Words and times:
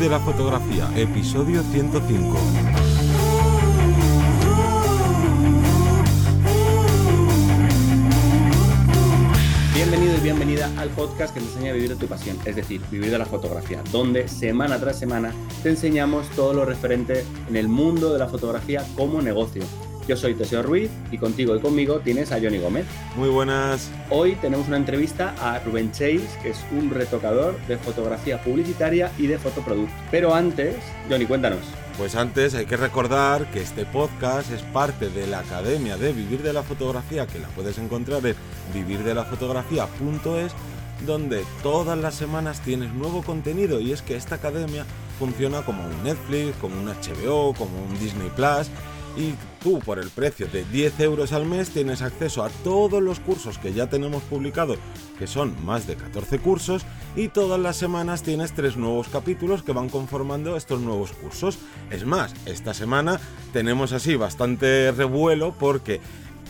de 0.00 0.08
la 0.08 0.18
Fotografía, 0.18 0.88
episodio 0.96 1.62
105. 1.62 2.38
Bienvenido 9.74 10.16
y 10.16 10.20
bienvenida 10.20 10.72
al 10.78 10.88
podcast 10.88 11.34
que 11.34 11.40
te 11.40 11.46
enseña 11.46 11.72
a 11.72 11.74
vivir 11.74 11.90
de 11.90 11.96
tu 11.96 12.06
pasión, 12.06 12.38
es 12.46 12.56
decir, 12.56 12.80
vivir 12.90 13.10
de 13.10 13.18
la 13.18 13.26
fotografía, 13.26 13.82
donde 13.92 14.26
semana 14.26 14.80
tras 14.80 14.98
semana 14.98 15.34
te 15.62 15.68
enseñamos 15.68 16.26
todo 16.30 16.54
lo 16.54 16.64
referente 16.64 17.26
en 17.50 17.56
el 17.56 17.68
mundo 17.68 18.10
de 18.14 18.20
la 18.20 18.26
fotografía 18.26 18.82
como 18.96 19.20
negocio. 19.20 19.64
Yo 20.10 20.16
soy 20.16 20.34
Teseo 20.34 20.64
Ruiz 20.64 20.90
y 21.12 21.18
contigo 21.18 21.54
y 21.54 21.60
conmigo 21.60 22.00
tienes 22.00 22.32
a 22.32 22.40
Johnny 22.40 22.58
Gómez. 22.58 22.84
Muy 23.14 23.28
buenas. 23.28 23.88
Hoy 24.10 24.34
tenemos 24.34 24.66
una 24.66 24.76
entrevista 24.76 25.36
a 25.40 25.60
Rubén 25.60 25.92
Chase, 25.92 26.26
que 26.42 26.50
es 26.50 26.58
un 26.72 26.90
retocador 26.90 27.56
de 27.68 27.78
fotografía 27.78 28.42
publicitaria 28.42 29.12
y 29.18 29.28
de 29.28 29.38
fotoproducto. 29.38 29.94
Pero 30.10 30.34
antes, 30.34 30.74
Johnny, 31.08 31.26
cuéntanos. 31.26 31.60
Pues 31.96 32.16
antes 32.16 32.56
hay 32.56 32.66
que 32.66 32.76
recordar 32.76 33.48
que 33.52 33.62
este 33.62 33.84
podcast 33.84 34.50
es 34.50 34.62
parte 34.62 35.10
de 35.10 35.28
la 35.28 35.38
Academia 35.38 35.96
de 35.96 36.12
Vivir 36.12 36.42
de 36.42 36.54
la 36.54 36.64
Fotografía, 36.64 37.28
que 37.28 37.38
la 37.38 37.46
puedes 37.46 37.78
encontrar 37.78 38.26
en 38.26 38.34
vivirdelafotografía.es, 38.74 40.52
donde 41.06 41.44
todas 41.62 41.96
las 41.96 42.16
semanas 42.16 42.60
tienes 42.62 42.92
nuevo 42.94 43.22
contenido 43.22 43.78
y 43.78 43.92
es 43.92 44.02
que 44.02 44.16
esta 44.16 44.34
academia 44.34 44.84
funciona 45.20 45.62
como 45.62 45.84
un 45.84 46.02
Netflix, 46.02 46.56
como 46.56 46.80
un 46.80 46.86
HBO, 46.86 47.54
como 47.54 47.80
un 47.80 47.96
Disney 48.00 48.28
Plus 48.34 48.68
y 49.16 49.34
tú 49.62 49.78
por 49.80 49.98
el 49.98 50.08
precio 50.10 50.46
de 50.46 50.64
10 50.64 51.00
euros 51.00 51.32
al 51.32 51.46
mes 51.46 51.70
tienes 51.70 52.02
acceso 52.02 52.42
a 52.44 52.48
todos 52.64 53.02
los 53.02 53.20
cursos 53.20 53.58
que 53.58 53.72
ya 53.72 53.88
tenemos 53.88 54.22
publicados, 54.24 54.78
que 55.18 55.26
son 55.26 55.54
más 55.64 55.86
de 55.86 55.96
14 55.96 56.38
cursos, 56.38 56.84
y 57.16 57.28
todas 57.28 57.60
las 57.60 57.76
semanas 57.76 58.22
tienes 58.22 58.52
tres 58.52 58.76
nuevos 58.76 59.08
capítulos 59.08 59.62
que 59.62 59.72
van 59.72 59.88
conformando 59.88 60.56
estos 60.56 60.80
nuevos 60.80 61.12
cursos. 61.12 61.58
Es 61.90 62.04
más, 62.04 62.34
esta 62.46 62.74
semana 62.74 63.20
tenemos 63.52 63.92
así 63.92 64.16
bastante 64.16 64.92
revuelo 64.92 65.54
porque 65.58 66.00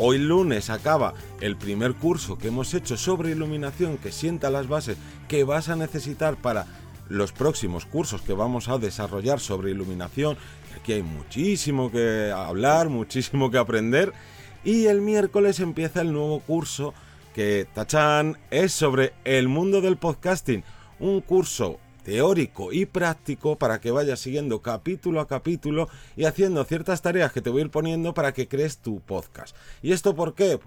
Hoy 0.03 0.17
lunes 0.17 0.71
acaba 0.71 1.13
el 1.43 1.59
primer 1.59 1.93
curso 1.93 2.39
que 2.39 2.49
hemos 2.49 2.73
hecho 2.73 2.97
sobre 2.97 3.33
iluminación 3.33 3.99
que 3.99 4.13
sienta 4.13 4.49
las 4.49 4.67
bases 4.67 4.97
que 5.29 5.45
vas 5.45 5.69
a 5.69 5.77
necesitar 5.77 6.37
para 6.37 6.67
los 7.11 7.33
próximos 7.33 7.85
cursos 7.85 8.23
que 8.23 8.33
vamos 8.33 8.69
a 8.71 8.79
desarrollar 8.79 9.41
sobre 9.41 9.73
iluminación. 9.73 10.39
Aquí 10.81 10.95
hay 10.95 11.03
muchísimo 11.03 11.91
que 11.91 12.33
hablar, 12.35 12.89
muchísimo 12.89 13.51
que 13.51 13.59
aprender. 13.59 14.15
Y 14.65 14.87
el 14.87 15.03
miércoles 15.03 15.61
empieza 15.61 16.01
el 16.01 16.15
nuevo 16.15 16.41
curso 16.41 16.95
que, 17.35 17.69
tachan, 17.75 18.39
es 18.51 18.73
sobre 18.73 19.13
el 19.25 19.49
mundo 19.49 19.83
del 19.83 19.99
podcasting. 19.99 20.65
Un 20.99 21.21
curso 21.21 21.79
teórico 22.03 22.73
y 22.73 22.87
práctico 22.87 23.57
para 23.57 23.79
que 23.79 23.91
vayas 23.91 24.21
siguiendo 24.21 24.63
capítulo 24.63 25.21
a 25.21 25.29
capítulo 25.29 25.91
y 26.17 26.25
haciendo 26.25 26.65
ciertas 26.65 27.03
tareas 27.03 27.31
que 27.31 27.43
te 27.43 27.51
voy 27.51 27.61
a 27.61 27.65
ir 27.67 27.71
poniendo 27.71 28.15
para 28.15 28.33
que 28.33 28.49
crees 28.49 28.79
tu 28.79 29.01
podcast. 29.01 29.55
¿Y 29.83 29.93
esto 29.93 30.17
por 30.17 30.35
qué? 30.35 30.59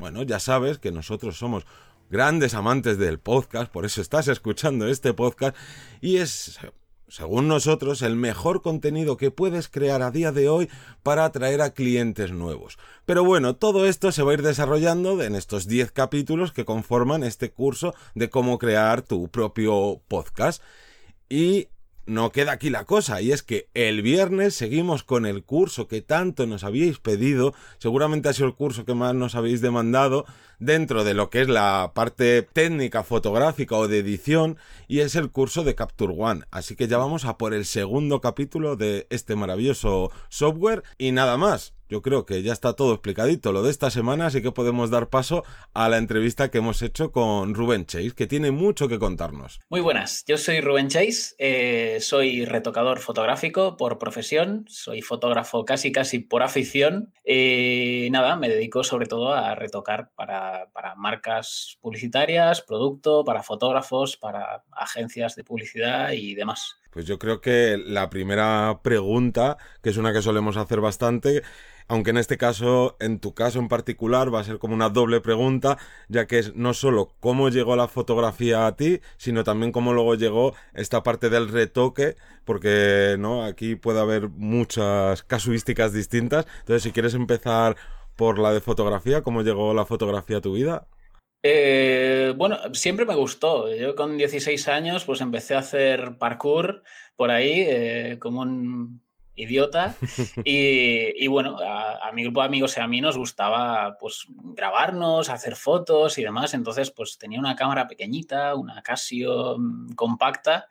Bueno, 0.00 0.24
ya 0.24 0.40
sabes 0.40 0.78
que 0.78 0.90
nosotros 0.90 1.38
somos 1.38 1.64
grandes 2.10 2.54
amantes 2.54 2.98
del 2.98 3.20
podcast, 3.20 3.70
por 3.70 3.84
eso 3.84 4.00
estás 4.00 4.26
escuchando 4.26 4.88
este 4.88 5.14
podcast 5.14 5.56
y 6.00 6.16
es 6.16 6.58
según 7.10 7.48
nosotros, 7.48 8.02
el 8.02 8.16
mejor 8.16 8.62
contenido 8.62 9.16
que 9.16 9.30
puedes 9.30 9.68
crear 9.68 10.02
a 10.02 10.10
día 10.10 10.32
de 10.32 10.48
hoy 10.48 10.68
para 11.02 11.24
atraer 11.24 11.60
a 11.60 11.74
clientes 11.74 12.30
nuevos. 12.32 12.78
Pero 13.04 13.24
bueno, 13.24 13.56
todo 13.56 13.86
esto 13.86 14.12
se 14.12 14.22
va 14.22 14.30
a 14.30 14.34
ir 14.34 14.42
desarrollando 14.42 15.22
en 15.22 15.34
estos 15.34 15.66
10 15.66 15.90
capítulos 15.92 16.52
que 16.52 16.64
conforman 16.64 17.24
este 17.24 17.50
curso 17.50 17.94
de 18.14 18.30
cómo 18.30 18.58
crear 18.58 19.02
tu 19.02 19.28
propio 19.28 20.00
podcast. 20.08 20.62
Y 21.28 21.68
no 22.10 22.32
queda 22.32 22.52
aquí 22.52 22.70
la 22.70 22.84
cosa, 22.84 23.22
y 23.22 23.30
es 23.30 23.44
que 23.44 23.68
el 23.72 24.02
viernes 24.02 24.54
seguimos 24.56 25.04
con 25.04 25.26
el 25.26 25.44
curso 25.44 25.86
que 25.86 26.02
tanto 26.02 26.44
nos 26.48 26.64
habíais 26.64 26.98
pedido, 26.98 27.54
seguramente 27.78 28.28
ha 28.28 28.32
sido 28.32 28.48
el 28.48 28.54
curso 28.54 28.84
que 28.84 28.94
más 28.94 29.14
nos 29.14 29.36
habéis 29.36 29.60
demandado 29.60 30.26
dentro 30.58 31.04
de 31.04 31.14
lo 31.14 31.30
que 31.30 31.42
es 31.42 31.48
la 31.48 31.92
parte 31.94 32.42
técnica 32.42 33.04
fotográfica 33.04 33.76
o 33.76 33.86
de 33.86 34.00
edición, 34.00 34.58
y 34.88 35.00
es 35.00 35.14
el 35.14 35.30
curso 35.30 35.62
de 35.62 35.76
Capture 35.76 36.14
One. 36.18 36.42
Así 36.50 36.74
que 36.74 36.88
ya 36.88 36.98
vamos 36.98 37.24
a 37.24 37.38
por 37.38 37.54
el 37.54 37.64
segundo 37.64 38.20
capítulo 38.20 38.74
de 38.74 39.06
este 39.10 39.36
maravilloso 39.36 40.10
software, 40.28 40.82
y 40.98 41.12
nada 41.12 41.36
más. 41.36 41.74
Yo 41.90 42.02
creo 42.02 42.24
que 42.24 42.40
ya 42.44 42.52
está 42.52 42.74
todo 42.74 42.92
explicadito 42.92 43.50
lo 43.50 43.64
de 43.64 43.70
esta 43.72 43.90
semana, 43.90 44.26
así 44.26 44.40
que 44.40 44.52
podemos 44.52 44.90
dar 44.90 45.08
paso 45.08 45.42
a 45.74 45.88
la 45.88 45.98
entrevista 45.98 46.48
que 46.48 46.58
hemos 46.58 46.82
hecho 46.82 47.10
con 47.10 47.52
Rubén 47.52 47.84
Chase, 47.84 48.12
que 48.12 48.28
tiene 48.28 48.52
mucho 48.52 48.86
que 48.86 49.00
contarnos. 49.00 49.58
Muy 49.68 49.80
buenas, 49.80 50.24
yo 50.24 50.38
soy 50.38 50.60
Rubén 50.60 50.86
Chase, 50.86 51.34
eh, 51.38 51.98
soy 52.00 52.44
retocador 52.44 53.00
fotográfico 53.00 53.76
por 53.76 53.98
profesión, 53.98 54.66
soy 54.68 55.02
fotógrafo 55.02 55.64
casi 55.64 55.90
casi 55.90 56.20
por 56.20 56.44
afición. 56.44 57.12
y 57.24 58.08
nada, 58.12 58.36
me 58.36 58.48
dedico 58.48 58.84
sobre 58.84 59.06
todo 59.06 59.34
a 59.34 59.56
retocar 59.56 60.10
para, 60.14 60.70
para 60.72 60.94
marcas 60.94 61.76
publicitarias, 61.80 62.62
producto, 62.62 63.24
para 63.24 63.42
fotógrafos, 63.42 64.16
para 64.16 64.62
agencias 64.70 65.34
de 65.34 65.42
publicidad 65.42 66.12
y 66.12 66.36
demás. 66.36 66.79
Pues 66.90 67.06
yo 67.06 67.18
creo 67.18 67.40
que 67.40 67.78
la 67.78 68.10
primera 68.10 68.80
pregunta, 68.82 69.58
que 69.82 69.90
es 69.90 69.96
una 69.96 70.12
que 70.12 70.22
solemos 70.22 70.56
hacer 70.56 70.80
bastante, 70.80 71.42
aunque 71.90 72.10
en 72.10 72.18
este 72.18 72.36
caso, 72.36 72.96
en 73.00 73.18
tu 73.18 73.34
caso 73.34 73.58
en 73.58 73.68
particular, 73.68 74.32
va 74.32 74.40
a 74.40 74.44
ser 74.44 74.58
como 74.58 74.74
una 74.74 74.90
doble 74.90 75.20
pregunta, 75.20 75.76
ya 76.08 76.26
que 76.26 76.38
es 76.38 76.54
no 76.54 76.72
solo 76.72 77.14
cómo 77.18 77.48
llegó 77.48 77.74
la 77.74 77.88
fotografía 77.88 78.66
a 78.66 78.76
ti, 78.76 79.00
sino 79.16 79.42
también 79.42 79.72
cómo 79.72 79.92
luego 79.92 80.14
llegó 80.14 80.54
esta 80.72 81.02
parte 81.02 81.30
del 81.30 81.48
retoque, 81.48 82.16
porque 82.44 83.16
no 83.18 83.44
aquí 83.44 83.74
puede 83.74 84.00
haber 84.00 84.28
muchas 84.28 85.24
casuísticas 85.24 85.92
distintas. 85.92 86.46
Entonces, 86.60 86.84
si 86.84 86.92
quieres 86.92 87.14
empezar 87.14 87.76
por 88.14 88.38
la 88.38 88.52
de 88.52 88.60
fotografía, 88.60 89.22
¿cómo 89.22 89.42
llegó 89.42 89.74
la 89.74 89.84
fotografía 89.84 90.38
a 90.38 90.40
tu 90.40 90.52
vida? 90.52 90.86
Eh, 91.42 92.34
bueno, 92.36 92.58
siempre 92.74 93.06
me 93.06 93.14
gustó. 93.14 93.74
Yo 93.74 93.94
con 93.94 94.16
16 94.18 94.68
años 94.68 95.04
pues 95.04 95.20
empecé 95.20 95.54
a 95.54 95.60
hacer 95.60 96.18
parkour 96.18 96.82
por 97.16 97.30
ahí, 97.30 97.64
eh, 97.66 98.16
como 98.18 98.42
un 98.42 99.00
idiota. 99.34 99.96
Y, 100.44 101.26
bueno, 101.28 101.58
a, 101.60 102.10
mi 102.12 102.24
grupo 102.24 102.40
de 102.40 102.46
amigos 102.46 102.76
y 102.76 102.80
a 102.80 102.86
mí 102.86 103.00
nos 103.00 103.16
gustaba 103.16 103.96
pues 103.98 104.26
grabarnos, 104.28 105.28
hacer 105.28 105.56
fotos 105.56 106.18
y 106.18 106.24
demás. 106.24 106.54
Entonces, 106.54 106.90
pues 106.90 107.18
tenía 107.18 107.38
una 107.38 107.56
cámara 107.56 107.86
pequeñita, 107.86 108.54
una 108.54 108.82
Casio 108.82 109.56
mm, 109.58 109.94
compacta. 109.94 110.66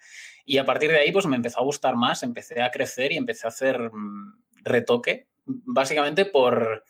Y 0.46 0.58
a 0.58 0.66
partir 0.66 0.92
de 0.92 1.00
ahí, 1.00 1.12
pues 1.12 1.26
me 1.26 1.36
empezó 1.36 1.60
a 1.60 1.64
gustar 1.64 1.96
más, 1.96 2.24
empecé 2.24 2.62
a 2.62 2.72
crecer 2.72 3.12
y 3.12 3.18
empecé 3.18 3.48
a 3.48 3.50
hacer 3.50 3.92
mm, 3.92 4.40
retoque, 4.64 5.28
básicamente 5.46 6.26
por, 6.26 6.84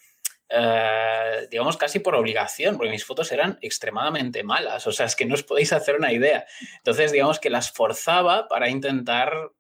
eh, 0.49 1.47
digamos, 1.51 1.77
casi 1.77 1.99
por 1.99 2.15
obligación, 2.15 2.75
porque 2.77 2.91
mis 2.91 3.05
fotos 3.05 3.31
eran 3.31 3.59
extremadamente 3.61 4.43
malas. 4.43 4.87
O 4.87 4.91
sea, 4.91 5.05
es 5.05 5.15
que 5.15 5.25
no 5.25 5.35
os 5.35 5.43
podéis 5.43 5.73
hacer 5.73 5.95
una 5.95 6.11
idea. 6.11 6.45
Entonces, 6.77 7.11
digamos 7.11 7.39
que 7.39 7.49
las 7.49 7.71
forzaba 7.71 8.47
para 8.47 8.69
intentar 8.69 9.51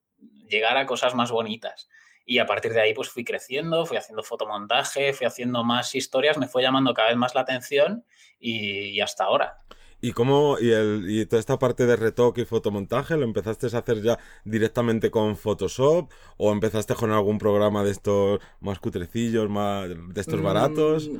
llegar 0.49 0.77
a 0.77 0.85
cosas 0.85 1.13
más 1.13 1.31
bonitas. 1.31 1.89
Y 2.25 2.39
a 2.39 2.45
partir 2.45 2.73
de 2.73 2.81
ahí, 2.81 2.93
pues 2.93 3.09
fui 3.09 3.23
creciendo, 3.23 3.85
fui 3.85 3.97
haciendo 3.97 4.23
fotomontaje, 4.23 5.13
fui 5.13 5.25
haciendo 5.25 5.63
más 5.63 5.95
historias, 5.95 6.37
me 6.37 6.47
fue 6.47 6.61
llamando 6.61 6.93
cada 6.93 7.09
vez 7.09 7.17
más 7.17 7.33
la 7.33 7.41
atención 7.41 8.05
y, 8.39 8.99
hasta 9.01 9.23
ahora. 9.23 9.57
¿Y 10.01 10.13
cómo, 10.13 10.57
y, 10.59 10.71
el, 10.71 11.05
y 11.07 11.25
toda 11.25 11.39
esta 11.39 11.59
parte 11.59 11.85
de 11.85 11.95
retoque 11.95 12.41
y 12.41 12.45
fotomontaje, 12.45 13.17
lo 13.17 13.23
empezaste 13.23 13.67
a 13.67 13.79
hacer 13.79 14.01
ya 14.01 14.17
directamente 14.45 15.11
con 15.11 15.35
Photoshop 15.35 16.09
o 16.37 16.51
empezaste 16.53 16.95
con 16.95 17.11
algún 17.11 17.37
programa 17.37 17.83
de 17.83 17.91
estos 17.91 18.39
más 18.61 18.79
cutrecillos, 18.79 19.49
más 19.49 19.89
de 19.89 20.21
estos 20.21 20.41
baratos? 20.41 21.09
Mm, 21.09 21.17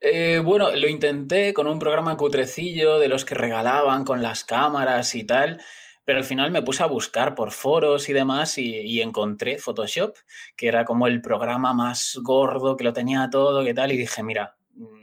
eh, 0.00 0.42
bueno, 0.44 0.70
lo 0.74 0.88
intenté 0.88 1.54
con 1.54 1.66
un 1.66 1.78
programa 1.78 2.16
cutrecillo 2.16 2.98
de 2.98 3.08
los 3.08 3.24
que 3.24 3.34
regalaban 3.34 4.04
con 4.04 4.22
las 4.22 4.44
cámaras 4.44 5.14
y 5.14 5.24
tal. 5.24 5.60
Pero 6.04 6.18
al 6.18 6.24
final 6.24 6.50
me 6.50 6.62
puse 6.62 6.82
a 6.82 6.86
buscar 6.86 7.34
por 7.34 7.50
foros 7.50 8.08
y 8.08 8.12
demás 8.12 8.58
y, 8.58 9.00
encontré 9.00 9.58
Photoshop, 9.58 10.16
que 10.56 10.68
era 10.68 10.84
como 10.84 11.06
el 11.06 11.22
programa 11.22 11.72
más 11.72 12.18
gordo, 12.22 12.76
que 12.76 12.84
lo 12.84 12.92
tenía 12.92 13.30
todo, 13.30 13.64
que 13.64 13.72
tal, 13.72 13.92
y 13.92 13.96
dije, 13.96 14.22
mira, 14.22 14.56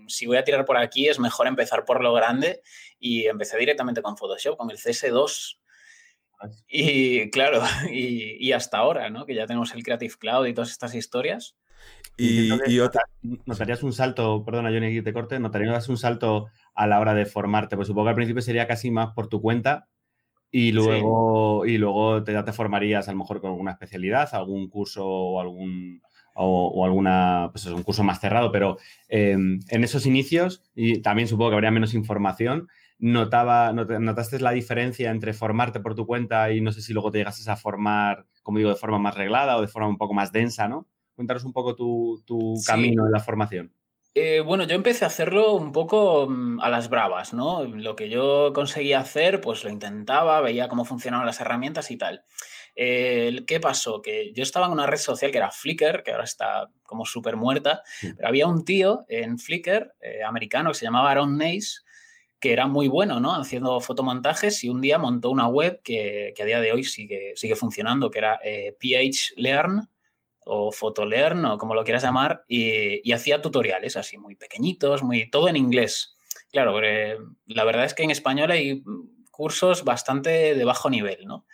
si 0.07 0.25
voy 0.25 0.37
a 0.37 0.43
tirar 0.43 0.65
por 0.65 0.77
aquí 0.77 1.07
es 1.07 1.19
mejor 1.19 1.47
empezar 1.47 1.85
por 1.85 2.01
lo 2.03 2.13
grande 2.13 2.61
y 2.99 3.25
empecé 3.25 3.57
directamente 3.57 4.01
con 4.01 4.17
Photoshop, 4.17 4.57
con 4.57 4.71
el 4.71 4.77
CS2. 4.77 5.57
Y 6.67 7.29
claro, 7.29 7.61
y, 7.91 8.51
hasta 8.51 8.77
ahora, 8.77 9.09
¿no? 9.09 9.25
Que 9.25 9.35
ya 9.35 9.47
tenemos 9.47 9.73
el 9.73 9.83
Creative 9.83 10.15
Cloud 10.19 10.47
y 10.47 10.53
todas 10.53 10.71
estas 10.71 10.95
historias. 10.95 11.55
Y, 12.17 12.79
otra... 12.79 13.03
¿Notarías 13.45 13.83
un 13.83 13.93
salto, 13.93 14.43
perdona 14.45 14.69
Johnny, 14.69 15.01
te 15.01 15.13
corte, 15.13 15.39
notarías 15.39 15.89
un 15.89 15.97
salto 15.97 16.47
a 16.75 16.87
la 16.87 16.99
hora 16.99 17.13
de 17.13 17.25
formarte? 17.25 17.75
Pues 17.75 17.87
supongo 17.87 18.05
que 18.05 18.09
al 18.09 18.15
principio 18.15 18.41
sería 18.41 18.67
casi 18.67 18.91
más 18.91 19.13
por 19.13 19.27
tu 19.27 19.41
cuenta, 19.41 19.87
y 20.53 20.73
luego, 20.73 21.65
y 21.65 21.77
luego 21.77 22.23
te, 22.23 22.33
ya 22.33 22.43
te 22.43 22.51
formarías 22.51 23.07
a 23.07 23.13
lo 23.13 23.19
mejor 23.19 23.39
con 23.39 23.51
alguna 23.51 23.71
especialidad, 23.71 24.27
algún 24.33 24.69
curso 24.69 25.07
o 25.07 25.39
algún 25.39 26.01
o, 26.35 26.85
alguna, 26.85 27.49
pues 27.51 27.65
es 27.65 27.71
un 27.71 27.83
curso 27.83 28.03
más 28.03 28.19
cerrado, 28.19 28.51
pero 28.51 28.77
em, 29.09 29.59
en 29.69 29.83
esos 29.83 30.05
inicios, 30.05 30.63
y 30.75 31.01
también 31.01 31.27
supongo 31.27 31.51
que 31.51 31.55
habría 31.55 31.71
menos 31.71 31.93
información, 31.93 32.67
notaba, 33.01 33.73
notaste 33.73 34.39
la 34.39 34.51
diferencia 34.51 35.09
entre 35.09 35.33
formarte 35.33 35.79
por 35.79 35.95
tu 35.95 36.05
cuenta 36.05 36.51
y 36.51 36.61
no 36.61 36.71
sé 36.71 36.81
si 36.81 36.93
luego 36.93 37.11
te 37.11 37.17
llegases 37.17 37.47
a 37.47 37.57
formar, 37.57 38.25
como 38.43 38.59
digo, 38.59 38.69
de 38.69 38.75
forma 38.75 38.99
más 38.99 39.15
reglada 39.15 39.57
o 39.57 39.61
de 39.61 39.67
forma 39.67 39.89
un 39.89 39.97
poco 39.97 40.13
más 40.13 40.31
densa, 40.31 40.67
¿no? 40.67 40.87
Cuéntanos 41.15 41.43
un 41.43 41.51
poco 41.51 41.75
tu, 41.75 42.23
camino 42.65 43.05
en 43.05 43.11
la 43.11 43.19
formación. 43.19 43.73
Eh, 44.13 44.41
bueno, 44.41 44.65
yo 44.65 44.75
empecé 44.75 45.05
a 45.05 45.07
hacerlo 45.07 45.53
un 45.53 45.71
poco 45.71 46.27
mm, 46.29 46.59
a 46.59 46.69
las 46.69 46.89
bravas, 46.89 47.33
¿no? 47.33 47.63
Lo 47.63 47.95
que 47.95 48.09
yo 48.09 48.51
conseguía 48.53 48.99
hacer, 48.99 49.39
pues 49.39 49.63
lo 49.63 49.69
intentaba, 49.69 50.41
veía 50.41 50.67
cómo 50.67 50.83
funcionaban 50.83 51.25
las 51.25 51.39
herramientas 51.39 51.91
y 51.91 51.97
tal. 51.97 52.25
¿Qué 52.75 53.59
pasó? 53.61 54.01
Que 54.01 54.31
yo 54.33 54.43
estaba 54.43 54.65
en 54.65 54.71
una 54.71 54.87
red 54.87 54.97
social 54.97 55.31
que 55.31 55.37
era 55.37 55.51
Flickr, 55.51 56.03
que 56.03 56.11
ahora 56.11 56.23
está 56.23 56.69
como 56.91 57.05
súper 57.05 57.37
muerta, 57.37 57.83
pero 58.01 58.27
había 58.27 58.47
un 58.47 58.65
tío 58.65 59.05
en 59.07 59.39
Flickr, 59.39 59.93
eh, 60.01 60.23
americano, 60.23 60.71
que 60.71 60.75
se 60.75 60.85
llamaba 60.85 61.11
Aaron 61.11 61.37
Nace, 61.37 61.79
que 62.39 62.51
era 62.51 62.67
muy 62.67 62.87
bueno, 62.87 63.19
¿no? 63.19 63.33
Haciendo 63.33 63.79
fotomontajes 63.79 64.63
y 64.63 64.69
un 64.69 64.81
día 64.81 64.97
montó 64.97 65.29
una 65.29 65.47
web 65.47 65.81
que, 65.83 66.33
a 66.37 66.43
día 66.43 66.59
de 66.59 66.71
hoy 66.71 66.83
sigue, 66.83 67.33
sigue 67.35 67.55
funcionando, 67.55 68.11
que 68.11 68.19
era 68.19 68.39
eh, 68.43 68.75
PH 68.79 69.35
Learn 69.37 69.87
o 70.43 70.71
Photolearn 70.71 71.45
o 71.45 71.57
como 71.57 71.75
lo 71.75 71.83
quieras 71.83 72.03
llamar, 72.03 72.43
y, 72.47 73.11
hacía 73.13 73.41
tutoriales 73.41 73.95
así 73.95 74.17
muy 74.17 74.35
pequeñitos, 74.35 75.03
muy 75.03 75.29
todo 75.29 75.47
en 75.47 75.55
inglés. 75.55 76.17
Claro, 76.51 76.77
la 76.81 77.63
verdad 77.63 77.85
es 77.85 77.93
que 77.93 78.03
en 78.03 78.11
español 78.11 78.51
hay 78.51 78.83
cursos 79.29 79.85
bastante 79.85 80.55
de 80.55 80.65
bajo 80.65 80.89
nivel, 80.89 81.25
¿no? 81.25 81.45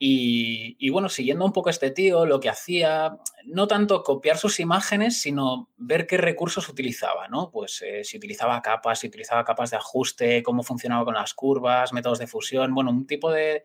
Y, 0.00 0.90
bueno, 0.90 1.08
siguiendo 1.08 1.44
un 1.44 1.52
poco 1.52 1.70
este 1.70 1.90
tío, 1.90 2.24
lo 2.24 2.38
que 2.38 2.48
hacía, 2.48 3.18
no 3.46 3.66
tanto 3.66 4.04
copiar 4.04 4.38
sus 4.38 4.60
imágenes, 4.60 5.20
sino 5.20 5.70
ver 5.76 6.06
qué 6.06 6.16
recursos 6.18 6.68
utilizaba, 6.68 7.26
¿no? 7.26 7.50
Pues 7.50 7.82
eh, 7.82 8.04
si 8.04 8.16
utilizaba 8.16 8.62
capas, 8.62 9.00
si 9.00 9.08
utilizaba 9.08 9.44
capas 9.44 9.70
de 9.70 9.76
ajuste, 9.76 10.42
cómo 10.44 10.62
funcionaba 10.62 11.04
con 11.04 11.14
las 11.14 11.34
curvas, 11.34 11.92
métodos 11.92 12.20
de 12.20 12.28
fusión, 12.28 12.72
bueno, 12.74 12.90
un 12.90 13.08
tipo 13.08 13.32
de, 13.32 13.64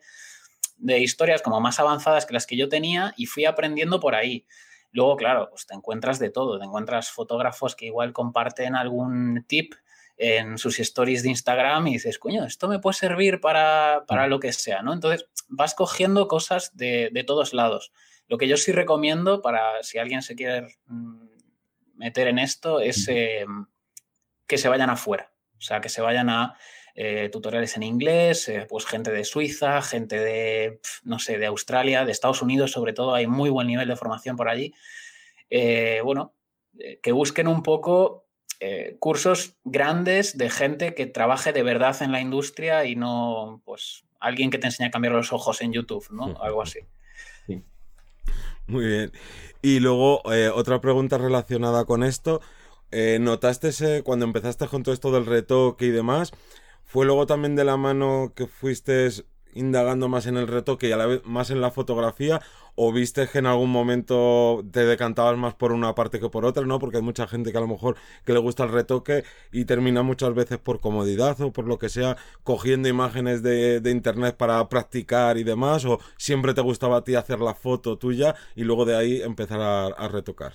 de 0.78 0.98
historias 0.98 1.40
como 1.40 1.60
más 1.60 1.78
avanzadas 1.78 2.26
que 2.26 2.34
las 2.34 2.46
que 2.46 2.56
yo 2.56 2.68
tenía 2.68 3.14
y 3.16 3.26
fui 3.26 3.44
aprendiendo 3.44 4.00
por 4.00 4.16
ahí. 4.16 4.44
Luego, 4.90 5.16
claro, 5.16 5.50
pues 5.50 5.66
te 5.66 5.74
encuentras 5.74 6.18
de 6.18 6.30
todo, 6.30 6.58
te 6.58 6.64
encuentras 6.64 7.10
fotógrafos 7.10 7.76
que 7.76 7.86
igual 7.86 8.12
comparten 8.12 8.74
algún 8.74 9.44
tip 9.46 9.74
en 10.16 10.58
sus 10.58 10.78
stories 10.78 11.22
de 11.22 11.30
Instagram 11.30 11.88
y 11.88 11.94
dices, 11.94 12.18
coño, 12.18 12.44
esto 12.44 12.68
me 12.68 12.78
puede 12.78 12.94
servir 12.94 13.40
para, 13.40 14.04
para 14.06 14.28
lo 14.28 14.38
que 14.38 14.52
sea, 14.52 14.82
¿no? 14.82 14.92
Entonces 14.92 15.26
vas 15.48 15.74
cogiendo 15.74 16.28
cosas 16.28 16.76
de, 16.76 17.10
de, 17.12 17.24
todos 17.24 17.52
lados. 17.52 17.92
Lo 18.28 18.38
que 18.38 18.48
yo 18.48 18.56
sí 18.56 18.72
recomiendo 18.72 19.42
para 19.42 19.82
si 19.82 19.98
alguien 19.98 20.22
se 20.22 20.34
quiere 20.34 20.68
mm, 20.86 21.26
meter 21.96 22.28
en 22.28 22.38
esto 22.38 22.80
es 22.80 23.08
eh, 23.08 23.44
que 24.46 24.58
se 24.58 24.68
vayan 24.68 24.90
afuera, 24.90 25.32
o 25.58 25.60
sea, 25.60 25.80
que 25.80 25.88
se 25.88 26.00
vayan 26.00 26.28
a 26.30 26.56
eh, 26.94 27.28
tutoriales 27.30 27.76
en 27.76 27.82
inglés, 27.82 28.48
eh, 28.48 28.66
pues 28.68 28.86
gente 28.86 29.10
de 29.10 29.24
Suiza, 29.24 29.82
gente 29.82 30.18
de, 30.18 30.80
no 31.02 31.18
sé, 31.18 31.38
de 31.38 31.46
Australia, 31.46 32.04
de 32.04 32.12
Estados 32.12 32.42
Unidos 32.42 32.70
sobre 32.72 32.92
todo, 32.92 33.14
hay 33.14 33.26
muy 33.26 33.50
buen 33.50 33.66
nivel 33.66 33.88
de 33.88 33.96
formación 33.96 34.36
por 34.36 34.48
allí. 34.48 34.72
bueno, 36.02 36.34
que 37.02 37.12
busquen 37.12 37.46
un 37.46 37.62
poco 37.62 38.23
eh, 38.66 38.96
cursos 38.98 39.58
grandes 39.64 40.38
de 40.38 40.48
gente 40.48 40.94
que 40.94 41.04
trabaje 41.04 41.52
de 41.52 41.62
verdad 41.62 42.00
en 42.00 42.12
la 42.12 42.22
industria 42.22 42.86
y 42.86 42.96
no, 42.96 43.60
pues, 43.66 44.06
alguien 44.20 44.50
que 44.50 44.56
te 44.56 44.68
enseña 44.68 44.88
a 44.88 44.90
cambiar 44.90 45.12
los 45.12 45.34
ojos 45.34 45.60
en 45.60 45.74
YouTube, 45.74 46.06
¿no? 46.10 46.34
Algo 46.40 46.62
así. 46.62 46.78
Muy 48.66 48.86
bien. 48.86 49.12
Y 49.60 49.80
luego, 49.80 50.22
eh, 50.32 50.48
otra 50.48 50.80
pregunta 50.80 51.18
relacionada 51.18 51.84
con 51.84 52.02
esto. 52.02 52.40
Eh, 52.90 53.18
¿Notaste 53.20 54.02
cuando 54.02 54.24
empezaste 54.24 54.66
con 54.66 54.82
todo 54.82 54.94
esto 54.94 55.12
del 55.12 55.26
retoque 55.26 55.84
y 55.84 55.90
demás? 55.90 56.32
¿Fue 56.84 57.04
luego 57.04 57.26
también 57.26 57.56
de 57.56 57.64
la 57.64 57.76
mano 57.76 58.32
que 58.34 58.46
fuiste 58.46 59.10
indagando 59.54 60.08
más 60.08 60.26
en 60.26 60.36
el 60.36 60.48
retoque 60.48 60.88
y 60.88 60.92
a 60.92 60.96
la 60.96 61.06
vez 61.06 61.22
más 61.24 61.50
en 61.50 61.60
la 61.60 61.70
fotografía? 61.70 62.40
¿O 62.76 62.92
viste 62.92 63.28
que 63.28 63.38
en 63.38 63.46
algún 63.46 63.70
momento 63.70 64.64
te 64.72 64.84
decantabas 64.84 65.36
más 65.38 65.54
por 65.54 65.72
una 65.72 65.94
parte 65.94 66.18
que 66.18 66.28
por 66.28 66.44
otra, 66.44 66.66
no? 66.66 66.78
Porque 66.80 66.96
hay 66.96 67.02
mucha 67.02 67.26
gente 67.28 67.52
que 67.52 67.58
a 67.58 67.60
lo 67.60 67.68
mejor 67.68 67.96
que 68.24 68.32
le 68.32 68.40
gusta 68.40 68.64
el 68.64 68.72
retoque 68.72 69.24
y 69.52 69.64
termina 69.64 70.02
muchas 70.02 70.34
veces 70.34 70.58
por 70.58 70.80
comodidad 70.80 71.40
o 71.40 71.52
por 71.52 71.66
lo 71.66 71.78
que 71.78 71.88
sea, 71.88 72.16
cogiendo 72.42 72.88
imágenes 72.88 73.42
de, 73.42 73.80
internet 73.90 74.36
para 74.36 74.68
practicar 74.68 75.38
y 75.38 75.44
demás, 75.44 75.84
o 75.84 76.00
siempre 76.16 76.54
te 76.54 76.60
gustaba 76.62 76.98
a 76.98 77.04
ti 77.04 77.14
hacer 77.14 77.40
la 77.40 77.54
foto 77.54 77.96
tuya 77.98 78.34
y 78.56 78.64
luego 78.64 78.84
de 78.84 78.96
ahí 78.96 79.22
empezar 79.22 79.60
a 79.60 80.08
retocar. 80.08 80.54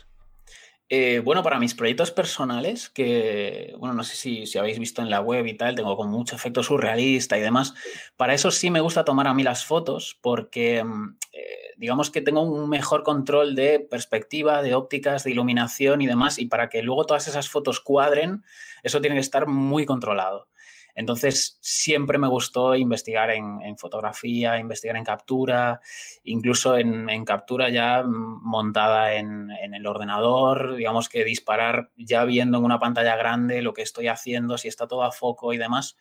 Eh, 0.91 1.21
bueno, 1.23 1.43
para 1.43 1.59
mis 1.59 1.75
proyectos 1.75 2.09
personales, 2.09 2.89
que, 2.89 3.75
bueno, 3.77 3.93
no 3.93 4.03
sé 4.03 4.15
si, 4.15 4.57
habéis 4.57 4.79
visto 4.79 5.03
en 5.03 5.11
la 5.11 5.21
web 5.21 5.45
y 5.45 5.53
tal, 5.53 5.75
tengo 5.75 5.95
con 5.95 6.09
mucho 6.09 6.35
efecto 6.35 6.63
surrealista 6.63 7.37
y 7.37 7.41
demás, 7.41 7.75
para 8.17 8.33
eso 8.33 8.49
sí 8.49 8.71
me 8.71 8.81
gusta 8.81 9.05
tomar 9.05 9.27
a 9.27 9.35
mí 9.35 9.43
las 9.43 9.65
fotos 9.65 10.17
porque, 10.19 10.83
mm, 10.83 11.17
eh, 11.33 11.73
digamos 11.77 12.09
que 12.09 12.21
tengo 12.21 12.41
un 12.41 12.67
mejor 12.69 13.03
control 13.03 13.53
de 13.53 13.79
perspectiva, 13.79 14.63
de 14.63 14.73
ópticas, 14.73 15.23
de 15.23 15.29
iluminación 15.29 16.01
y 16.01 16.07
demás, 16.07 16.39
y 16.39 16.47
para 16.47 16.69
que 16.69 16.81
luego 16.81 17.05
todas 17.05 17.27
esas 17.27 17.49
fotos 17.49 17.79
cuadren, 17.79 18.43
eso 18.81 18.99
tiene 18.99 19.15
que 19.15 19.21
estar 19.21 19.45
muy 19.45 19.85
controlado. 19.85 20.47
Entonces, 20.95 21.57
siempre 21.61 22.17
me 22.17 22.27
gustó 22.27 22.75
investigar 22.75 23.29
en, 23.31 23.77
fotografía, 23.77 24.59
investigar 24.59 24.97
en 24.97 25.03
captura, 25.03 25.79
incluso 26.23 26.77
en, 26.77 27.25
captura 27.25 27.69
ya 27.69 28.03
montada 28.05 29.13
en, 29.13 29.49
el 29.51 29.87
ordenador, 29.87 30.75
digamos 30.75 31.09
que 31.09 31.23
disparar 31.23 31.91
ya 31.95 32.25
viendo 32.25 32.57
en 32.57 32.65
una 32.65 32.79
pantalla 32.79 33.15
grande 33.15 33.61
lo 33.61 33.73
que 33.73 33.81
estoy 33.81 34.07
haciendo, 34.07 34.57
si 34.57 34.67
está 34.67 34.87
todo 34.87 35.03
a 35.03 35.11
foco 35.11 35.53
y 35.53 35.57
demás. 35.57 35.95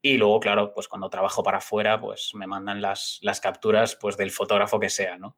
Y 0.00 0.18
luego, 0.18 0.40
claro, 0.40 0.72
pues 0.72 0.88
cuando 0.88 1.10
trabajo 1.10 1.42
para 1.42 1.58
afuera, 1.58 2.00
pues 2.00 2.30
me 2.34 2.46
mandan 2.46 2.80
las, 2.80 3.20
capturas 3.42 3.96
pues 4.00 4.16
del 4.16 4.30
fotógrafo 4.30 4.78
que 4.78 4.90
sea, 4.90 5.18
¿no? 5.18 5.36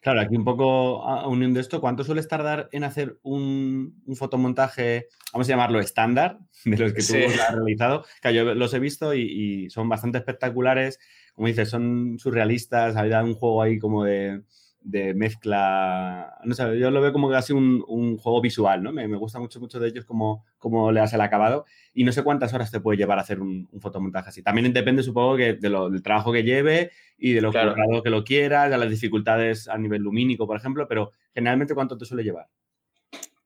Claro, 0.00 0.20
aquí 0.20 0.36
un 0.36 0.44
poco 0.44 1.04
uniendo 1.28 1.60
esto, 1.60 1.80
¿cuánto 1.80 2.04
sueles 2.04 2.28
tardar 2.28 2.68
en 2.72 2.84
hacer 2.84 3.18
un, 3.22 4.02
fotomontaje, 4.14 5.08
vamos 5.32 5.48
a 5.48 5.52
llamarlo 5.52 5.80
estándar, 5.80 6.38
de 6.64 6.76
los 6.76 6.92
que 6.92 7.02
tú 7.02 7.40
has 7.40 7.54
realizado? 7.54 8.04
Claro, 8.20 8.36
yo 8.36 8.54
los 8.54 8.74
he 8.74 8.78
visto 8.78 9.14
y, 9.14 9.68
son 9.70 9.88
bastante 9.88 10.18
espectaculares. 10.18 10.98
Como 11.34 11.48
dices, 11.48 11.70
son 11.70 12.18
surrealistas, 12.18 12.96
había 12.96 13.22
un 13.22 13.34
juego 13.34 13.62
ahí 13.62 13.78
como 13.78 14.04
de, 14.04 14.42
de 14.84 15.14
mezcla, 15.14 16.38
no 16.44 16.54
sé, 16.54 16.78
yo 16.78 16.90
lo 16.90 17.00
veo 17.00 17.12
como 17.12 17.30
casi 17.30 17.52
un, 17.52 17.84
un 17.86 18.16
juego 18.18 18.40
visual, 18.40 18.82
¿no? 18.82 18.92
Me, 18.92 19.06
me, 19.08 19.16
gusta 19.16 19.38
mucho, 19.38 19.60
mucho 19.60 19.78
de 19.78 19.88
ellos 19.88 20.04
cómo, 20.04 20.44
cómo 20.58 20.90
le 20.92 21.00
das 21.00 21.12
el 21.12 21.20
acabado 21.20 21.64
y 21.94 22.04
no 22.04 22.12
sé 22.12 22.22
cuántas 22.22 22.52
horas 22.54 22.70
te 22.70 22.80
puede 22.80 22.98
llevar 22.98 23.18
a 23.18 23.22
hacer 23.22 23.40
un, 23.40 23.68
fotomontaje 23.80 24.30
así. 24.30 24.42
También 24.42 24.72
depende, 24.72 25.02
supongo, 25.02 25.36
que 25.36 25.54
de 25.54 25.68
lo, 25.68 25.90
del 25.90 26.02
trabajo 26.02 26.32
que 26.32 26.42
lleve 26.42 26.90
y 27.16 27.32
de 27.32 27.40
lo 27.40 27.50
claro. 27.50 27.74
que 28.02 28.10
lo 28.10 28.24
quieras, 28.24 28.70
de 28.70 28.78
las 28.78 28.90
dificultades 28.90 29.68
a 29.68 29.78
nivel 29.78 30.02
lumínico, 30.02 30.46
por 30.46 30.56
ejemplo, 30.56 30.86
pero 30.88 31.12
generalmente, 31.34 31.74
¿cuánto 31.74 31.96
te 31.96 32.04
suele 32.04 32.24
llevar? 32.24 32.48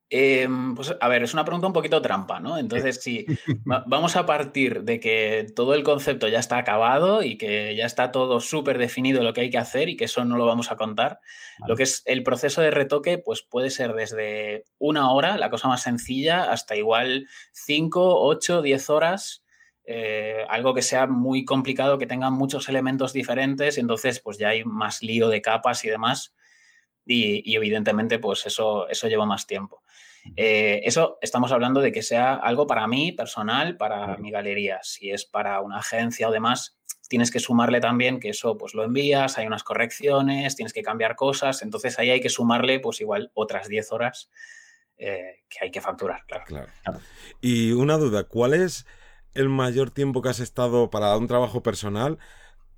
Em, 0.09 0.77
pues 0.77 0.95
a 1.01 1.09
ver, 1.09 1.25
es 1.25 1.35
una 1.35 1.45
pregunta 1.45 1.67
un 1.67 1.73
poquito 1.73 2.01
trampa, 2.01 2.39
¿no? 2.39 2.59
Entonces, 2.59 3.03
si 3.03 3.27
vamos 3.65 4.15
a 4.15 4.25
partir 4.25 4.85
de 4.85 5.01
que 5.01 5.49
todo 5.57 5.75
el 5.75 5.83
concepto 5.83 6.29
ya 6.29 6.39
está 6.39 6.59
acabado 6.59 7.25
y 7.25 7.37
que 7.37 7.75
ya 7.75 7.87
está 7.87 8.13
todo 8.13 8.39
súper 8.39 8.79
definido 8.79 9.25
lo 9.25 9.33
que 9.33 9.41
hay 9.41 9.51
que 9.51 9.59
hacer 9.59 9.89
y 9.89 9.97
que 9.97 10.05
eso 10.05 10.25
no 10.25 10.37
lo 10.37 10.47
vamos 10.47 10.71
a 10.71 10.77
contar, 10.77 11.19
lo 11.67 11.75
que 11.75 11.83
es 11.83 12.03
el 12.07 12.23
proceso 12.23 12.61
de 12.61 12.71
retoque, 12.71 13.19
pues 13.19 13.43
puede 13.43 13.71
ser 13.71 13.95
desde 13.95 14.65
una 14.79 15.11
hora, 15.11 15.39
la 15.39 15.51
cosa 15.51 15.67
más 15.67 15.83
sencilla, 15.83 16.53
hasta 16.53 16.77
igual 16.77 17.27
5, 17.53 18.21
8, 18.23 18.63
10 18.63 18.91
horas. 18.91 19.43
Eh, 19.89 20.45
algo 20.49 20.75
que 20.75 20.83
sea 20.83 21.07
muy 21.07 21.45
complicado, 21.45 21.99
que 21.99 22.09
tenga 22.09 22.31
muchos 22.31 22.69
elementos 22.69 23.13
diferentes, 23.13 23.79
entonces 23.79 24.19
pues 24.19 24.37
ya 24.37 24.49
hay 24.49 24.65
más 24.65 25.01
lío 25.01 25.29
de 25.29 25.43
capas 25.43 25.85
y 25.85 25.89
demás. 25.89 26.35
Y, 27.09 27.55
evidentemente, 27.55 28.19
pues 28.19 28.47
eso, 28.47 28.89
eso 28.89 29.07
lleva 29.07 29.25
más 29.27 29.47
tiempo. 29.47 29.83
Eh, 30.37 30.81
eso 30.85 31.19
estamos 31.21 31.53
hablando 31.53 31.81
de 31.81 31.93
que 31.93 32.03
sea 32.03 32.35
algo 32.35 32.67
para 32.67 32.87
mí, 32.87 33.13
personal, 33.13 33.77
para 33.77 34.17
mi 34.17 34.31
galería. 34.31 34.81
Si 34.83 35.11
es 35.11 35.25
para 35.25 35.61
una 35.61 35.79
agencia 35.79 36.29
o 36.29 36.33
demás, 36.33 36.79
tienes 37.09 37.31
que 37.31 37.41
sumarle 37.41 37.81
también 37.81 38.21
que 38.21 38.31
eso 38.31 38.57
pues 38.59 38.75
lo 38.75 38.85
envías, 38.85 39.39
hay 39.39 39.47
unas 39.47 39.63
correcciones, 39.63 40.57
tienes 40.57 40.73
que 40.73 40.83
cambiar 40.83 41.17
cosas, 41.17 41.63
entonces 41.63 41.99
ahí 41.99 42.11
hay 42.11 42.21
que 42.21 42.29
sumarle 42.29 42.81
pues 42.81 43.01
igual 43.01 43.31
otras 43.35 43.69
10 43.69 43.93
horas 43.93 44.31
eh, 44.99 45.45
que 45.49 45.59
hay 45.65 45.71
que 45.71 45.81
facturar, 45.81 46.25
claro. 46.27 46.45
claro. 46.47 47.01
Y 47.41 47.73
una 47.73 47.97
duda, 47.97 48.25
¿cuál 48.25 48.55
es 48.55 48.87
el 49.35 49.49
mayor 49.49 49.91
tiempo 49.91 50.23
que 50.23 50.31
has 50.31 50.41
estado 50.41 50.91
para 50.91 51.17
un 51.17 51.27
trabajo 51.27 51.63
personal 51.63 52.19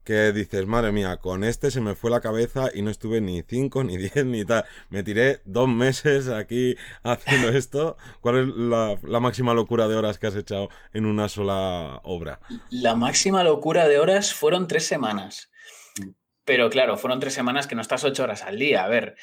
que 0.08 0.32
dices, 0.32 0.66
madre 0.66 0.90
mía, 0.90 1.18
con 1.18 1.44
este 1.44 1.70
se 1.70 1.82
me 1.82 1.94
fue 1.94 2.10
la 2.10 2.22
cabeza 2.22 2.70
y 2.72 2.80
no 2.80 2.90
estuve 2.90 3.20
ni 3.20 3.42
5, 3.42 3.84
ni 3.84 3.98
10, 3.98 4.24
ni 4.24 4.42
tal. 4.42 4.64
Me 4.88 5.02
tiré 5.02 5.42
dos 5.44 5.68
meses 5.68 6.28
aquí 6.28 6.76
haciendo 7.02 7.48
esto. 7.58 7.98
¿Cuál 8.22 8.38
es 8.38 8.46
la, 8.56 9.20
máxima 9.20 9.52
locura 9.52 9.86
de 9.86 9.96
horas 9.96 10.18
que 10.18 10.28
has 10.28 10.34
echado 10.34 10.70
en 10.94 11.04
una 11.04 11.28
sola 11.28 12.00
obra? 12.04 12.40
La 12.70 12.94
máxima 12.94 13.44
locura 13.44 13.86
de 13.86 13.98
horas 13.98 14.32
fueron 14.32 14.66
tres 14.66 14.86
semanas. 14.86 15.50
Pero 16.46 16.70
claro, 16.70 16.96
fueron 16.96 17.20
tres 17.20 17.34
semanas 17.34 17.66
que 17.66 17.74
no 17.74 17.82
estás 17.82 18.02
ocho 18.02 18.22
horas 18.22 18.44
al 18.44 18.58
día. 18.58 18.84
A 18.84 18.88
ver, 18.88 19.14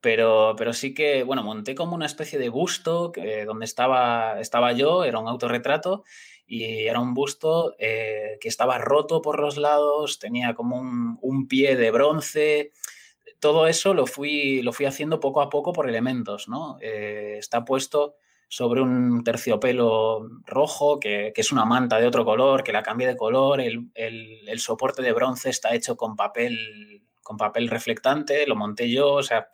pero, 0.00 0.56
pero 0.58 0.72
sí 0.72 0.92
que, 0.92 1.22
bueno, 1.22 1.44
monté 1.44 1.76
como 1.76 1.94
una 1.94 2.06
especie 2.06 2.36
de 2.40 2.48
busto 2.48 3.12
que, 3.12 3.44
donde 3.44 3.64
estaba, 3.64 4.40
estaba 4.40 4.72
yo, 4.72 5.04
era 5.04 5.20
un 5.20 5.28
autorretrato, 5.28 6.02
y 6.46 6.86
era 6.86 7.00
un 7.00 7.12
busto 7.12 7.74
eh, 7.78 8.38
que 8.40 8.48
estaba 8.48 8.78
roto 8.78 9.20
por 9.20 9.40
los 9.40 9.56
lados, 9.56 10.18
tenía 10.18 10.54
como 10.54 10.78
un, 10.78 11.48
pie 11.48 11.76
de 11.76 11.90
bronce. 11.90 12.72
Todo 13.40 13.66
eso 13.66 13.94
lo 13.94 14.06
fui, 14.06 14.62
lo 14.62 14.72
fui 14.72 14.86
haciendo 14.86 15.18
poco 15.18 15.40
a 15.40 15.50
poco 15.50 15.72
por 15.72 15.88
elementos, 15.88 16.48
¿no? 16.48 16.78
Eh, 16.80 17.36
está 17.38 17.64
puesto 17.64 18.14
sobre 18.48 18.80
un 18.80 19.24
terciopelo 19.24 20.28
rojo, 20.44 21.00
que, 21.00 21.32
es 21.34 21.50
una 21.50 21.64
manta 21.64 21.98
de 21.98 22.06
otro 22.06 22.24
color, 22.24 22.62
que 22.62 22.72
la 22.72 22.84
cambié 22.84 23.08
de 23.08 23.16
color, 23.16 23.60
el, 23.60 24.58
soporte 24.58 25.02
de 25.02 25.12
bronce 25.12 25.50
está 25.50 25.74
hecho 25.74 25.96
con 25.96 26.14
papel, 26.14 27.02
con 27.24 27.36
papel 27.36 27.68
reflectante, 27.68 28.46
lo 28.46 28.54
monté 28.54 28.88
yo, 28.88 29.14
o 29.14 29.22
sea, 29.24 29.48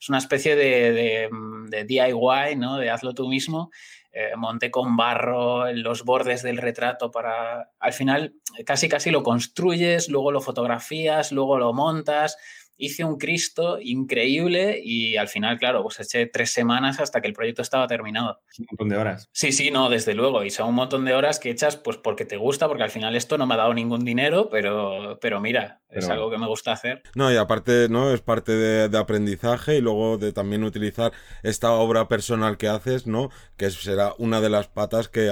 es 0.00 0.08
una 0.08 0.18
especie 0.18 0.54
de, 0.54 1.28
de 1.68 1.84
DIY, 1.84 2.56
¿no? 2.56 2.76
De 2.76 2.90
hazlo 2.90 3.14
tú 3.14 3.28
mismo. 3.28 3.70
Eh, 4.18 4.34
monté 4.34 4.70
con 4.70 4.96
barro 4.96 5.68
en 5.68 5.82
los 5.82 6.02
bordes 6.02 6.42
del 6.42 6.56
retrato 6.56 7.10
para, 7.10 7.72
al 7.78 7.92
final, 7.92 8.36
casi 8.64 8.88
casi 8.88 9.10
lo 9.10 9.22
construyes, 9.22 10.08
luego 10.08 10.32
lo 10.32 10.40
fotografías, 10.40 11.32
luego 11.32 11.58
lo 11.58 11.74
montas 11.74 12.38
hice 12.76 13.04
un 13.04 13.16
Cristo 13.16 13.78
increíble 13.80 14.80
y 14.82 15.16
al 15.16 15.28
final, 15.28 15.58
claro, 15.58 15.82
pues 15.82 16.00
eché 16.00 16.26
tres 16.26 16.50
semanas 16.50 17.00
hasta 17.00 17.20
que 17.20 17.28
el 17.28 17.34
proyecto 17.34 17.62
estaba 17.62 17.86
terminado. 17.86 18.40
Un 18.58 18.66
montón 18.70 18.88
de 18.88 18.96
horas. 18.96 19.28
Sí, 19.32 19.52
sí, 19.52 19.70
no, 19.70 19.88
desde 19.88 20.14
luego. 20.14 20.44
Y 20.44 20.50
son 20.50 20.68
un 20.68 20.74
montón 20.74 21.04
de 21.04 21.14
horas 21.14 21.38
que 21.38 21.50
echas 21.50 21.76
pues 21.76 21.96
porque 21.96 22.24
te 22.24 22.36
gusta, 22.36 22.68
porque 22.68 22.82
al 22.82 22.90
final 22.90 23.16
esto 23.16 23.38
no 23.38 23.46
me 23.46 23.54
ha 23.54 23.58
dado 23.58 23.74
ningún 23.74 24.04
dinero, 24.04 24.48
pero, 24.50 25.18
pero 25.20 25.40
mira, 25.40 25.80
es 25.90 26.08
algo 26.08 26.30
que 26.30 26.38
me 26.38 26.46
gusta 26.46 26.72
hacer. 26.72 27.02
No, 27.14 27.32
y 27.32 27.36
aparte, 27.36 27.88
¿no? 27.88 28.12
Es 28.12 28.20
parte 28.20 28.52
de, 28.52 28.88
de, 28.88 28.98
aprendizaje 28.98 29.76
y 29.76 29.80
luego 29.80 30.18
de 30.18 30.32
también 30.32 30.64
utilizar 30.64 31.12
esta 31.42 31.72
obra 31.72 32.08
personal 32.08 32.56
que 32.58 32.68
haces, 32.68 33.06
¿no? 33.06 33.30
Que 33.56 33.70
será 33.70 34.14
una 34.18 34.40
de 34.40 34.50
las 34.50 34.68
patas 34.68 35.08
que 35.08 35.30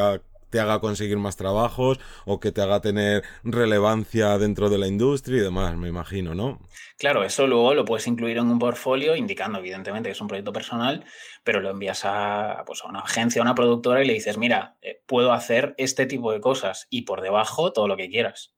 te 0.54 0.60
haga 0.60 0.78
conseguir 0.78 1.16
más 1.16 1.36
trabajos 1.36 1.98
o 2.26 2.38
que 2.38 2.52
te 2.52 2.62
haga 2.62 2.80
tener 2.80 3.24
relevancia 3.42 4.38
dentro 4.38 4.70
de 4.70 4.78
la 4.78 4.86
industria 4.86 5.38
y 5.38 5.40
demás, 5.40 5.76
me 5.76 5.88
imagino, 5.88 6.32
¿no? 6.32 6.60
Claro, 6.96 7.24
eso 7.24 7.48
luego 7.48 7.74
lo 7.74 7.84
puedes 7.84 8.06
incluir 8.06 8.38
en 8.38 8.46
un 8.46 8.60
portfolio, 8.60 9.16
indicando 9.16 9.58
evidentemente 9.58 10.10
que 10.10 10.12
es 10.12 10.20
un 10.20 10.28
proyecto 10.28 10.52
personal, 10.52 11.04
pero 11.42 11.60
lo 11.60 11.70
envías 11.70 12.02
a, 12.04 12.62
pues, 12.64 12.84
a 12.84 12.88
una 12.88 13.00
agencia, 13.00 13.42
a 13.42 13.44
una 13.44 13.56
productora 13.56 14.04
y 14.04 14.06
le 14.06 14.12
dices, 14.12 14.38
mira, 14.38 14.76
eh, 14.80 15.02
puedo 15.06 15.32
hacer 15.32 15.74
este 15.76 16.06
tipo 16.06 16.30
de 16.30 16.40
cosas 16.40 16.86
y 16.88 17.02
por 17.02 17.20
debajo 17.20 17.72
todo 17.72 17.88
lo 17.88 17.96
que 17.96 18.08
quieras. 18.08 18.54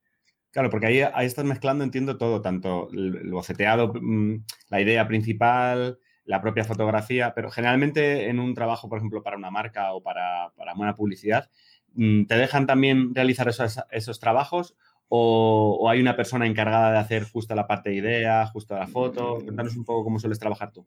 Claro, 0.50 0.68
porque 0.68 0.88
ahí, 0.88 1.00
ahí 1.00 1.24
estás 1.24 1.46
mezclando, 1.46 1.82
entiendo 1.82 2.18
todo, 2.18 2.42
tanto 2.42 2.90
el 2.92 3.30
boceteado, 3.30 3.90
mm, 3.94 4.44
la 4.68 4.82
idea 4.82 5.08
principal, 5.08 5.98
la 6.26 6.42
propia 6.42 6.64
fotografía, 6.64 7.32
pero 7.34 7.50
generalmente 7.50 8.28
en 8.28 8.38
un 8.38 8.52
trabajo, 8.52 8.88
por 8.88 8.98
ejemplo, 8.98 9.22
para 9.22 9.38
una 9.38 9.50
marca 9.50 9.94
o 9.94 10.02
para, 10.02 10.52
para 10.56 10.74
una 10.74 10.94
publicidad, 10.94 11.48
¿Te 11.96 12.36
dejan 12.36 12.66
también 12.66 13.14
realizar 13.14 13.48
esos, 13.48 14.20
trabajos 14.20 14.74
o, 15.08 15.88
hay 15.88 16.00
una 16.00 16.16
persona 16.16 16.46
encargada 16.46 16.92
de 16.92 16.98
hacer 16.98 17.24
justo 17.24 17.54
la 17.54 17.66
parte 17.66 17.90
de 17.90 17.96
idea, 17.96 18.46
justo 18.46 18.76
la 18.76 18.86
foto? 18.86 19.38
Cuéntanos 19.42 19.76
un 19.76 19.84
poco 19.84 20.04
cómo 20.04 20.18
sueles 20.18 20.38
trabajar 20.38 20.72
tú. 20.72 20.86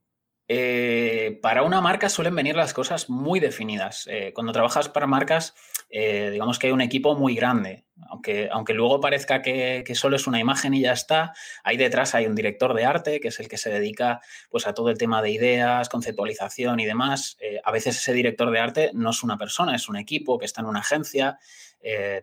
Eh, 0.52 1.38
para 1.44 1.62
una 1.62 1.80
marca 1.80 2.10
suelen 2.10 2.36
venir 2.36 2.56
las 2.56 2.74
cosas 2.74 3.10
muy 3.10 3.40
definidas. 3.40 4.08
Eh, 4.10 4.34
cuando 4.34 4.52
trabajas 4.52 4.90
para 4.90 5.06
marcas, 5.06 5.54
eh, 5.90 6.30
digamos 6.32 6.58
que 6.58 6.68
hay 6.68 6.74
un 6.74 6.82
equipo 6.82 7.16
muy 7.16 7.36
grande. 7.36 7.86
Aunque, 8.08 8.50
aunque 8.52 8.74
luego 8.74 9.00
parezca 9.00 9.42
que, 9.42 9.84
solo 9.96 10.16
es 10.16 10.28
una 10.28 10.40
imagen 10.40 10.74
y 10.74 10.82
ya 10.82 10.94
está, 10.94 11.34
ahí 11.64 11.78
detrás 11.78 12.16
hay 12.16 12.26
un 12.26 12.36
director 12.36 12.74
de 12.74 12.86
arte, 12.86 13.20
que 13.20 13.28
es 13.28 13.40
el 13.40 13.48
que 13.48 13.58
se 13.58 13.70
dedica 13.70 14.22
pues, 14.50 14.68
a 14.68 14.74
todo 14.74 14.90
el 14.90 14.98
tema 14.98 15.22
de 15.22 15.32
ideas, 15.32 15.90
conceptualización 15.90 16.80
y 16.80 16.86
demás. 16.86 17.38
a 17.64 17.72
veces 17.72 17.98
ese 17.98 18.14
director 18.14 18.50
de 18.52 18.60
arte 18.60 18.92
no 18.94 19.10
es 19.10 19.24
una 19.24 19.38
persona, 19.38 19.76
es 19.76 19.90
un 19.90 19.98
equipo 19.98 20.38
que 20.38 20.46
está 20.46 20.62
en 20.62 20.68
una 20.68 20.80
agencia. 20.80 21.40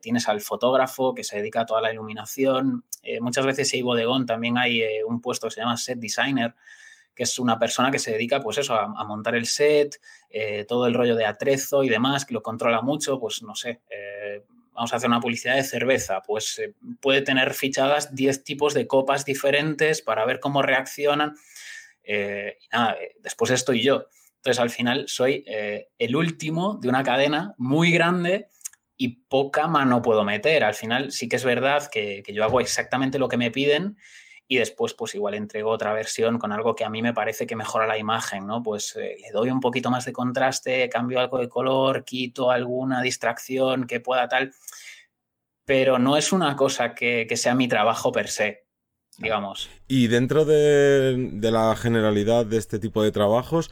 tienes 0.00 0.28
al 0.28 0.40
fotógrafo 0.40 1.14
que 1.14 1.24
se 1.24 1.36
dedica 1.36 1.62
a 1.62 1.66
toda 1.66 1.80
la 1.80 1.92
iluminación. 1.92 2.84
muchas 3.20 3.46
veces 3.46 3.72
en 3.74 3.84
bodegón 3.84 4.26
también 4.26 4.58
hay 4.58 4.82
un 5.06 5.20
puesto 5.20 5.48
que 5.48 5.54
se 5.54 5.60
llama 5.60 5.76
set 5.76 5.98
designer, 5.98 6.54
que 7.16 7.22
es 7.22 7.38
una 7.38 7.58
persona 7.58 7.90
que 7.90 7.98
se 7.98 8.12
dedica, 8.12 8.40
pues 8.40 8.58
eso, 8.58 8.74
a, 8.74 9.04
montar 9.04 9.34
el 9.34 9.46
set, 9.46 9.98
eh, 10.28 10.66
todo 10.68 10.86
el 10.86 10.92
rollo 10.92 11.16
de 11.16 11.24
atrezo 11.24 11.82
y 11.82 11.88
demás, 11.88 12.26
que 12.26 12.34
lo 12.34 12.42
controla 12.42 12.82
mucho, 12.82 13.18
pues 13.18 13.42
no 13.42 13.54
sé, 13.54 13.80
eh, 13.88 14.15
vamos 14.76 14.92
a 14.92 14.96
hacer 14.96 15.08
una 15.08 15.20
publicidad 15.20 15.56
de 15.56 15.64
cerveza, 15.64 16.22
pues 16.22 16.58
eh, 16.58 16.74
puede 17.00 17.22
tener 17.22 17.54
fichadas 17.54 18.14
10 18.14 18.44
tipos 18.44 18.74
de 18.74 18.86
copas 18.86 19.24
diferentes 19.24 20.02
para 20.02 20.24
ver 20.24 20.38
cómo 20.40 20.62
reaccionan. 20.62 21.34
y 22.04 22.68
nada, 22.72 22.96
después 23.20 23.50
estoy 23.50 23.82
yo. 23.82 24.06
Entonces, 24.36 24.60
al 24.60 24.70
final, 24.70 25.08
soy 25.08 25.44
el 25.98 26.14
último 26.14 26.78
de 26.80 26.88
una 26.88 27.02
cadena 27.02 27.54
muy 27.58 27.90
grande 27.90 28.48
y 28.96 29.08
poca 29.28 29.66
mano 29.66 30.02
puedo 30.02 30.22
meter. 30.22 30.62
Al 30.62 30.74
final, 30.74 31.10
sí 31.10 31.28
que 31.28 31.34
es 31.34 31.44
verdad 31.44 31.90
que 31.90 32.22
yo 32.28 32.44
hago 32.44 32.60
exactamente 32.60 33.18
lo 33.18 33.28
que 33.28 33.38
me 33.38 33.50
piden 33.50 33.96
y 34.48 34.58
después 34.58 34.94
pues 34.94 35.14
igual 35.14 35.34
entrego 35.34 35.70
otra 35.70 35.92
versión 35.92 36.38
con 36.38 36.52
algo 36.52 36.74
que 36.74 36.84
a 36.84 36.90
mí 36.90 37.02
me 37.02 37.12
parece 37.12 37.46
que 37.46 37.56
mejora 37.56 37.86
la 37.86 37.98
imagen, 37.98 38.46
¿no? 38.46 38.62
Pues 38.62 38.94
eh, 38.96 39.16
le 39.20 39.30
doy 39.32 39.50
un 39.50 39.60
poquito 39.60 39.90
más 39.90 40.04
de 40.04 40.12
contraste, 40.12 40.88
cambio 40.88 41.18
algo 41.20 41.38
de 41.38 41.48
color, 41.48 42.04
quito 42.04 42.50
alguna 42.50 43.02
distracción 43.02 43.86
que 43.86 44.00
pueda 44.00 44.28
tal, 44.28 44.52
pero 45.64 45.98
no 45.98 46.16
es 46.16 46.32
una 46.32 46.54
cosa 46.54 46.94
que, 46.94 47.28
sea 47.36 47.54
mi 47.54 47.66
trabajo 47.66 48.12
per 48.12 48.28
se, 48.28 48.66
digamos. 49.18 49.68
Y 49.88 50.06
dentro 50.06 50.44
de, 50.44 51.30
la 51.42 51.74
generalidad 51.74 52.46
de 52.46 52.58
este 52.58 52.78
tipo 52.78 53.02
de 53.02 53.10
trabajos, 53.10 53.70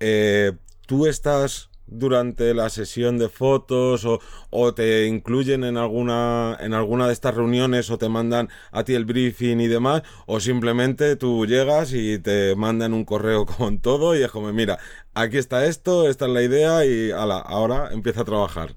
eh, 0.00 0.52
¿tú 0.86 1.06
estás 1.06 1.70
durante 1.86 2.54
la 2.54 2.68
sesión 2.70 3.18
de 3.18 3.28
fotos 3.28 4.06
o, 4.50 4.74
te 4.74 5.06
incluyen 5.06 5.64
en 5.64 5.76
alguna 5.76 6.56
en 6.60 6.74
alguna 6.74 7.06
de 7.06 7.12
estas 7.12 7.34
reuniones 7.34 7.90
o 7.90 7.98
te 7.98 8.08
mandan 8.08 8.48
a 8.72 8.84
ti 8.84 8.94
el 8.94 9.04
briefing 9.04 9.60
y 9.60 9.68
demás 9.68 10.02
o 10.26 10.40
simplemente 10.40 11.16
tú 11.16 11.46
llegas 11.46 11.92
y 11.92 12.18
te 12.18 12.54
mandan 12.56 12.92
un 12.92 13.04
correo 13.04 13.46
con 13.58 13.80
todo 13.80 14.16
y 14.16 14.22
es 14.22 14.30
como 14.30 14.52
mira 14.52 14.78
aquí 15.14 15.38
está 15.38 15.66
esto 15.66 16.08
esta 16.08 16.26
es 16.26 16.32
la 16.32 16.42
idea 16.42 16.84
y 16.84 17.10
ala, 17.10 17.38
ahora 17.38 17.90
empieza 17.92 18.22
a 18.22 18.24
trabajar 18.24 18.74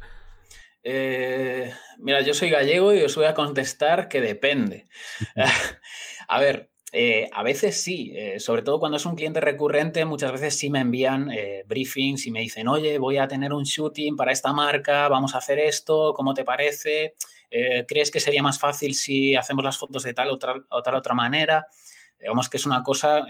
eh, 0.83 1.73
mira 1.97 2.21
yo 2.21 2.33
soy 2.33 2.49
gallego 2.49 2.93
y 2.93 3.01
os 3.01 3.15
voy 3.15 3.25
a 3.25 3.33
contestar 3.33 4.07
que 4.07 4.21
depende. 4.21 4.87
A 6.27 6.39
ver 6.39 6.69
eh, 6.91 7.29
a 7.31 7.43
veces 7.43 7.79
sí, 7.79 8.11
eh, 8.15 8.39
sobre 8.39 8.63
todo 8.63 8.79
cuando 8.79 8.97
es 8.97 9.05
un 9.05 9.15
cliente 9.15 9.39
recurrente, 9.39 10.05
muchas 10.05 10.31
veces 10.31 10.57
sí 10.57 10.69
me 10.69 10.79
envían 10.79 11.29
eh, 11.31 11.63
briefings 11.67 12.25
y 12.25 12.31
me 12.31 12.39
dicen, 12.39 12.67
oye, 12.67 12.97
voy 12.97 13.17
a 13.17 13.27
tener 13.27 13.53
un 13.53 13.63
shooting 13.63 14.15
para 14.15 14.31
esta 14.31 14.53
marca, 14.53 15.07
vamos 15.07 15.35
a 15.35 15.37
hacer 15.37 15.59
esto, 15.59 16.13
¿cómo 16.15 16.33
te 16.33 16.43
parece? 16.43 17.15
¿Crees 17.87 18.11
que 18.11 18.19
sería 18.19 18.43
más 18.43 18.59
fácil 18.59 18.93
si 18.93 19.35
hacemos 19.35 19.63
las 19.63 19.77
fotos 19.77 20.03
de 20.03 20.13
tal 20.13 20.29
o 20.29 20.37
tal, 20.37 20.95
otra 20.95 21.15
manera? 21.15 21.65
Digamos 22.19 22.47
que 22.47 22.57
es 22.57 22.65
una 22.67 22.83
cosa, 22.83 23.25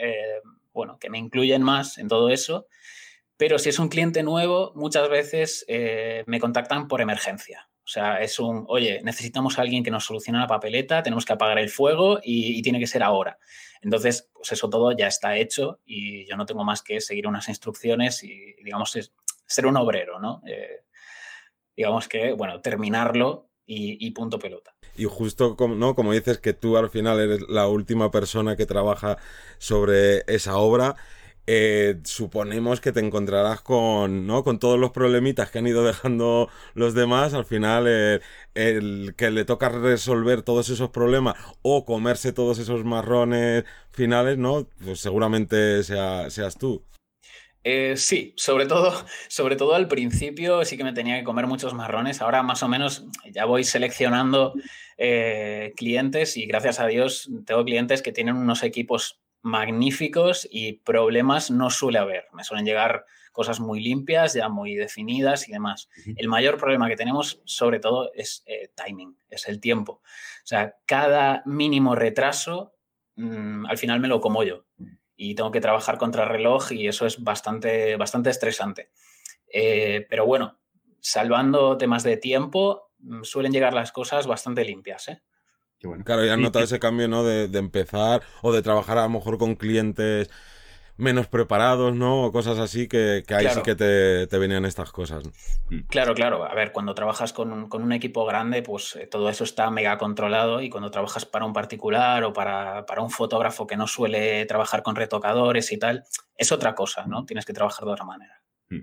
bueno, 0.73 0.97
que 0.99 1.09
me 1.09 1.17
incluyen 1.17 1.63
más 1.63 1.97
en 1.97 2.09
todo 2.09 2.29
eso, 2.29 2.67
pero 3.37 3.57
si 3.59 3.69
es 3.69 3.79
un 3.79 3.87
cliente 3.87 4.21
nuevo, 4.21 4.73
muchas 4.75 5.07
veces 5.07 5.65
me 6.25 6.39
contactan 6.41 6.89
por 6.89 6.99
emergencia. 6.99 7.68
O 7.89 7.91
sea, 7.91 8.21
es 8.21 8.37
un, 8.37 8.65
oye, 8.67 9.01
necesitamos 9.03 9.57
a 9.57 9.63
alguien 9.63 9.83
que 9.83 9.89
nos 9.89 10.05
solucione 10.05 10.37
la 10.37 10.45
papeleta, 10.45 11.01
tenemos 11.01 11.25
que 11.25 11.33
apagar 11.33 11.57
el 11.57 11.69
fuego 11.69 12.19
y, 12.21 12.61
tiene 12.61 12.79
que 12.79 12.85
ser 12.85 13.01
ahora. 13.01 13.39
Entonces, 13.81 14.29
pues 14.31 14.51
eso 14.51 14.69
todo 14.69 14.91
ya 14.91 15.07
está 15.07 15.37
hecho 15.37 15.79
y 15.87 16.23
yo 16.27 16.37
no 16.37 16.45
tengo 16.45 16.63
más 16.63 16.83
que 16.83 17.01
seguir 17.01 17.25
unas 17.25 17.49
instrucciones 17.49 18.23
y, 18.23 18.53
digamos, 18.63 18.95
ser 19.43 19.65
un 19.65 19.75
obrero, 19.75 20.19
¿no? 20.19 20.43
Eh, 20.45 20.83
digamos 21.75 22.07
que, 22.07 22.33
bueno, 22.33 22.61
terminarlo 22.61 23.49
y, 23.65 24.11
punto 24.11 24.37
pelota. 24.37 24.75
Y 24.95 25.05
justo 25.05 25.55
como, 25.55 25.73
¿no? 25.73 25.95
como 25.95 26.13
dices 26.13 26.37
que 26.37 26.53
tú 26.53 26.77
al 26.77 26.91
final 26.91 27.19
eres 27.19 27.41
la 27.49 27.67
última 27.67 28.11
persona 28.11 28.55
que 28.55 28.67
trabaja 28.67 29.17
sobre 29.57 30.19
esa 30.27 30.57
obra, 30.57 30.95
eh, 31.51 31.99
suponemos 32.03 32.79
que 32.79 32.91
te 32.91 32.99
encontrarás 32.99 33.61
con, 33.61 34.27
¿no? 34.27 34.43
con 34.43 34.59
todos 34.59 34.77
los 34.77 34.91
problemitas 34.91 35.49
que 35.49 35.57
han 35.57 35.65
ido 35.65 35.83
dejando 35.83 36.47
los 36.75 36.93
demás. 36.93 37.33
Al 37.33 37.43
final, 37.43 37.85
eh, 37.87 38.19
el 38.53 39.15
que 39.17 39.31
le 39.31 39.45
toca 39.45 39.69
resolver 39.69 40.43
todos 40.43 40.69
esos 40.69 40.91
problemas 40.91 41.37
o 41.63 41.85
comerse 41.85 42.33
todos 42.33 42.59
esos 42.59 42.85
marrones 42.85 43.63
finales, 43.89 44.37
¿no? 44.37 44.67
Pues 44.85 44.99
seguramente 44.99 45.81
seas 45.83 46.55
tú. 46.59 46.85
Eh, 47.63 47.95
sí, 47.97 48.35
sobre 48.37 48.67
todo, 48.67 48.93
sobre 49.27 49.55
todo 49.55 49.73
al 49.73 49.87
principio 49.87 50.63
sí 50.65 50.77
que 50.77 50.83
me 50.83 50.93
tenía 50.93 51.17
que 51.17 51.23
comer 51.23 51.47
muchos 51.47 51.73
marrones. 51.73 52.21
Ahora 52.21 52.43
más 52.43 52.61
o 52.61 52.67
menos 52.67 53.05
ya 53.31 53.45
voy 53.45 53.63
seleccionando 53.63 54.53
clientes 55.75 56.37
y 56.37 56.45
gracias 56.45 56.79
a 56.79 56.85
Dios 56.85 57.27
tengo 57.47 57.65
clientes 57.65 58.03
que 58.03 58.11
tienen 58.11 58.35
unos 58.35 58.61
equipos 58.61 59.19
magníficos 59.41 60.47
y 60.49 60.73
problemas 60.73 61.51
no 61.51 61.69
suele 61.69 61.99
haber. 61.99 62.25
Me 62.33 62.43
suelen 62.43 62.65
llegar 62.65 63.05
cosas 63.31 63.59
muy 63.59 63.79
limpias, 63.79 64.33
ya 64.33 64.49
muy 64.49 64.75
definidas 64.75 65.47
y 65.47 65.51
demás. 65.51 65.89
El 66.15 66.27
mayor 66.27 66.57
problema 66.57 66.89
que 66.89 66.95
tenemos, 66.95 67.41
sobre 67.45 67.79
todo, 67.79 68.11
es 68.13 68.43
eh, 68.45 68.71
timing, 68.75 69.17
es 69.29 69.47
el 69.47 69.59
tiempo. 69.59 69.93
O 69.93 70.47
sea, 70.47 70.75
cada 70.85 71.41
mínimo 71.45 71.95
retraso, 71.95 72.73
mm, 73.15 73.65
al 73.65 73.77
final 73.77 73.99
me 73.99 74.07
lo 74.07 74.19
como 74.19 74.43
yo 74.43 74.65
y 75.15 75.35
tengo 75.35 75.51
que 75.51 75.61
trabajar 75.61 75.97
contra 75.97 76.25
reloj 76.25 76.71
y 76.71 76.87
eso 76.87 77.05
es 77.05 77.21
bastante, 77.21 77.97
bastante 77.97 78.29
estresante. 78.29 78.89
Eh, 79.51 80.05
pero 80.09 80.25
bueno, 80.25 80.59
salvando 81.01 81.77
temas 81.77 82.03
de 82.03 82.17
tiempo, 82.17 82.91
mm, 82.99 83.23
suelen 83.23 83.51
llegar 83.51 83.73
las 83.73 83.91
cosas 83.91 84.27
bastante 84.27 84.63
limpias. 84.63 85.09
¿eh? 85.09 85.21
Claro, 86.03 86.25
ya 86.25 86.33
has 86.33 86.39
notado 86.39 86.65
ese 86.65 86.79
cambio, 86.79 87.07
¿no? 87.07 87.23
De, 87.23 87.47
de, 87.47 87.59
empezar 87.59 88.21
o 88.41 88.51
de 88.51 88.61
trabajar 88.61 88.97
a 88.97 89.03
lo 89.03 89.09
mejor 89.09 89.37
con 89.37 89.55
clientes 89.55 90.29
menos 90.99 91.27
preparados, 91.27 91.95
¿no? 91.95 92.25
O 92.25 92.31
cosas 92.31 92.59
así 92.59 92.87
que, 92.87 93.23
ahí 93.29 93.47
sí 93.49 93.61
que 93.63 93.75
te, 93.75 94.37
venían 94.37 94.65
estas 94.65 94.91
cosas. 94.91 95.23
Mm. 95.69 95.79
Claro, 95.87 96.13
claro. 96.13 96.43
A 96.43 96.53
ver, 96.53 96.71
cuando 96.73 96.93
trabajas 96.93 97.31
con 97.31 97.69
un, 97.71 97.91
equipo 97.93 98.25
grande, 98.25 98.61
pues 98.61 98.95
eh, 98.97 99.07
todo 99.07 99.29
eso 99.29 99.45
está 99.45 99.71
mega 99.71 99.97
controlado 99.97 100.61
y 100.61 100.69
cuando 100.69 100.91
trabajas 100.91 101.25
para 101.25 101.45
un 101.45 101.53
particular 101.53 102.23
o 102.25 102.33
para, 102.33 102.85
para, 102.85 103.01
un 103.01 103.09
fotógrafo 103.09 103.65
que 103.65 103.77
no 103.77 103.87
suele 103.87 104.45
trabajar 104.45 104.83
con 104.83 104.95
retocadores 104.95 105.71
y 105.71 105.79
tal, 105.79 106.03
es 106.35 106.51
otra 106.51 106.75
cosa, 106.75 107.05
¿no? 107.07 107.25
Tienes 107.25 107.45
que 107.45 107.53
trabajar 107.53 107.85
de 107.85 107.91
otra 107.91 108.05
manera. 108.05 108.41
Mm. 108.69 108.81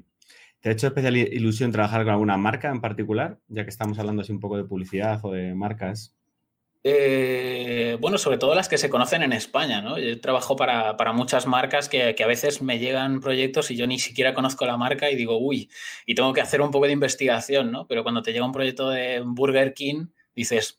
¿Te 0.60 0.70
ha 0.70 0.72
hecho 0.72 0.86
especial 0.86 1.16
ilusión 1.16 1.70
trabajar 1.70 2.04
con 2.04 2.12
alguna 2.14 2.38
marca 2.38 2.70
en 2.70 2.80
particular? 2.80 3.38
Ya 3.48 3.64
que 3.64 3.70
estamos 3.70 3.98
hablando 3.98 4.22
así 4.22 4.32
un 4.32 4.40
poco 4.40 4.56
de 4.56 4.64
publicidad 4.64 5.20
o 5.22 5.32
de 5.32 5.54
marcas. 5.54 6.16
Eh, 6.88 7.98
bueno, 8.00 8.16
sobre 8.16 8.38
todo 8.38 8.54
las 8.54 8.68
que 8.68 8.78
se 8.78 8.88
conocen 8.88 9.24
en 9.24 9.32
España, 9.32 9.82
¿no? 9.82 9.98
Yo 9.98 10.20
trabajo 10.20 10.54
para, 10.54 10.94
muchas 11.12 11.44
marcas 11.48 11.88
que, 11.88 12.14
a 12.16 12.26
veces 12.28 12.62
me 12.62 12.78
llegan 12.78 13.18
proyectos 13.18 13.72
y 13.72 13.76
yo 13.76 13.88
ni 13.88 13.98
siquiera 13.98 14.34
conozco 14.34 14.66
la 14.66 14.76
marca 14.76 15.10
y 15.10 15.16
digo, 15.16 15.36
uy, 15.36 15.68
y 16.06 16.14
tengo 16.14 16.32
que 16.32 16.40
hacer 16.40 16.60
un 16.60 16.70
poco 16.70 16.86
de 16.86 16.92
investigación, 16.92 17.72
¿no? 17.72 17.88
Pero 17.88 18.04
cuando 18.04 18.22
te 18.22 18.32
llega 18.32 18.44
un 18.44 18.52
proyecto 18.52 18.88
de 18.88 19.20
Burger 19.26 19.74
King, 19.74 20.06
dices, 20.36 20.78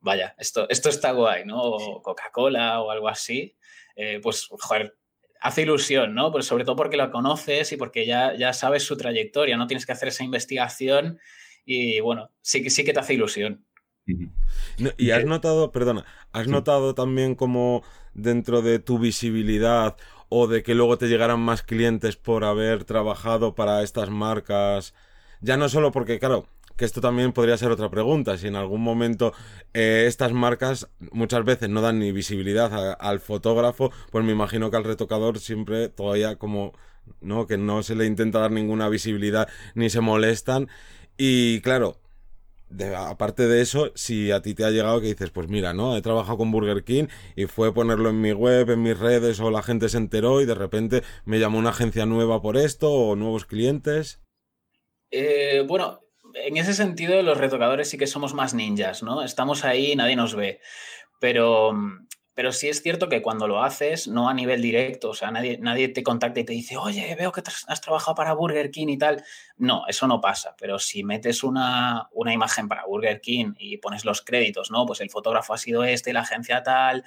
vaya, 0.00 0.34
esto, 0.38 0.66
esto 0.70 0.88
está 0.88 1.12
guay, 1.12 1.44
¿no? 1.44 1.60
O 1.60 2.00
Coca-Cola 2.00 2.80
o 2.80 2.90
algo 2.90 3.10
así, 3.10 3.54
eh, 3.94 4.20
pues, 4.22 4.48
joder, 4.48 4.96
hace 5.38 5.62
ilusión, 5.62 6.14
¿no? 6.14 6.32
Pues 6.32 6.46
sobre 6.46 6.64
todo 6.64 6.76
porque 6.76 6.96
lo 6.96 7.10
conoces 7.10 7.72
y 7.72 7.76
porque 7.76 8.06
ya, 8.06 8.34
ya 8.38 8.54
sabes 8.54 8.84
su 8.84 8.96
trayectoria, 8.96 9.58
no 9.58 9.66
tienes 9.66 9.84
que 9.84 9.92
hacer 9.92 10.08
esa 10.08 10.24
investigación 10.24 11.20
y, 11.66 12.00
bueno, 12.00 12.30
sí, 12.40 12.70
sí 12.70 12.86
que 12.86 12.94
te 12.94 13.00
hace 13.00 13.12
ilusión 13.12 13.66
y 14.06 15.10
has 15.10 15.24
notado, 15.24 15.72
perdona, 15.72 16.04
has 16.32 16.48
notado 16.48 16.94
también 16.94 17.34
como 17.34 17.82
dentro 18.14 18.62
de 18.62 18.78
tu 18.78 18.98
visibilidad 18.98 19.96
o 20.28 20.46
de 20.46 20.62
que 20.62 20.74
luego 20.74 20.98
te 20.98 21.08
llegaran 21.08 21.40
más 21.40 21.62
clientes 21.62 22.16
por 22.16 22.44
haber 22.44 22.84
trabajado 22.84 23.54
para 23.54 23.82
estas 23.82 24.10
marcas, 24.10 24.94
ya 25.40 25.56
no 25.56 25.68
solo 25.68 25.92
porque, 25.92 26.18
claro, 26.18 26.46
que 26.76 26.84
esto 26.84 27.00
también 27.00 27.32
podría 27.32 27.56
ser 27.58 27.70
otra 27.70 27.90
pregunta, 27.90 28.38
si 28.38 28.48
en 28.48 28.56
algún 28.56 28.80
momento 28.80 29.34
eh, 29.74 30.04
estas 30.08 30.32
marcas 30.32 30.88
muchas 31.12 31.44
veces 31.44 31.68
no 31.68 31.82
dan 31.82 31.98
ni 31.98 32.12
visibilidad 32.12 32.96
al 32.98 33.20
fotógrafo, 33.20 33.92
pues 34.10 34.24
me 34.24 34.32
imagino 34.32 34.70
que 34.70 34.78
al 34.78 34.84
retocador 34.84 35.38
siempre 35.38 35.88
todavía 35.90 36.36
como, 36.36 36.72
¿no? 37.20 37.46
Que 37.46 37.58
no 37.58 37.82
se 37.82 37.94
le 37.94 38.06
intenta 38.06 38.40
dar 38.40 38.50
ninguna 38.50 38.88
visibilidad 38.88 39.48
ni 39.74 39.90
se 39.90 40.00
molestan. 40.00 40.68
Y 41.18 41.60
claro, 41.60 41.98
aparte 42.96 43.46
de 43.46 43.60
eso, 43.62 43.92
si 43.94 44.30
a 44.30 44.42
ti 44.42 44.54
te 44.54 44.64
ha 44.64 44.70
llegado 44.70 45.00
que 45.00 45.08
dices, 45.08 45.30
pues 45.30 45.48
mira, 45.48 45.72
¿no? 45.72 45.96
He 45.96 46.02
trabajado 46.02 46.38
con 46.38 46.50
Burger 46.50 46.84
King 46.84 47.06
y 47.36 47.46
fue 47.46 47.74
ponerlo 47.74 48.10
en 48.10 48.20
mi 48.20 48.32
web, 48.32 48.70
en 48.70 48.82
mis 48.82 48.98
redes, 48.98 49.40
o 49.40 49.50
la 49.50 49.62
gente 49.62 49.88
se 49.88 49.98
enteró 49.98 50.40
y 50.40 50.46
de 50.46 50.54
repente 50.54 51.02
me 51.24 51.38
llamó 51.38 51.58
una 51.58 51.70
agencia 51.70 52.06
nueva 52.06 52.42
por 52.42 52.56
esto 52.56 52.90
o 52.90 53.16
nuevos 53.16 53.44
clientes. 53.44 54.20
Eh, 55.10 55.64
bueno, 55.66 56.00
en 56.34 56.56
ese 56.56 56.74
sentido 56.74 57.22
los 57.22 57.38
retocadores 57.38 57.88
sí 57.88 57.98
que 57.98 58.06
somos 58.06 58.34
más 58.34 58.54
ninjas, 58.54 59.02
¿no? 59.02 59.22
Estamos 59.22 59.64
ahí 59.64 59.94
nadie 59.96 60.16
nos 60.16 60.34
ve. 60.34 60.60
Pero 61.20 61.72
pero 62.34 62.52
sí 62.52 62.68
es 62.68 62.82
cierto 62.82 63.08
que 63.08 63.20
cuando 63.20 63.46
lo 63.46 63.62
haces, 63.62 64.08
no 64.08 64.28
a 64.28 64.34
nivel 64.34 64.62
directo, 64.62 65.10
o 65.10 65.14
sea, 65.14 65.30
nadie, 65.30 65.58
nadie 65.58 65.88
te 65.88 66.02
contacta 66.02 66.40
y 66.40 66.44
te 66.44 66.52
dice, 66.54 66.76
oye, 66.78 67.14
veo 67.14 67.30
que 67.30 67.42
has 67.66 67.80
trabajado 67.80 68.14
para 68.14 68.32
Burger 68.32 68.70
King 68.70 68.88
y 68.88 68.98
tal. 68.98 69.22
No, 69.58 69.84
eso 69.86 70.06
no 70.06 70.20
pasa, 70.20 70.54
pero 70.58 70.78
si 70.78 71.04
metes 71.04 71.44
una, 71.44 72.08
una 72.12 72.32
imagen 72.32 72.68
para 72.68 72.86
Burger 72.86 73.20
King 73.20 73.52
y 73.58 73.76
pones 73.76 74.04
los 74.04 74.22
créditos, 74.22 74.70
¿no? 74.70 74.86
Pues 74.86 75.00
el 75.02 75.10
fotógrafo 75.10 75.52
ha 75.52 75.58
sido 75.58 75.84
este, 75.84 76.12
la 76.12 76.20
agencia 76.20 76.62
tal 76.62 77.04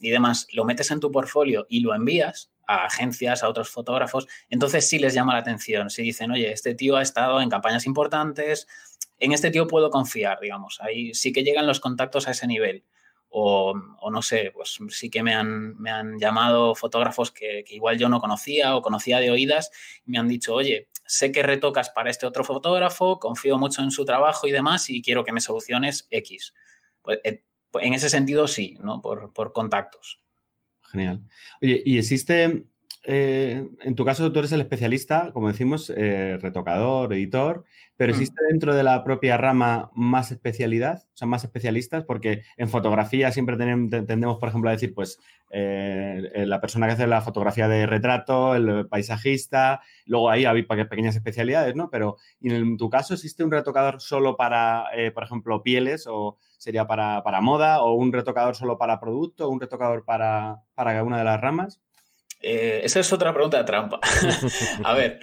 y 0.00 0.10
demás, 0.10 0.46
lo 0.52 0.64
metes 0.64 0.90
en 0.90 1.00
tu 1.00 1.12
portfolio 1.12 1.66
y 1.68 1.80
lo 1.80 1.94
envías 1.94 2.50
a 2.66 2.86
agencias, 2.86 3.42
a 3.42 3.48
otros 3.48 3.68
fotógrafos, 3.68 4.26
entonces 4.48 4.88
sí 4.88 4.98
les 4.98 5.12
llama 5.12 5.34
la 5.34 5.40
atención. 5.40 5.90
Si 5.90 6.02
dicen, 6.02 6.30
oye, 6.30 6.50
este 6.50 6.74
tío 6.74 6.96
ha 6.96 7.02
estado 7.02 7.40
en 7.40 7.50
campañas 7.50 7.86
importantes, 7.86 8.66
en 9.18 9.32
este 9.32 9.50
tío 9.50 9.66
puedo 9.68 9.90
confiar, 9.90 10.40
digamos. 10.40 10.80
Ahí 10.80 11.12
sí 11.14 11.32
que 11.32 11.44
llegan 11.44 11.66
los 11.66 11.78
contactos 11.78 12.26
a 12.26 12.30
ese 12.30 12.46
nivel 12.46 12.84
o, 13.34 13.74
no 14.10 14.22
sé, 14.22 14.50
pues 14.52 14.78
sí 14.90 15.08
que 15.08 15.22
me 15.22 15.34
han, 15.34 15.76
me 15.78 15.90
han 15.90 16.18
llamado 16.18 16.74
fotógrafos 16.74 17.30
que, 17.30 17.64
igual 17.68 17.98
yo 17.98 18.10
no 18.10 18.20
conocía 18.20 18.76
o 18.76 18.82
conocía 18.82 19.20
de 19.20 19.30
oídas 19.30 19.70
y 20.04 20.10
me 20.10 20.18
han 20.18 20.28
dicho, 20.28 20.54
oye, 20.54 20.88
sé 21.06 21.32
que 21.32 21.42
retocas 21.42 21.88
para 21.90 22.10
este 22.10 22.26
otro 22.26 22.44
fotógrafo, 22.44 23.18
confío 23.18 23.56
mucho 23.56 23.82
en 23.82 23.90
su 23.90 24.04
trabajo 24.04 24.46
y 24.46 24.52
demás 24.52 24.90
y 24.90 25.00
quiero 25.00 25.24
que 25.24 25.32
me 25.32 25.40
soluciones 25.40 26.06
X. 26.10 26.52
Pues, 27.00 27.20
eh, 27.24 27.42
pues 27.70 27.86
en 27.86 27.94
ese 27.94 28.10
sentido 28.10 28.46
sí, 28.46 28.76
¿no? 28.80 29.00
Por, 29.00 29.32
por 29.32 29.54
contactos. 29.54 30.20
Genial. 30.82 31.22
Oye, 31.62 31.82
¿y 31.86 31.96
existe 31.96 32.66
eh, 33.04 33.68
en 33.80 33.94
tu 33.96 34.04
caso 34.04 34.30
tú 34.30 34.38
eres 34.38 34.52
el 34.52 34.60
especialista, 34.60 35.32
como 35.32 35.48
decimos, 35.48 35.92
eh, 35.94 36.38
retocador, 36.40 37.12
editor, 37.12 37.64
pero 37.96 38.12
mm. 38.12 38.14
¿existe 38.14 38.40
dentro 38.48 38.74
de 38.74 38.84
la 38.84 39.02
propia 39.02 39.36
rama 39.36 39.90
más 39.94 40.30
especialidad? 40.30 41.02
O 41.12 41.16
sea, 41.16 41.26
más 41.26 41.42
especialistas, 41.42 42.04
porque 42.04 42.42
en 42.56 42.68
fotografía 42.68 43.32
siempre 43.32 43.56
tendemos, 43.56 44.38
por 44.38 44.48
ejemplo, 44.48 44.70
a 44.70 44.74
decir, 44.74 44.94
pues, 44.94 45.18
eh, 45.50 46.44
la 46.46 46.60
persona 46.60 46.86
que 46.86 46.92
hace 46.92 47.06
la 47.08 47.20
fotografía 47.22 47.66
de 47.66 47.86
retrato, 47.86 48.54
el 48.54 48.88
paisajista, 48.88 49.80
luego 50.06 50.30
ahí 50.30 50.44
hay 50.44 50.62
pequeñas 50.62 51.16
especialidades, 51.16 51.74
¿no? 51.74 51.90
Pero 51.90 52.16
en 52.40 52.76
tu 52.76 52.88
caso 52.88 53.14
existe 53.14 53.42
un 53.44 53.50
retocador 53.50 54.00
solo 54.00 54.36
para, 54.36 54.86
por 55.12 55.24
ejemplo, 55.24 55.62
pieles 55.62 56.06
o 56.08 56.38
sería 56.56 56.86
para, 56.86 57.40
moda 57.40 57.82
o 57.82 57.94
un 57.94 58.12
retocador 58.12 58.54
solo 58.54 58.78
para 58.78 59.00
producto 59.00 59.48
o 59.48 59.50
un 59.50 59.60
retocador 59.60 60.04
para, 60.04 60.62
para 60.74 61.02
una 61.02 61.18
de 61.18 61.24
las 61.24 61.40
ramas? 61.40 61.80
Eh, 62.42 62.80
esa 62.84 63.00
es 63.00 63.12
otra 63.12 63.32
pregunta 63.32 63.58
de 63.58 63.64
trampa. 63.64 64.00
a 64.84 64.94
ver, 64.94 65.20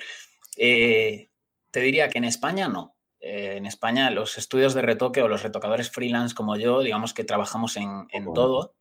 eh, 0.58 1.30
te 1.72 1.82
diría 1.82 2.10
que 2.10 2.18
en 2.18 2.24
España 2.24 2.68
no. 2.68 2.96
Eh, 3.20 3.56
en 3.58 3.66
España 3.66 4.10
los 4.10 4.38
estudios 4.38 4.74
de 4.74 4.82
retoque 4.82 5.22
o 5.22 5.28
los 5.28 5.44
retocadores 5.44 5.92
freelance 5.92 6.34
como 6.34 6.56
yo, 6.56 6.82
digamos 6.82 7.14
que 7.14 7.26
trabajamos 7.26 7.76
en, 7.76 8.08
todo. 8.34 8.76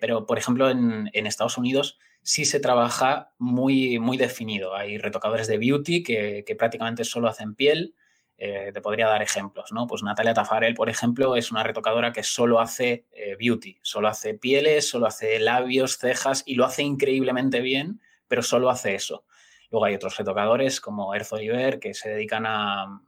pero, 0.00 0.26
por 0.26 0.38
ejemplo, 0.38 0.70
en, 0.70 1.10
Estados 1.12 1.58
Unidos 1.58 1.98
sí 2.22 2.44
se 2.44 2.60
trabaja 2.60 3.32
muy, 3.38 3.98
muy 3.98 4.16
definido. 4.16 4.76
Hay 4.76 4.98
retocadores 4.98 5.48
de 5.48 5.58
beauty 5.58 6.02
que, 6.02 6.44
que 6.46 6.54
prácticamente 6.54 7.04
solo 7.04 7.28
hacen 7.28 7.54
piel. 7.54 7.94
Eh, 8.40 8.70
te 8.72 8.80
podría 8.80 9.08
dar 9.08 9.20
ejemplos, 9.20 9.72
¿no? 9.72 9.88
Pues 9.88 10.04
Natalia 10.04 10.32
Tafarel, 10.32 10.74
por 10.74 10.88
ejemplo, 10.88 11.34
es 11.34 11.50
una 11.50 11.64
retocadora 11.64 12.12
que 12.12 12.22
solo 12.22 12.60
hace 12.60 13.04
eh, 13.10 13.34
beauty, 13.36 13.80
solo 13.82 14.06
hace 14.06 14.34
pieles, 14.34 14.88
solo 14.88 15.06
hace 15.06 15.40
labios, 15.40 15.98
cejas 15.98 16.44
y 16.46 16.54
lo 16.54 16.64
hace 16.64 16.84
increíblemente 16.84 17.60
bien, 17.60 18.00
pero 18.28 18.44
solo 18.44 18.70
hace 18.70 18.94
eso. 18.94 19.24
Luego 19.72 19.86
hay 19.86 19.96
otros 19.96 20.16
retocadores 20.16 20.80
como 20.80 21.16
Erzo 21.16 21.34
Oliver 21.34 21.80
que 21.80 21.94
se 21.94 22.10
dedican 22.10 22.46
a, 22.46 23.02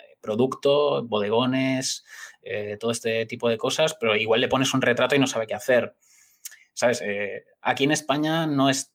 eh, 0.00 0.16
producto, 0.20 1.04
bodegones, 1.04 2.04
todo 2.80 2.90
este 2.90 3.24
tipo 3.26 3.48
de 3.48 3.56
cosas, 3.56 3.94
pero 3.94 4.16
igual 4.16 4.40
le 4.40 4.48
pones 4.48 4.74
un 4.74 4.82
retrato 4.82 5.14
y 5.14 5.20
no 5.20 5.28
sabe 5.28 5.46
qué 5.46 5.54
hacer. 5.54 5.94
¿Sabes? 6.74 7.00
aquí 7.60 7.84
en 7.84 7.92
España 7.92 8.48
no 8.48 8.68
es, 8.68 8.92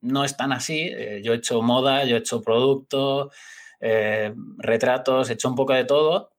no 0.00 0.24
es 0.24 0.34
tan 0.38 0.52
así. 0.52 0.90
yo 1.22 1.34
he 1.34 1.36
hecho 1.36 1.60
moda, 1.60 2.04
yo 2.04 2.16
he 2.16 2.20
hecho 2.20 2.40
producto, 2.40 3.30
eh, 3.80 4.34
retratos, 4.58 5.30
he 5.30 5.34
hecho 5.34 5.48
un 5.48 5.54
poco 5.54 5.72
de 5.72 5.84
todo. 5.84 6.32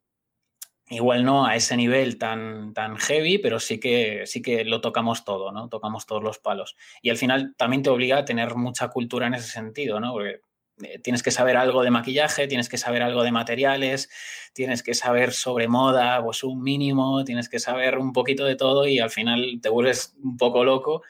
Igual 0.90 1.26
no 1.26 1.46
a 1.46 1.56
ese 1.56 1.76
nivel 1.76 2.18
tan, 2.18 2.74
tan 2.74 2.96
heavy, 2.96 3.40
pero 3.40 3.60
sí 3.60 3.78
que, 3.80 4.24
sí 4.26 4.42
que 4.42 4.64
lo 4.64 4.80
tocamos 4.80 5.26
todo, 5.26 5.52
¿no? 5.52 5.68
Tocamos 5.68 6.06
todos 6.06 6.24
los 6.24 6.40
palos. 6.40 6.78
Y 7.02 7.10
al 7.10 7.18
final 7.18 7.56
también 7.58 7.84
te 7.84 7.90
obliga 7.90 8.20
a 8.20 8.26
tener 8.26 8.56
mucha 8.56 8.88
cultura 8.88 9.28
en 9.28 9.34
ese 9.34 9.50
sentido, 9.50 10.00
¿no? 10.00 10.14
Porque 10.14 10.40
eh, 10.84 11.00
tienes 11.00 11.24
que 11.24 11.32
saber 11.32 11.58
algo 11.58 11.82
de 11.82 11.92
maquillaje, 11.92 12.48
tienes 12.48 12.70
que 12.70 12.78
saber 12.78 13.02
algo 13.02 13.24
de 13.24 13.32
materiales, 13.32 14.10
tienes 14.54 14.84
que 14.84 14.94
saber 14.94 15.34
sobre 15.34 15.68
moda, 15.68 16.24
pues 16.24 16.44
un 16.44 16.62
mínimo, 16.62 17.24
tienes 17.26 17.50
que 17.50 17.60
saber 17.60 17.98
un 17.98 18.14
poquito 18.14 18.46
de 18.46 18.56
todo 18.56 18.88
y 18.88 19.00
al 19.00 19.10
final 19.10 19.60
te 19.62 19.70
vuelves 19.70 20.16
un 20.24 20.38
poco 20.38 20.64
loco, 20.64 21.02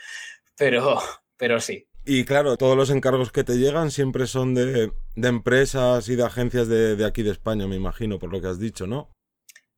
pero, 0.56 1.00
pero 1.38 1.60
sí, 1.60 1.86
y 2.08 2.24
claro, 2.24 2.56
todos 2.56 2.78
los 2.78 2.90
encargos 2.90 3.34
que 3.34 3.44
te 3.44 3.58
llegan 3.58 3.92
siempre 3.92 4.28
son 4.28 4.56
de, 4.56 4.94
empresas 5.16 6.08
y 6.08 6.16
de 6.16 6.24
agencias 6.24 6.70
de, 6.70 7.06
aquí 7.06 7.22
de 7.22 7.32
España, 7.32 7.68
me 7.68 7.76
imagino, 7.76 8.18
por 8.18 8.32
lo 8.32 8.40
que 8.40 8.48
has 8.48 8.60
dicho, 8.60 8.88
¿no? 8.88 9.12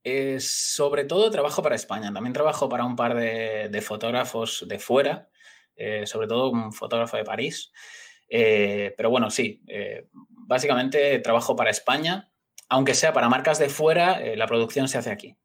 Eh, 0.03 0.39
sobre 0.39 1.05
todo 1.05 1.31
trabajo 1.31 1.63
para 1.63 1.75
España. 1.75 2.13
También 2.13 2.33
trabajo 2.33 2.69
para 2.69 2.85
un 2.85 2.95
par 2.95 3.15
de, 3.15 3.81
fotógrafos 3.81 4.63
de 4.67 4.77
fuera, 4.77 5.29
eh, 5.75 6.05
sobre 6.05 6.27
todo 6.27 6.51
un 6.51 6.71
fotógrafo 6.71 7.17
de 7.17 7.23
París. 7.23 7.71
Eh, 8.29 8.93
pero 8.95 9.09
bueno, 9.09 9.31
sí, 9.31 9.63
básicamente 10.29 11.17
trabajo 11.19 11.55
para 11.55 11.71
España. 11.71 12.31
Aunque 12.69 12.93
sea 12.93 13.11
para 13.11 13.27
marcas 13.27 13.57
de 13.57 13.69
fuera, 13.69 14.19
la 14.35 14.45
producción 14.45 14.87
se 14.87 14.99
hace 14.99 15.09
aquí. 15.09 15.35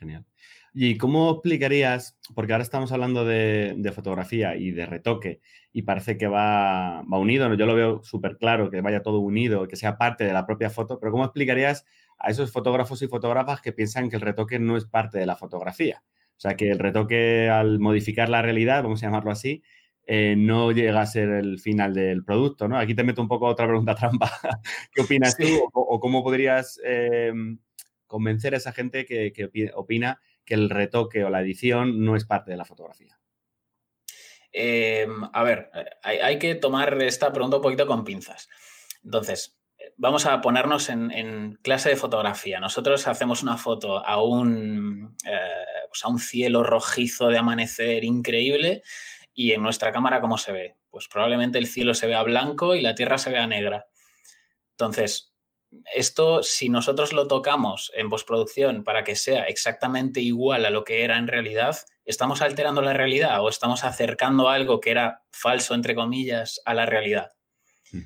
genial. 0.00 0.26
¿Y 0.74 0.96
cómo 0.96 1.30
explicarías, 1.30 2.18
porque 2.34 2.52
ahora 2.52 2.62
estamos 2.62 2.92
hablando 2.92 3.24
de, 3.24 3.92
fotografía 3.94 4.56
y 4.56 4.70
de 4.70 4.86
retoque 4.86 5.40
y 5.72 5.82
parece 5.82 6.16
que 6.16 6.26
va, 6.26 7.02
va 7.02 7.18
unido, 7.18 7.52
yo 7.54 7.66
lo 7.66 7.74
veo 7.74 8.02
súper 8.02 8.36
claro, 8.36 8.70
que 8.70 8.80
vaya 8.80 9.02
todo 9.02 9.18
unido, 9.20 9.66
que 9.66 9.76
sea 9.76 9.96
parte 9.98 10.24
de 10.24 10.32
la 10.32 10.46
propia 10.46 10.70
foto, 10.70 10.98
pero 11.00 11.12
¿cómo 11.12 11.24
explicarías 11.24 11.84
a 12.18 12.30
esos 12.30 12.50
fotógrafos 12.52 13.00
y 13.02 13.08
fotógrafas 13.08 13.60
que 13.60 13.72
piensan 13.72 14.10
que 14.10 14.16
el 14.16 14.22
retoque 14.22 14.58
no 14.58 14.76
es 14.76 14.84
parte 14.84 15.18
de 15.18 15.26
la 15.26 15.36
fotografía. 15.36 16.02
O 16.36 16.40
sea, 16.40 16.56
que 16.56 16.70
el 16.70 16.78
retoque 16.78 17.48
al 17.48 17.78
modificar 17.78 18.28
la 18.28 18.42
realidad, 18.42 18.82
vamos 18.82 19.02
a 19.02 19.06
llamarlo 19.06 19.30
así, 19.30 19.62
eh, 20.06 20.36
no 20.36 20.72
llega 20.72 21.00
a 21.00 21.06
ser 21.06 21.28
el 21.30 21.58
final 21.58 21.94
del 21.94 22.24
producto, 22.24 22.68
¿no? 22.68 22.78
Aquí 22.78 22.94
te 22.94 23.04
meto 23.04 23.20
un 23.22 23.28
poco 23.28 23.46
otra 23.46 23.66
pregunta 23.66 23.94
trampa. 23.96 24.30
¿Qué 24.92 25.02
opinas 25.02 25.36
tú 25.36 25.46
o, 25.72 26.00
cómo 26.00 26.22
podrías 26.22 26.80
eh, 26.84 27.32
convencer 28.06 28.54
a 28.54 28.58
esa 28.58 28.72
gente 28.72 29.04
que, 29.04 29.70
opina 29.74 30.20
que 30.48 30.54
el 30.54 30.70
retoque 30.70 31.24
o 31.24 31.30
la 31.30 31.42
edición 31.42 32.02
no 32.02 32.16
es 32.16 32.24
parte 32.24 32.50
de 32.50 32.56
la 32.56 32.64
fotografía? 32.64 33.18
Em, 34.50 35.24
a 35.30 35.42
ver, 35.42 35.70
hay, 36.02 36.38
que 36.38 36.54
tomar 36.54 37.00
esta 37.02 37.30
pregunta 37.32 37.58
un 37.58 37.62
poquito 37.62 37.86
con 37.86 38.02
pinzas. 38.02 38.48
Entonces, 39.04 39.58
vamos 39.98 40.24
a 40.24 40.40
ponernos 40.40 40.88
en, 40.88 41.58
clase 41.62 41.90
de 41.90 41.96
fotografía. 41.96 42.60
Nosotros 42.60 43.06
hacemos 43.06 43.42
una 43.42 43.58
foto 43.58 44.04
a 44.04 44.22
un, 44.22 45.14
eh, 45.26 45.86
pues 45.88 46.02
a 46.02 46.08
un 46.08 46.18
cielo 46.18 46.62
rojizo 46.62 47.28
de 47.28 47.38
amanecer 47.38 48.04
increíble 48.04 48.82
y 49.34 49.52
en 49.52 49.62
nuestra 49.62 49.92
cámara, 49.92 50.22
¿cómo 50.22 50.38
se 50.38 50.52
ve? 50.52 50.76
Pues 50.88 51.08
probablemente 51.08 51.58
el 51.58 51.66
cielo 51.66 51.92
se 51.92 52.06
vea 52.06 52.22
blanco 52.22 52.74
y 52.74 52.80
la 52.80 52.94
tierra 52.94 53.18
se 53.18 53.30
vea 53.30 53.46
negra. 53.46 53.86
Entonces, 54.70 55.34
esto, 55.94 56.42
si 56.42 56.68
nosotros 56.68 57.12
lo 57.12 57.26
tocamos 57.26 57.92
en 57.94 58.08
postproducción 58.08 58.84
para 58.84 59.04
que 59.04 59.16
sea 59.16 59.44
exactamente 59.44 60.20
igual 60.20 60.64
a 60.64 60.70
lo 60.70 60.84
que 60.84 61.04
era 61.04 61.18
en 61.18 61.28
realidad, 61.28 61.76
¿estamos 62.04 62.42
alterando 62.42 62.82
la 62.82 62.94
realidad 62.94 63.42
o 63.42 63.48
estamos 63.48 63.84
acercando 63.84 64.48
algo 64.48 64.80
que 64.80 64.90
era 64.90 65.22
falso, 65.30 65.74
entre 65.74 65.94
comillas, 65.94 66.60
a 66.64 66.74
la 66.74 66.86
realidad? 66.86 67.32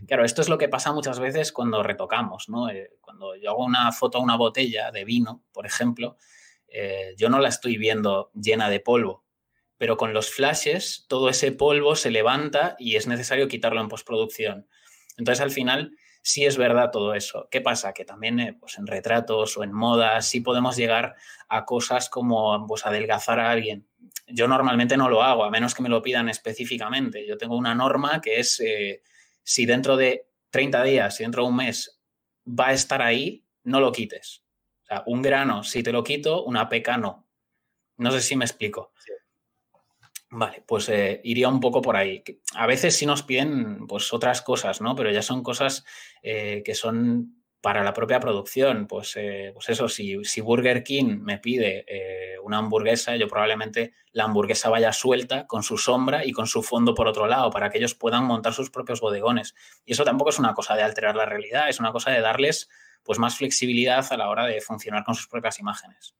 Claro, 0.07 0.25
esto 0.25 0.43
es 0.43 0.49
lo 0.49 0.59
que 0.59 0.69
pasa 0.69 0.93
muchas 0.93 1.19
veces 1.19 1.51
cuando 1.53 1.83
retocamos, 1.83 2.49
¿no? 2.49 2.71
Eh, 2.71 2.91
cuando 3.01 3.35
yo 3.35 3.51
hago 3.51 3.65
una 3.65 3.91
foto 3.91 4.19
a 4.19 4.21
una 4.21 4.37
botella 4.37 4.93
de 4.93 5.05
vino, 5.05 5.45
por 5.53 5.67
ejemplo, 5.67 6.17
eh, 6.69 7.15
yo 7.19 7.29
no 7.29 7.41
la 7.41 7.49
estoy 7.49 7.79
viendo 7.79 8.31
llena 8.33 8.71
de 8.71 8.79
polvo, 8.79 9.25
pero 9.79 9.97
con 9.97 10.15
los 10.15 10.31
flashes 10.31 11.07
todo 11.09 11.29
ese 11.29 11.51
polvo 11.51 11.97
se 11.97 12.13
levanta 12.13 12.77
y 12.79 12.95
es 12.95 13.09
necesario 13.09 13.49
quitarlo 13.49 13.81
en 13.81 13.89
postproducción. 13.89 14.69
Entonces, 15.17 15.43
al 15.43 15.51
final, 15.51 15.97
sí 16.23 16.45
es 16.47 16.57
verdad 16.57 16.91
todo 16.91 17.15
eso. 17.15 17.49
¿Qué 17.51 17.61
pasa? 17.61 17.93
Que 17.93 18.05
también 18.05 18.41
eh, 18.41 18.57
pues 18.59 18.79
en 18.79 18.87
retratos 18.87 19.57
o 19.57 19.65
en 19.65 19.73
modas 19.73 20.27
sí 20.27 20.41
podemos 20.41 20.77
llegar 20.77 21.15
a 21.49 21.65
cosas 21.65 22.09
como 22.09 22.67
pues, 22.67 22.87
adelgazar 22.87 23.41
a 23.41 23.51
alguien. 23.51 23.87
Yo 24.27 24.49
normalmente 24.49 24.97
no 24.97 25.09
lo 25.09 25.23
hago, 25.23 25.45
a 25.45 25.51
menos 25.51 25.75
que 25.75 25.83
me 25.83 25.89
lo 25.89 26.03
pidan 26.03 26.29
específicamente. 26.29 27.27
Yo 27.27 27.37
tengo 27.37 27.57
una 27.57 27.75
norma 27.75 28.21
que 28.21 28.41
es 28.41 28.63
si 29.43 29.67
dentro 29.67 29.97
de 29.97 30.27
30 30.51 30.83
días, 30.85 31.17
si 31.17 31.25
dentro 31.25 31.43
de 31.43 31.49
un 31.49 31.57
mes 31.57 32.01
va 32.47 32.69
a 32.69 32.73
estar 32.73 33.03
ahí, 33.03 33.45
no 33.65 33.81
lo 33.81 33.93
quites. 33.93 34.45
O 34.83 34.87
sea, 34.87 35.03
un 35.07 35.23
grano, 35.23 35.63
si 35.63 35.83
te 35.83 35.93
lo 35.93 36.03
quito, 36.05 36.45
una 36.45 36.69
peca 36.69 36.97
no. 36.97 37.27
No 37.97 38.11
sé 38.11 38.21
si 38.21 38.37
me 38.37 38.45
explico. 38.45 38.93
Vale, 40.35 40.65
pues 40.67 40.89
eh, 40.89 41.21
iría 41.25 41.49
un 41.49 41.61
poco 41.61 41.83
por 41.83 41.95
ahí. 41.95 42.25
A 42.55 42.67
veces 42.67 42.97
sí 42.97 43.05
nos 43.05 43.23
piden 43.23 43.87
pues 43.87 44.13
otras 44.15 44.41
cosas, 44.41 44.81
¿no? 44.81 44.97
Pero 44.97 45.11
ya 45.11 45.21
son 45.21 45.43
cosas 45.43 45.85
eh, 46.23 46.63
que 46.65 46.75
son 46.75 47.43
para 47.63 47.85
la 47.85 47.95
propia 47.95 48.19
producción, 48.19 48.89
pues, 48.89 49.13
eh, 49.17 49.53
pues 49.55 49.69
eso, 49.69 49.89
si, 49.89 50.41
Burger 50.41 50.83
King 50.83 51.21
me 51.21 51.39
pide 51.39 51.85
eh, 51.87 52.39
una 52.43 52.59
hamburguesa, 52.59 53.15
yo 53.17 53.29
probablemente 53.29 53.93
la 54.11 54.25
hamburguesa 54.25 54.69
vaya 54.69 54.93
suelta 54.93 55.47
con 55.47 55.63
su 55.63 55.79
sombra 55.79 56.27
y 56.27 56.33
con 56.33 56.49
su 56.49 56.65
fondo 56.65 56.93
por 56.93 57.07
otro 57.07 57.29
lado, 57.29 57.51
para 57.51 57.71
que 57.71 57.79
ellos 57.79 57.95
puedan 57.95 58.25
montar 58.25 58.53
sus 58.53 58.71
propios 58.71 59.01
bodegones. 59.01 59.55
Y 59.85 59.93
eso 59.93 60.03
tampoco 60.03 60.31
es 60.31 60.41
una 60.41 60.55
cosa 60.55 60.75
de 60.75 60.83
alterar 60.83 61.15
la 61.15 61.25
realidad, 61.25 61.69
es 61.69 61.79
una 61.79 61.93
cosa 61.93 62.11
de 62.11 62.21
darles 62.21 62.69
pues, 63.05 63.21
más 63.21 63.37
flexibilidad 63.37 64.05
a 64.11 64.17
la 64.17 64.29
hora 64.29 64.47
de 64.47 64.61
funcionar 64.61 65.05
con 65.05 65.15
sus 65.15 65.29
propias 65.29 65.61
imágenes. 65.61 66.17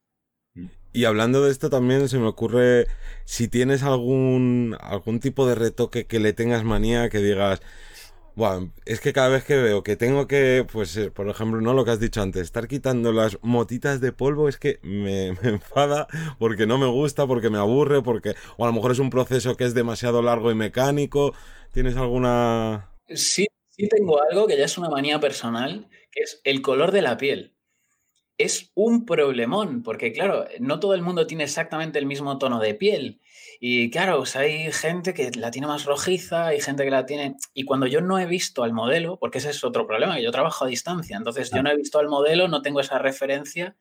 Y 0.93 1.05
hablando 1.07 1.45
de 1.45 1.51
esto 1.51 1.71
también 1.71 2.09
se 2.09 2.19
me 2.19 2.27
ocurre 2.27 2.87
si 3.25 3.49
tienes 3.49 3.83
algún, 3.83 4.77
algún 4.81 5.21
tipo 5.21 5.47
de 5.47 5.55
retoque 5.55 6.07
que 6.07 6.21
le 6.21 6.33
tengas 6.33 6.65
manía, 6.65 7.09
que 7.09 7.19
digas, 7.19 7.63
bueno, 8.35 8.73
es 8.87 9.01
que 9.01 9.13
cada 9.13 9.29
vez 9.29 9.45
que 9.45 9.57
veo 9.57 9.83
que 9.83 9.97
tengo 9.97 10.27
que, 10.27 10.67
pues, 10.71 10.97
eh, 10.97 11.11
por 11.11 11.29
ejemplo, 11.29 11.61
no 11.61 11.75
lo 11.75 11.85
que 11.85 11.91
has 11.91 12.01
dicho 12.01 12.23
antes, 12.23 12.43
estar 12.43 12.67
quitando 12.67 13.13
las 13.13 13.39
motitas 13.43 14.01
de 14.01 14.13
polvo 14.13 14.49
es 14.49 14.59
que 14.59 14.81
me, 14.83 15.33
me, 15.43 15.51
enfada 15.51 16.07
porque 16.39 16.67
no 16.67 16.79
me 16.79 16.87
gusta, 16.87 17.27
porque 17.27 17.51
me 17.51 17.59
aburre, 17.59 18.03
porque, 18.03 18.35
o 18.57 18.65
a 18.65 18.69
lo 18.69 18.73
mejor 18.73 18.93
es 18.93 18.99
un 18.99 19.11
proceso 19.11 19.57
que 19.57 19.65
es 19.65 19.75
demasiado 19.75 20.23
largo 20.23 20.51
y 20.51 20.55
mecánico. 20.55 21.35
¿Tienes 21.73 21.97
alguna...? 21.97 22.91
Sí, 23.09 23.47
sí 23.69 23.89
tengo 23.89 24.23
algo 24.23 24.47
que 24.47 24.57
ya 24.57 24.65
es 24.65 24.79
una 24.79 24.89
manía 24.89 25.21
personal, 25.21 25.89
que 26.11 26.23
es 26.23 26.41
el 26.45 26.63
color 26.63 26.93
de 26.93 27.03
la 27.03 27.17
piel. 27.17 27.55
Es 28.39 28.71
un 28.75 29.05
problemón, 29.05 29.83
porque 29.83 30.13
claro, 30.13 30.47
no 30.59 30.81
todo 30.81 30.95
el 30.95 31.03
mundo 31.03 31.27
tiene 31.27 31.45
exactamente 31.45 31.99
el 31.99 32.07
mismo 32.07 32.39
tono 32.39 32.59
de 32.61 32.75
piel. 32.75 33.21
Y 33.61 33.91
claro, 33.91 34.25
hay 34.35 34.73
gente 34.73 35.15
que 35.15 35.31
la 35.33 35.51
tiene 35.51 35.69
más 35.69 35.85
rojiza, 35.85 36.49
hay 36.49 36.61
gente 36.61 36.85
que 36.85 36.91
la 36.91 37.07
tiene... 37.07 37.37
Y 37.55 37.65
cuando 37.65 37.87
yo 37.87 38.01
no 38.01 38.19
he 38.19 38.27
visto 38.27 38.65
al 38.65 38.73
modelo, 38.73 39.19
porque 39.19 39.39
ese 39.39 39.51
es 39.51 39.63
otro 39.63 39.87
problema, 39.87 40.17
que 40.17 40.23
yo 40.25 40.33
trabajo 40.33 40.65
a 40.65 40.69
distancia, 40.69 41.17
entonces 41.17 41.51
yo 41.55 41.63
no 41.63 41.71
he 41.71 41.77
visto 41.77 42.01
al 42.01 42.09
modelo, 42.09 42.49
no 42.49 42.63
tengo 42.63 42.81
esa 42.81 42.99
referencia 42.99 43.77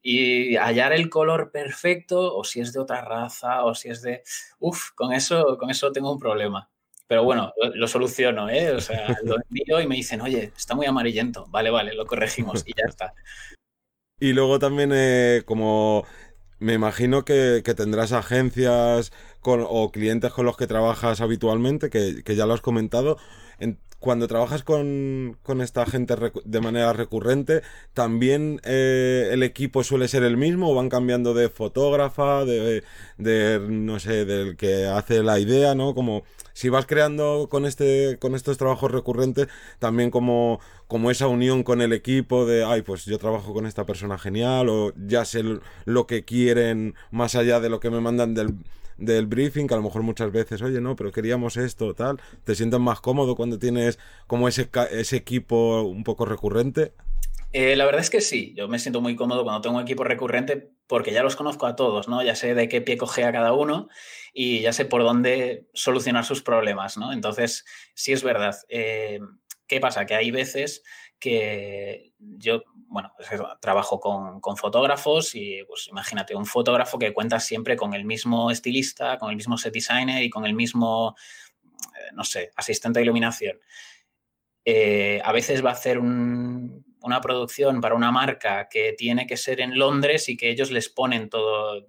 y 0.00 0.54
hallar 0.56 0.92
el 0.92 1.10
color 1.10 1.50
perfecto 1.50 2.36
o 2.36 2.44
si 2.44 2.60
es 2.60 2.72
de 2.72 2.78
otra 2.78 3.02
raza 3.02 3.64
o 3.64 3.74
si 3.74 3.88
es 3.88 4.02
de... 4.02 4.22
Uf, 4.60 4.92
con 4.94 5.12
eso, 5.12 5.58
con 5.58 5.70
eso 5.70 5.90
tengo 5.90 6.12
un 6.12 6.20
problema. 6.20 6.70
Pero 7.08 7.24
bueno, 7.24 7.52
lo, 7.74 7.88
soluciono, 7.88 8.48
¿eh? 8.48 8.72
O 8.72 8.80
sea, 8.80 9.16
lo 9.24 9.36
envío 9.50 9.80
y 9.80 9.86
me 9.86 9.96
dicen, 9.96 10.20
oye, 10.20 10.52
está 10.56 10.74
muy 10.74 10.86
amarillento. 10.86 11.46
Vale, 11.48 11.70
vale, 11.70 11.94
lo 11.94 12.06
corregimos 12.06 12.64
y 12.66 12.72
ya 12.76 12.84
está. 12.88 13.14
Y 14.18 14.32
luego 14.32 14.58
también, 14.58 14.92
eh, 14.94 15.42
como 15.44 16.04
me 16.58 16.72
imagino 16.74 17.24
que, 17.24 17.62
tendrás 17.76 18.12
agencias 18.12 19.12
o 19.42 19.92
clientes 19.92 20.32
con 20.32 20.46
los 20.46 20.56
que 20.56 20.66
trabajas 20.66 21.20
habitualmente, 21.20 21.90
que, 21.90 22.22
ya 22.34 22.46
lo 22.46 22.54
has 22.54 22.62
comentado. 22.62 23.18
cuando 23.98 24.28
trabajas 24.28 24.62
con, 24.62 25.38
esta 25.60 25.86
gente 25.86 26.14
de 26.44 26.60
manera 26.60 26.92
recurrente, 26.94 27.62
¿también 27.94 28.60
eh, 28.64 29.30
el 29.32 29.42
equipo 29.42 29.84
suele 29.84 30.08
ser 30.08 30.22
el 30.22 30.36
mismo 30.36 30.70
o 30.70 30.74
van 30.74 30.88
cambiando 30.88 31.34
de 31.34 31.48
fotógrafa, 31.50 32.44
de, 32.44 32.84
de, 33.18 33.60
no 33.68 33.98
sé, 34.00 34.24
del 34.24 34.56
que 34.56 34.86
hace 34.86 35.22
la 35.22 35.38
idea, 35.40 35.74
¿no? 35.74 35.94
Como 35.94 36.24
si 36.56 36.70
vas 36.70 36.86
creando 36.86 37.48
con, 37.50 37.66
este, 37.66 38.18
con 38.18 38.34
estos 38.34 38.56
trabajos 38.58 38.90
recurrentes, 38.90 39.48
también 39.78 40.10
como, 40.10 40.60
como 40.86 41.10
esa 41.10 41.26
unión 41.26 41.62
con 41.62 41.80
el 41.80 41.92
equipo 41.92 42.46
de, 42.46 42.64
ay, 42.64 42.82
pues 42.82 43.04
yo 43.04 43.18
trabajo 43.18 43.52
con 43.52 43.66
esta 43.66 43.86
persona 43.86 44.18
genial 44.18 44.68
o 44.68 44.92
ya 44.96 45.24
sé 45.24 45.42
lo 45.84 46.06
que 46.06 46.24
quieren 46.24 46.94
más 47.10 47.34
allá 47.34 47.60
de 47.60 47.68
lo 47.68 47.80
que 47.80 47.90
me 47.90 48.00
mandan 48.00 48.34
del, 48.34 48.54
del 48.96 49.26
briefing, 49.26 49.66
que 49.66 49.74
a 49.74 49.78
lo 49.78 49.82
mejor 49.82 50.02
muchas 50.02 50.32
veces, 50.32 50.62
oye, 50.62 50.80
no, 50.80 50.96
pero 50.96 51.12
queríamos 51.12 51.56
esto, 51.56 51.94
tal, 51.94 52.20
te 52.44 52.54
sientes 52.54 52.80
más 52.80 53.00
cómodo 53.00 53.34
cuando 53.34 53.58
tienes 53.58 53.98
como 54.26 54.48
ese, 54.48 54.68
ese 54.92 55.16
equipo 55.16 55.82
un 55.82 56.04
poco 56.04 56.24
recurrente. 56.24 56.92
Eh, 57.52 57.74
la 57.76 57.84
verdad 57.86 58.02
es 58.02 58.10
que 58.10 58.20
sí, 58.20 58.54
yo 58.56 58.68
me 58.68 58.78
siento 58.78 59.00
muy 59.00 59.16
cómodo 59.16 59.42
cuando 59.42 59.62
tengo 59.62 59.76
un 59.76 59.82
equipo 59.82 60.04
recurrente 60.04 60.70
porque 60.86 61.12
ya 61.12 61.22
los 61.22 61.36
conozco 61.36 61.66
a 61.66 61.74
todos, 61.74 62.06
¿no? 62.08 62.22
Ya 62.22 62.34
sé 62.34 62.54
de 62.54 62.68
qué 62.68 62.80
pie 62.80 62.98
a 63.00 63.32
cada 63.32 63.52
uno 63.52 63.88
y 64.34 64.60
ya 64.60 64.72
sé 64.72 64.84
por 64.84 65.02
dónde 65.02 65.66
solucionar 65.72 66.24
sus 66.24 66.42
problemas, 66.42 66.98
¿no? 66.98 67.12
Entonces, 67.12 67.64
sí 67.94 68.12
es 68.12 68.22
verdad. 68.22 68.56
Eh, 68.68 69.20
¿Qué 69.66 69.80
pasa? 69.80 70.06
Que 70.06 70.14
hay 70.14 70.30
veces 70.30 70.82
que 71.18 72.12
yo, 72.18 72.62
bueno, 72.88 73.12
pues 73.16 73.28
trabajo 73.60 73.98
con, 73.98 74.40
con, 74.40 74.56
fotógrafos 74.56 75.34
y 75.34 75.64
pues 75.66 75.88
imagínate, 75.88 76.34
un 76.34 76.46
fotógrafo 76.46 76.98
que 76.98 77.12
cuenta 77.12 77.40
siempre 77.40 77.76
con 77.76 77.94
el 77.94 78.04
mismo 78.04 78.50
estilista, 78.50 79.18
con 79.18 79.30
el 79.30 79.36
mismo 79.36 79.56
set 79.56 79.72
designer 79.72 80.22
y 80.22 80.30
con 80.30 80.46
el 80.46 80.54
mismo, 80.54 81.16
eh, 81.64 82.12
no 82.14 82.22
sé, 82.22 82.50
asistente 82.56 83.00
de 83.00 83.04
iluminación. 83.04 83.58
a 85.24 85.32
veces 85.32 85.64
va 85.64 85.70
a 85.70 85.74
hacer 85.74 85.98
un, 85.98 86.84
una 87.06 87.20
producción 87.20 87.80
para 87.80 87.94
una 87.94 88.10
marca 88.10 88.68
que 88.68 88.92
tiene 88.92 89.26
que 89.26 89.36
ser 89.36 89.60
en 89.60 89.78
Londres 89.78 90.28
y 90.28 90.36
que 90.36 90.50
ellos 90.50 90.72
les 90.72 90.88
ponen 90.88 91.30
todo, 91.30 91.86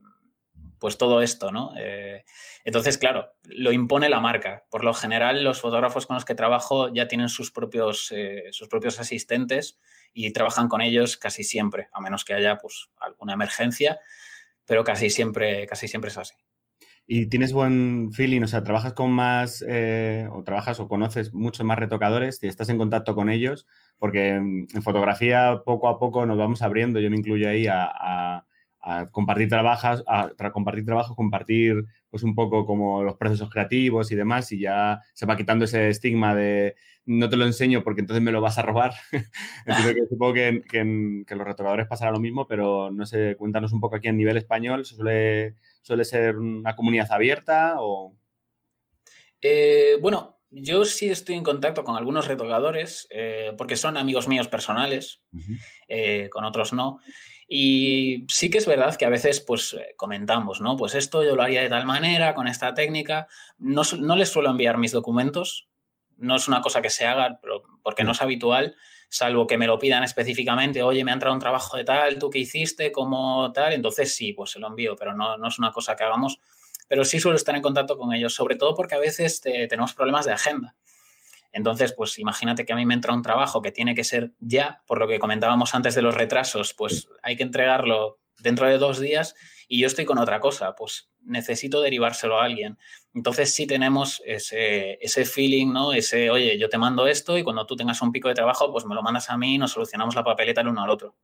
pues 0.80 0.98
todo 0.98 1.22
esto, 1.22 1.52
¿no? 1.52 1.74
Eh, 1.78 2.24
entonces, 2.63 2.98
claro, 2.98 3.34
lo 3.44 3.72
impone 3.72 4.10
la 4.10 4.20
marca. 4.20 4.66
Por 4.70 4.84
lo 4.84 4.94
general, 4.94 5.44
los 5.44 5.62
fotógrafos 5.62 6.06
con 6.06 6.16
los 6.16 6.26
que 6.26 6.36
trabajo 6.36 6.94
ya 6.94 7.08
tienen 7.08 7.30
sus 7.30 7.52
propios, 7.52 8.12
eh, 8.16 8.46
sus 8.52 8.68
propios 8.68 9.00
asistentes 9.00 9.80
y 10.13 10.32
trabajan 10.32 10.68
con 10.68 10.82
ellos 10.82 11.18
casi 11.18 11.44
siempre, 11.44 11.88
a 11.94 12.02
menos 12.02 12.26
que 12.26 12.34
haya 12.34 12.58
pues, 12.58 12.90
alguna 13.00 13.34
emergencia, 13.34 14.00
pero 14.66 14.84
casi 14.84 15.10
siempre, 15.10 15.66
casi 15.68 15.88
siempre 15.88 16.10
es 16.10 16.18
así. 16.18 16.36
¿Y 17.10 17.28
tienes 17.28 17.54
buen 17.54 18.12
feeling? 18.12 18.42
O 18.42 18.48
sea, 18.48 18.63
¿trabajas 18.63 18.94
con 18.94 19.12
más, 19.12 19.63
eh, 19.66 20.28
o 20.30 20.44
trabajas 20.44 20.82
o 20.82 20.90
conoces 20.90 21.34
muchos 21.34 21.66
más 21.66 21.80
retocadores? 21.80 22.44
¿Y 22.44 22.48
estás 22.48 22.68
en 22.68 22.78
contacto 22.78 23.16
con 23.16 23.30
ellos? 23.30 23.66
porque 24.00 24.36
en 24.36 24.68
fotografía 24.84 25.62
poco 25.66 25.90
a 25.90 26.00
poco 26.00 26.26
nos 26.26 26.38
vamos 26.38 26.62
abriendo, 26.62 27.00
yo 27.00 27.10
me 27.10 27.18
incluyo 27.18 27.50
ahí 27.50 27.68
a, 27.68 28.46
compartir 29.12 29.50
trabajas, 29.50 30.04
a 30.08 30.32
compartir 30.52 30.86
trabajo, 30.86 31.15
compartir 31.15 31.86
pues 32.10 32.23
un 32.23 32.36
poco 32.36 32.65
como 32.65 33.04
los 33.04 33.17
procesos 33.17 33.50
creativos 33.50 34.12
y 34.12 34.15
demás, 34.15 34.52
y 34.52 34.60
ya 34.60 35.02
se 35.13 35.26
va 35.26 35.38
quitando 35.38 35.65
ese 35.65 35.89
estigma 35.89 36.36
de 36.36 36.76
no 37.06 37.30
te 37.30 37.38
lo 37.38 37.45
enseño 37.45 37.84
porque 37.84 38.02
entonces 38.02 38.23
me 38.23 38.32
lo 38.32 38.41
vas 38.41 38.58
a 38.58 38.62
robar. 38.62 38.93
que 39.65 40.08
supongo 40.10 40.34
que, 40.34 40.62
que, 40.69 41.23
que, 41.26 41.36
los 41.36 41.47
retocadores 41.47 41.88
pasará 41.88 42.12
lo 42.12 42.19
mismo, 42.19 42.47
pero 42.47 42.91
no 42.91 43.06
sé, 43.06 43.36
cuéntanos 43.38 43.73
un 43.73 43.80
poco 43.80 43.95
aquí 43.95 44.10
en 44.10 44.17
nivel 44.17 44.38
español, 44.38 44.86
¿suele, 44.86 45.56
suele 45.82 46.06
ser 46.06 46.38
una 46.38 46.76
comunidad 46.76 47.12
abierta 47.12 47.76
o...? 47.80 48.15
Eh, 49.41 49.97
bueno, 50.02 50.39
yo 50.50 50.86
sí 50.86 51.10
estoy 51.10 51.36
en 51.36 51.43
contacto 51.43 51.84
con 51.84 51.95
algunos 51.95 52.28
retocadores 52.28 53.08
eh, 53.12 53.54
porque 53.58 53.76
son 53.76 53.97
amigos 53.97 54.28
míos 54.28 54.47
personales, 54.47 55.21
eh, 55.88 56.30
con 56.32 56.43
otros 56.43 56.73
no. 56.73 57.00
Y 57.47 58.25
sí 58.27 58.49
que 58.49 58.57
es 58.57 58.65
verdad 58.65 58.95
que 58.95 59.05
a 59.05 59.10
veces 59.10 59.39
pues 59.39 59.75
comentamos, 59.95 60.60
¿no? 60.60 60.75
Pues 60.75 60.95
esto 60.95 61.23
yo 61.23 61.36
lo 61.36 61.43
haría 61.43 61.62
de 61.62 61.69
tal 61.69 61.86
manera, 61.86 62.36
con 62.36 62.47
esta 62.47 62.73
técnica. 62.73 63.27
No, 63.57 63.83
no 63.99 64.15
les 64.15 64.29
suelo 64.29 64.49
enviar 64.49 64.77
mis 64.77 64.91
documentos, 64.91 65.69
no 66.17 66.36
es 66.36 66.47
una 66.47 66.62
cosa 66.62 66.81
que 66.81 66.89
se 66.89 67.05
haga 67.05 67.39
pero 67.41 67.63
porque 67.83 68.03
no 68.03 68.12
es 68.12 68.21
habitual, 68.21 68.75
salvo 69.10 69.47
que 69.47 69.57
me 69.57 69.67
lo 69.67 69.79
pidan 69.79 70.03
específicamente, 70.03 70.83
oye, 70.83 71.05
me 71.05 71.12
ha 71.12 71.13
entrado 71.13 71.33
un 71.33 71.39
trabajo 71.39 71.77
de 71.77 71.86
tal, 71.86 72.19
tú 72.19 72.29
qué 72.29 72.39
hiciste, 72.39 72.91
cómo 72.91 73.51
tal, 73.53 73.73
entonces 73.73 74.13
sí, 74.13 74.33
pues 74.33 74.51
se 74.51 74.60
lo 74.60 74.67
envío, 74.67 74.95
pero 74.97 75.13
no, 75.15 75.38
no 75.38 75.47
es 75.47 75.57
una 75.57 75.71
cosa 75.71 75.95
que 75.95 76.03
hagamos 76.03 76.39
pero 76.88 77.03
sí 77.03 77.19
suelo 77.19 77.36
estar 77.36 77.55
en 77.55 77.62
contacto 77.62 77.97
con 77.97 78.13
ellos, 78.13 78.33
sobre 78.33 78.55
todo 78.55 78.75
porque 78.75 78.95
a 78.95 78.99
veces 78.99 79.41
tenemos 79.41 79.93
problemas 79.93 80.25
de 80.25 80.31
agenda. 80.31 80.75
Entonces, 81.51 81.93
pues 81.93 82.19
imagínate 82.19 82.65
que 82.65 82.73
a 82.73 82.75
mí 82.75 82.86
me 82.86 82.93
entra 82.93 83.13
un 83.13 83.21
trabajo 83.21 83.62
que 83.62 83.71
tiene 83.71 83.95
que 83.95 84.03
ser 84.03 84.33
ya, 84.39 84.83
por 84.86 84.99
lo 84.99 85.07
que 85.07 85.19
comentábamos 85.19 85.73
antes 85.75 85.95
de 85.95 86.01
los 86.01 86.15
retrasos, 86.15 86.73
pues 86.73 87.07
hay 87.23 87.36
que 87.36 87.43
entregarlo 87.43 88.19
dentro 88.39 88.67
de 88.67 88.77
dos 88.77 88.99
días 88.99 89.36
y 89.67 89.79
yo 89.79 89.88
estoy 89.88 90.05
con 90.05 90.17
otra 90.17 90.39
cosa, 90.39 90.75
pues 90.75 91.10
necesito 91.23 91.81
derivárselo 91.81 92.39
a 92.39 92.45
alguien. 92.45 92.77
Entonces 93.13 93.53
sí 93.53 93.67
tenemos 93.67 94.21
ese, 94.25 94.97
ese 95.01 95.25
feeling, 95.25 95.73
¿no? 95.73 95.93
Ese, 95.93 96.29
oye, 96.29 96.57
yo 96.57 96.69
te 96.69 96.77
mando 96.77 97.07
esto 97.07 97.38
y 97.38 97.43
cuando 97.43 97.65
tú 97.65 97.75
tengas 97.75 98.01
un 98.01 98.12
pico 98.12 98.29
de 98.29 98.36
trabajo, 98.36 98.71
pues 98.71 98.86
me 98.86 98.95
lo 98.95 99.03
mandas 99.03 99.29
a 99.29 99.38
mí 99.38 99.55
y 99.55 99.57
nos 99.57 99.71
solucionamos 99.71 100.15
la 100.15 100.23
papeleta 100.23 100.62
el 100.62 100.69
uno 100.69 100.83
al 100.83 100.89
otro. 100.89 101.15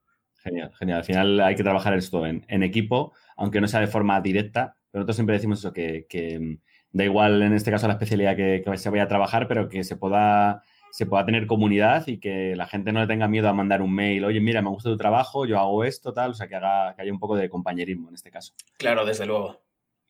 Genial, 0.43 0.73
genial. 0.77 0.97
Al 0.97 1.05
final 1.05 1.39
hay 1.39 1.55
que 1.55 1.63
trabajar 1.63 1.93
esto 1.93 2.25
en, 2.25 2.45
en 2.49 2.63
equipo, 2.63 3.13
aunque 3.38 3.62
no 3.62 3.67
sea 3.67 3.79
de 3.79 3.88
forma 3.88 4.19
directa, 4.19 4.75
pero 4.91 5.01
nosotros 5.01 5.15
siempre 5.15 5.36
decimos 5.36 5.59
eso, 5.59 5.73
que, 5.73 6.05
mm, 6.39 6.62
da 6.93 7.03
igual 7.03 7.41
en 7.41 7.53
este 7.53 7.71
caso 7.71 7.88
la 7.88 7.93
especialidad 7.93 8.36
que, 8.36 8.63
se 8.77 8.89
vaya 8.89 9.03
a 9.03 9.08
trabajar, 9.08 9.47
pero 9.47 9.67
que 9.67 9.84
se 9.84 9.97
pueda, 9.97 10.63
se 10.91 11.06
pueda 11.06 11.25
tener 11.25 11.47
comunidad 11.47 12.08
y 12.08 12.19
que 12.19 12.56
la 12.56 12.67
gente 12.67 12.91
no 12.91 13.01
le 13.01 13.08
tenga 13.08 13.27
miedo 13.27 13.49
a 13.49 13.53
mandar 13.53 13.82
un 13.82 13.93
mail, 13.93 14.23
oye, 14.23 14.39
mira, 14.39 14.62
me 14.62 14.69
gusta 14.69 14.89
tu 14.89 14.97
trabajo, 14.97 15.45
yo 15.45 15.60
hago 15.60 15.84
esto, 15.84 16.13
tal, 16.13 16.32
o 16.32 16.34
sea, 16.36 16.47
que, 16.47 16.56
haga, 16.56 16.95
que 16.95 17.01
haya 17.01 17.12
un 17.12 17.19
poco 17.19 17.36
de 17.36 17.49
compañerismo 17.49 18.10
en 18.10 18.15
este 18.15 18.32
caso. 18.32 18.53
Claro, 18.77 19.06
desde 19.06 19.25
luego. 19.25 19.62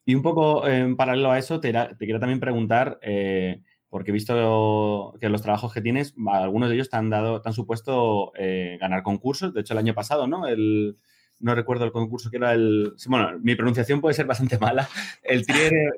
Y 0.06 0.14
un 0.16 0.22
poco 0.22 0.68
en 0.68 0.98
paralelo 0.98 1.32
a 1.32 1.40
eso, 1.40 1.62
te, 1.62 1.72
te 1.72 2.06
quiero 2.06 2.20
también 2.20 2.42
preguntar, 2.42 3.00
eh, 3.02 3.62
porque 3.90 4.12
he 4.12 4.14
visto 4.14 5.14
que 5.22 5.30
los 5.30 5.42
trabajos 5.42 5.72
que 5.72 5.82
tienes, 5.82 6.16
algunos 6.28 6.68
de 6.68 6.76
ellos 6.76 6.90
te 6.90 6.98
han 6.98 7.10
dado, 7.10 7.42
te 7.42 7.48
han 7.48 7.54
supuesto 7.54 8.34
eh, 8.36 8.78
ganar 8.82 9.04
concursos. 9.04 9.54
De 9.54 9.62
hecho, 9.62 9.74
el 9.74 9.78
año 9.78 9.94
pasado, 9.94 10.28
¿no? 10.28 10.48
El, 10.48 10.98
no 11.44 11.54
recuerdo 11.54 11.84
el 11.84 11.92
concurso 11.92 12.30
que 12.32 12.38
era 12.38 12.54
el. 12.54 12.94
Bueno, 13.08 13.38
mi 13.40 13.56
pronunciación 13.56 14.00
puede 14.00 14.16
ser 14.16 14.26
bastante 14.26 14.58
mala. 14.58 14.90
El 15.22 15.46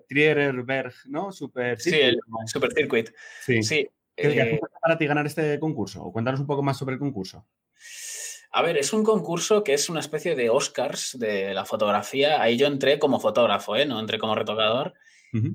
Triererberg, 0.08 0.94
¿no? 1.06 1.32
Super 1.32 1.80
Sí, 1.80 1.94
el 1.94 2.20
Super 2.48 2.74
Circuit. 2.74 3.12
Sí. 3.42 3.62
sí 3.62 3.88
¿Qué, 4.16 4.28
eh, 4.28 4.60
para 4.82 4.98
ti 4.98 5.06
ganar 5.06 5.26
este 5.26 5.60
concurso? 5.60 6.04
O 6.04 6.12
cuéntanos 6.12 6.40
un 6.40 6.48
poco 6.48 6.64
más 6.64 6.78
sobre 6.78 6.94
el 6.94 7.00
concurso. 7.00 7.46
A 8.52 8.62
ver, 8.62 8.78
es 8.78 8.92
un 8.94 9.04
concurso 9.04 9.64
que 9.64 9.74
es 9.74 9.90
una 9.90 10.00
especie 10.00 10.36
de 10.36 10.50
Oscars 10.50 11.20
de 11.20 11.54
la 11.54 11.66
fotografía. 11.66 12.42
Ahí 12.42 12.58
yo 12.58 12.68
entré 12.68 12.98
como 12.98 13.20
fotógrafo, 13.20 13.76
¿eh? 13.76 13.86
no 13.86 14.00
entré 14.00 14.18
como 14.18 14.36
retocador. 14.36 14.94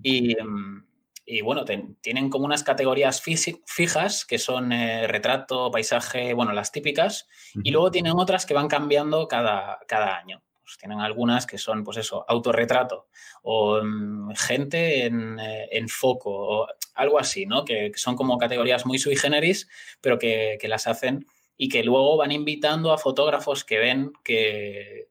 Y. 0.03 0.37
Mm, 0.37 0.85
y 1.25 1.43
bueno, 1.43 1.65
tienen 2.01 2.29
como 2.29 2.45
unas 2.45 2.65
categorías 2.65 3.23
fijas 3.23 4.25
que 4.25 4.39
son 4.39 4.73
eh, 4.73 5.07
retrato, 5.07 5.71
paisaje, 5.71 6.35
bueno, 6.35 6.53
las 6.53 6.73
típicas, 6.73 7.29
y 7.63 7.71
luego 7.71 7.91
tienen 7.91 8.15
otras 8.17 8.47
que 8.47 8.55
van 8.55 8.69
cambiando 8.69 9.29
cada, 9.29 9.79
cada 9.87 10.17
año. 10.17 10.43
Pues 10.63 10.79
tienen 10.79 11.01
algunas 11.01 11.47
que 11.47 11.59
son, 11.59 11.83
pues 11.83 11.97
eso, 11.97 12.25
autorretrato 12.29 13.09
o 13.43 13.83
mm, 13.83 14.35
gente 14.37 15.07
en, 15.07 15.39
eh, 15.41 15.69
en, 15.73 15.89
foco 15.89 16.31
o 16.31 16.67
algo 16.95 17.19
así, 17.19 17.45
¿no? 17.45 17.65
Que, 17.65 17.91
son 17.97 18.15
como 18.15 18.39
categorías 18.39 18.87
muy 18.87 18.99
sui 18.99 19.17
generis, 19.17 19.69
pero 20.01 20.19
que, 20.19 20.59
que, 20.61 20.69
las 20.69 20.87
hacen 20.87 21.27
y 21.57 21.69
que 21.69 21.83
luego 21.83 22.17
van 22.17 22.31
invitando 22.31 22.93
a 22.93 22.99
fotógrafos 22.99 23.65
que 23.65 23.79
ven 23.79 24.13
que, 24.23 25.09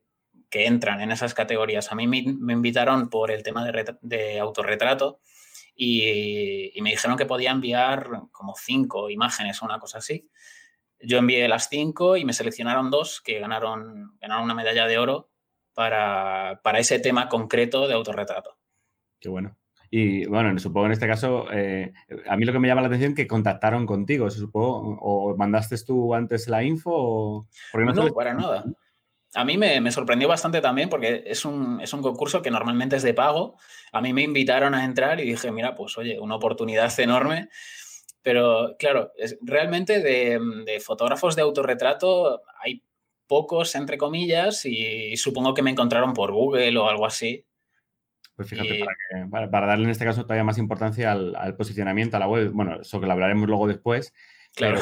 que 0.49 0.65
entran 0.65 1.01
en 1.01 1.11
esas 1.11 1.33
categorías. 1.33 1.91
A 1.91 1.95
mí 1.95 2.07
me, 2.07 2.23
me 2.23 2.53
invitaron 2.53 3.09
por 3.09 3.29
el 3.29 3.43
tema 3.43 3.69
de, 3.69 3.95
de 4.01 4.39
autorretrato 4.39 5.19
y, 5.81 6.81
me 6.81 6.91
dijeron 6.91 7.17
que 7.17 7.25
podía 7.25 7.51
enviar 7.51 8.09
como 8.31 8.53
cinco 8.55 9.09
imágenes 9.09 9.61
o 9.61 9.65
una 9.65 9.79
cosa 9.79 9.99
así. 9.99 10.29
Yo 11.01 11.17
envié 11.17 11.47
las 11.47 11.69
cinco 11.69 12.17
y 12.17 12.25
me 12.25 12.33
seleccionaron 12.33 12.91
dos 12.91 13.21
que 13.21 13.39
ganaron, 13.39 14.17
ganaron 14.19 14.43
una 14.43 14.53
medalla 14.53 14.85
de 14.85 14.97
oro 14.97 15.29
para, 15.73 16.59
ese 16.77 16.99
tema 16.99 17.29
concreto 17.29 17.87
de 17.87 17.93
autorretrato. 17.93 18.57
Qué 19.21 19.29
bueno. 19.29 19.55
Y 19.89 20.25
bueno, 20.27 20.57
supongo 20.59 20.87
en 20.87 20.91
este 20.91 21.07
caso, 21.07 21.47
eh, 21.51 21.93
a 22.27 22.35
mí 22.35 22.45
lo 22.45 22.51
que 22.51 22.59
me 22.59 22.67
llama 22.67 22.81
la 22.81 22.87
atención 22.87 23.11
es 23.11 23.15
que 23.15 23.27
contactaron 23.27 23.85
contigo, 23.85 24.29
supongo, 24.29 24.99
o 25.01 25.35
mandaste 25.37 25.77
tú 25.85 26.13
antes 26.13 26.49
la 26.49 26.61
info 26.61 26.91
o... 26.93 27.47
no, 27.73 27.93
no 27.93 28.13
para 28.13 28.33
nada 28.33 28.65
a 29.35 29.45
mí 29.45 29.57
me, 29.57 29.91
sorprendió 29.91 30.27
bastante 30.27 30.61
también 30.61 30.89
porque 30.89 31.23
es 31.25 31.45
un, 31.45 31.79
es 31.81 31.93
un, 31.93 32.01
concurso 32.01 32.41
que 32.41 32.49
normalmente 32.49 32.95
es 32.95 33.03
de 33.03 33.13
pago. 33.13 33.57
A 33.91 34.01
mí 34.01 34.11
me 34.13 34.23
invitaron 34.23 34.73
a 34.73 34.85
entrar 34.85 35.19
y 35.19 35.25
dije, 35.25 35.51
mira, 35.51 35.75
pues 35.75 35.97
oye, 35.97 36.19
una 36.19 36.35
oportunidad 36.35 36.97
enorme. 36.99 37.49
Pero 38.23 38.75
claro, 38.79 39.11
realmente 39.41 40.01
de, 40.01 40.79
fotógrafos 40.79 41.35
de 41.35 41.43
autorretrato 41.43 42.41
hay 42.61 42.83
pocos, 43.27 43.75
entre 43.75 43.97
comillas, 43.97 44.65
y, 44.65 45.15
supongo 45.17 45.53
que 45.53 45.61
me 45.61 45.69
encontraron 45.69 46.13
por 46.13 46.31
Google 46.31 46.77
o 46.79 46.89
algo 46.89 47.05
así. 47.05 47.45
Pues 48.35 48.49
fíjate, 48.49 48.85
para, 49.29 49.67
darle 49.67 49.85
en 49.85 49.91
este 49.91 50.05
caso 50.05 50.23
todavía 50.23 50.43
más 50.43 50.57
importancia 50.57 51.11
al, 51.11 51.55
posicionamiento 51.55 52.17
a 52.17 52.19
la 52.19 52.27
web, 52.27 52.51
bueno, 52.51 52.81
eso 52.81 52.99
que 52.99 53.05
lo 53.05 53.11
hablaremos 53.11 53.47
luego 53.47 53.67
después, 53.67 54.13
claro. 54.55 54.79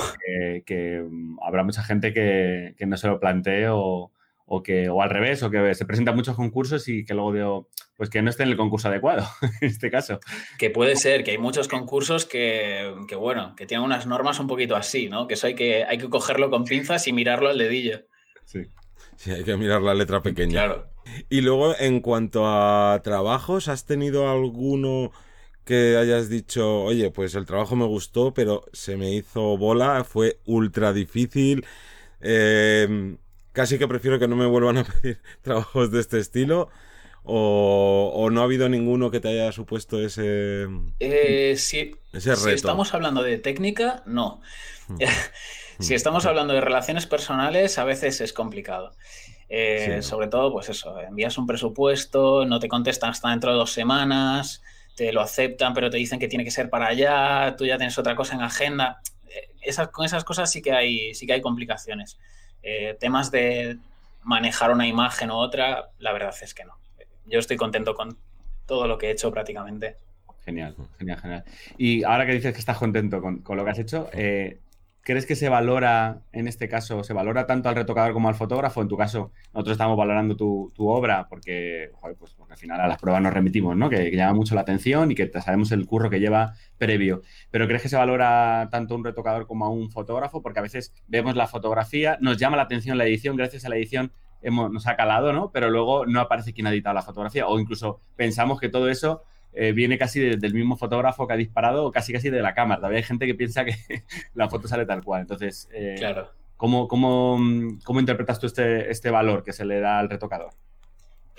que, 0.65 1.03
mm, 1.05 1.39
habrá 1.41 1.63
mucha 1.63 1.83
gente 1.83 2.13
que, 2.13 2.75
que 2.77 2.85
no 2.85 2.97
se 2.97 3.07
lo 3.07 3.19
plantee 3.19 3.67
o, 3.69 4.11
o 4.49 4.63
que 4.63 4.89
o 4.89 5.01
al 5.01 5.09
revés 5.09 5.43
o 5.43 5.51
que 5.51 5.75
se 5.75 5.85
presentan 5.85 6.15
muchos 6.15 6.35
concursos 6.35 6.87
y 6.87 7.03
que 7.05 7.13
luego 7.13 7.33
digo 7.33 7.69
pues 7.97 8.09
que 8.09 8.21
no 8.21 8.29
esté 8.29 8.43
en 8.43 8.49
el 8.49 8.57
concurso 8.57 8.87
adecuado 8.87 9.27
en 9.61 9.67
este 9.67 9.91
caso. 9.91 10.19
Que 10.57 10.69
puede 10.69 10.95
ser 10.95 11.23
que 11.23 11.31
hay 11.31 11.37
muchos 11.37 11.67
concursos 11.67 12.25
que, 12.25 12.95
bueno 13.17 13.55
que 13.55 13.65
tienen 13.65 13.85
unas 13.85 14.07
normas 14.07 14.39
un 14.39 14.47
poquito 14.47 14.75
así 14.75 15.09
no 15.09 15.27
que 15.27 15.33
eso 15.33 15.47
hay 15.47 15.55
que 15.55 15.83
hay 15.83 15.97
que 15.97 16.09
cogerlo 16.09 16.49
con 16.49 16.63
pinzas 16.63 17.07
y 17.07 17.13
mirarlo 17.13 17.49
al 17.49 17.57
dedillo. 17.57 18.05
Sí. 18.45 18.63
Sí 19.17 19.31
hay 19.31 19.43
que 19.43 19.57
mirar 19.57 19.81
la 19.81 19.95
letra 19.95 20.21
pequeña. 20.21 20.65
Claro. 20.65 20.89
Y 21.27 21.41
luego 21.41 21.75
en 21.77 22.01
cuanto 22.01 22.45
a 22.45 23.01
trabajos 23.03 23.67
has 23.67 23.85
tenido 23.85 24.29
alguno 24.29 25.11
que 25.65 25.97
hayas 25.97 26.29
dicho, 26.29 26.83
oye, 26.83 27.09
pues 27.09 27.33
el 27.33 27.45
trabajo 27.45 27.75
me 27.75 27.85
gustó, 27.85 28.33
pero 28.33 28.63
se 28.73 28.95
me 28.95 29.11
hizo 29.11 29.57
bola, 29.57 30.03
fue 30.03 30.39
ultra 30.45 30.93
difícil. 30.93 31.65
Eh, 32.21 33.17
casi 33.57 33.79
que 33.79 33.87
prefiero 33.87 34.19
que 34.19 34.27
no 34.27 34.35
me 34.35 34.45
vuelvan 34.45 34.77
a 34.77 34.83
pedir 35.01 35.19
trabajos 35.41 35.89
de 35.89 35.99
este 35.99 36.19
estilo. 36.19 36.69
O, 37.23 38.29
no 38.31 38.41
ha 38.41 38.43
habido 38.45 38.69
ninguno 38.69 39.11
que 39.11 39.19
te 39.19 39.27
haya 39.27 39.51
supuesto 39.51 39.99
ese, 39.99 40.67
eh, 41.01 41.55
si, 41.57 41.93
Si 42.17 42.29
estamos 42.29 42.93
hablando 42.93 43.21
de 43.21 43.37
técnica, 43.37 44.03
no. 44.05 44.41
Hmm. 44.87 44.97
si 45.79 45.93
estamos 45.93 46.25
hablando 46.25 46.53
de 46.53 46.61
relaciones 46.61 47.05
personales, 47.07 47.79
a 47.79 47.83
veces 47.83 48.21
es 48.21 48.31
complicado. 48.31 48.93
Eh, 49.49 50.03
sobre 50.03 50.27
todo, 50.27 50.53
pues 50.53 50.69
eso, 50.69 51.01
envías 51.01 51.37
un 51.37 51.47
presupuesto, 51.47 52.45
no 52.45 52.59
te 52.59 52.69
contestan 52.69 53.09
hasta 53.09 53.31
dentro 53.31 53.51
de 53.51 53.57
dos 53.57 53.71
semanas, 53.71 54.61
te 54.95 55.11
lo 55.11 55.21
aceptan, 55.21 55.73
pero 55.73 55.89
te 55.89 55.97
dicen 55.97 56.19
que 56.19 56.27
tiene 56.27 56.45
que 56.45 56.51
ser 56.51 56.69
para 56.69 56.87
allá, 56.87 57.55
tú 57.57 57.65
ya 57.65 57.77
tienes 57.77 57.97
otra 57.97 58.15
cosa 58.15 58.35
en 58.35 58.41
agenda. 58.41 59.01
Eh, 59.27 59.49
esas, 59.61 59.89
con 59.89 60.05
esas 60.05 60.23
cosas 60.23 60.49
sí 60.49 60.61
que 60.61 60.71
hay, 60.71 61.13
sí 61.15 61.25
que 61.25 61.33
hay 61.33 61.41
complicaciones. 61.41 62.17
Eh, 62.69 62.97
temas 62.99 63.31
de 63.31 63.77
manejar 64.23 64.71
una 64.71 64.85
imagen 64.85 65.31
u 65.31 65.35
otra, 65.35 65.89
la 65.99 66.11
verdad 66.11 66.35
es 66.41 66.53
que 66.53 66.65
no. 66.65 66.73
Yo 67.25 67.39
estoy 67.39 67.55
contento 67.55 67.95
con 67.95 68.17
todo 68.65 68.87
lo 68.87 68.97
que 68.97 69.07
he 69.07 69.11
hecho 69.11 69.31
prácticamente. 69.31 69.95
Genial, 70.43 70.75
genial, 70.97 71.17
genial. 71.21 71.43
Y 71.77 72.03
ahora 72.03 72.25
que 72.25 72.33
dices 72.33 72.51
que 72.51 72.59
estás 72.59 72.77
contento 72.77 73.21
con, 73.21 73.41
lo 73.47 73.63
que 73.63 73.71
has 73.71 73.79
hecho, 73.79 74.09
eh, 74.11 74.59
¿crees 75.01 75.25
que 75.25 75.35
se 75.35 75.49
valora, 75.49 76.21
en 76.31 76.47
este 76.47 76.67
caso, 76.67 77.03
se 77.03 77.13
valora 77.13 77.45
tanto 77.45 77.69
al 77.69 77.75
retocador 77.75 78.13
como 78.13 78.29
al 78.29 78.35
fotógrafo? 78.35 78.81
En 78.81 78.87
tu 78.87 78.97
caso, 78.97 79.31
nosotros 79.53 79.73
estamos 79.73 79.97
valorando 79.97 80.35
tu, 80.35 80.71
obra 80.77 81.27
porque, 81.29 81.91
pues, 82.19 82.33
porque 82.33 82.53
al 82.53 82.59
final 82.59 82.81
a 82.81 82.87
las 82.87 82.99
pruebas 82.99 83.21
nos 83.21 83.33
remitimos, 83.33 83.75
¿no? 83.75 83.89
Que, 83.89 84.11
llama 84.11 84.33
mucho 84.33 84.55
la 84.55 84.61
atención 84.61 85.11
y 85.11 85.15
que 85.15 85.31
sabemos 85.41 85.71
el 85.71 85.85
curro 85.85 86.09
que 86.09 86.19
lleva 86.19 86.55
previo. 86.77 87.21
Pero 87.51 87.67
¿crees 87.67 87.81
que 87.81 87.89
se 87.89 87.95
valora 87.95 88.67
tanto 88.71 88.95
un 88.95 89.03
retocador 89.03 89.47
como 89.47 89.65
a 89.65 89.69
un 89.69 89.91
fotógrafo? 89.91 90.41
Porque 90.41 90.59
a 90.59 90.63
veces 90.63 90.93
vemos 91.07 91.35
la 91.35 91.47
fotografía, 91.47 92.17
nos 92.21 92.37
llama 92.37 92.57
la 92.57 92.63
atención 92.63 92.97
la 92.97 93.05
edición, 93.05 93.35
gracias 93.35 93.65
a 93.65 93.69
la 93.69 93.77
edición 93.77 94.11
nos 94.51 94.87
ha 94.87 94.95
calado, 94.95 95.33
¿no? 95.33 95.51
Pero 95.51 95.69
luego 95.69 96.05
no 96.05 96.19
aparece 96.19 96.53
quién 96.53 96.67
ha 96.67 96.71
editado 96.71 96.93
la 96.93 97.01
fotografía 97.01 97.47
o 97.47 97.59
incluso 97.59 97.99
pensamos 98.15 98.59
que 98.59 98.69
todo 98.69 98.89
eso 98.89 99.23
eh, 99.59 99.71
viene 99.71 99.97
casi 99.97 100.19
del 100.19 100.53
mismo 100.53 100.77
fotógrafo 100.77 101.27
que 101.27 101.33
ha 101.33 101.37
disparado 101.37 101.85
o 101.85 101.91
casi 101.91 102.13
casi 102.13 102.29
de 102.29 102.41
la 102.41 102.53
cámara. 102.53 102.79
Todavía 102.79 102.97
hay 102.97 103.03
gente 103.03 103.25
que 103.25 103.33
piensa 103.33 103.65
que 103.65 103.75
la 104.35 104.49
foto 104.49 104.67
sale 104.67 104.85
tal 104.85 105.03
cual. 105.03 105.21
Entonces, 105.21 105.67
eh, 105.73 105.95
claro. 105.97 106.31
¿cómo, 106.57 106.87
cómo, 106.87 107.39
cómo, 107.83 107.99
interpretas 107.99 108.39
tú 108.39 108.45
este, 108.45 108.91
este 108.91 109.09
valor 109.09 109.43
que 109.43 109.53
se 109.53 109.65
le 109.65 109.79
da 109.79 109.97
al 109.97 110.09
retocador? 110.09 110.51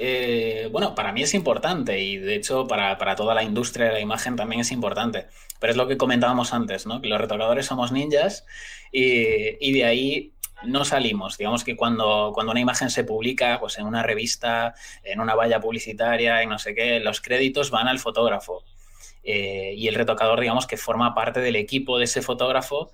Eh, 0.01 0.69
bueno, 0.71 0.95
para 0.95 1.13
mí 1.13 1.23
es 1.23 1.35
importante 1.35 2.01
y 2.01 2.19
de 2.19 2.37
hecho 2.37 2.69
para, 2.69 2.97
toda 3.17 3.35
la 3.35 3.43
industria 3.43 3.87
de 3.87 3.93
la 3.93 4.01
imagen 4.01 4.37
también 4.37 4.61
es 4.61 4.73
importante. 4.73 5.27
Pero 5.61 5.73
es 5.73 5.77
lo 5.77 5.89
que 5.89 5.97
comentábamos 5.97 6.53
antes, 6.53 6.87
¿no? 6.87 7.01
Que 7.01 7.09
los 7.09 7.21
retocadores 7.21 7.67
somos 7.67 7.93
ninjas 7.93 8.47
y, 8.93 9.73
de 9.73 9.85
ahí 9.85 10.35
no 10.65 10.85
salimos. 10.85 11.39
Digamos 11.39 11.65
que 11.65 11.77
cuando, 11.77 12.33
cuando 12.35 12.53
una 12.53 12.61
imagen 12.61 12.91
se 12.91 13.05
publica, 13.05 13.59
pues 13.61 13.79
en 13.79 13.87
una 13.87 14.03
revista, 14.03 14.75
en 15.03 15.21
una 15.21 15.35
valla 15.35 15.61
publicitaria, 15.61 16.43
en 16.43 16.49
no 16.49 16.59
sé 16.59 16.75
qué, 16.75 17.01
los 17.01 17.21
créditos 17.21 17.71
van 17.71 17.89
al 17.89 17.99
fotógrafo. 17.99 18.65
Eh, 19.23 19.75
y 19.77 19.89
el 19.89 19.95
retocador, 19.95 20.41
digamos 20.41 20.67
que 20.67 20.77
forma 20.77 21.15
parte 21.15 21.41
del 21.41 21.57
equipo 21.57 21.99
de 21.99 22.05
ese 22.05 22.23
fotógrafo 22.23 22.91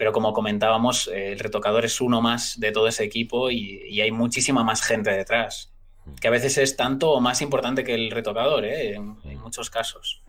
pero 0.00 0.12
como 0.12 0.32
comentábamos, 0.32 1.10
el 1.12 1.38
retocador 1.38 1.84
es 1.84 2.00
uno 2.00 2.22
más 2.22 2.58
de 2.58 2.72
todo 2.72 2.88
ese 2.88 3.04
equipo 3.04 3.50
y, 3.50 4.00
hay 4.00 4.10
muchísima 4.10 4.64
más 4.64 4.82
gente 4.82 5.10
detrás 5.10 5.74
que 6.18 6.28
a 6.28 6.30
veces 6.30 6.56
es 6.56 6.74
tanto 6.74 7.10
o 7.10 7.20
más 7.20 7.42
importante 7.42 7.84
que 7.84 7.92
el 7.92 8.10
retocador, 8.10 8.64
¿eh? 8.64 8.94
en, 8.94 9.38
muchos 9.38 9.68
casos. 9.68 10.22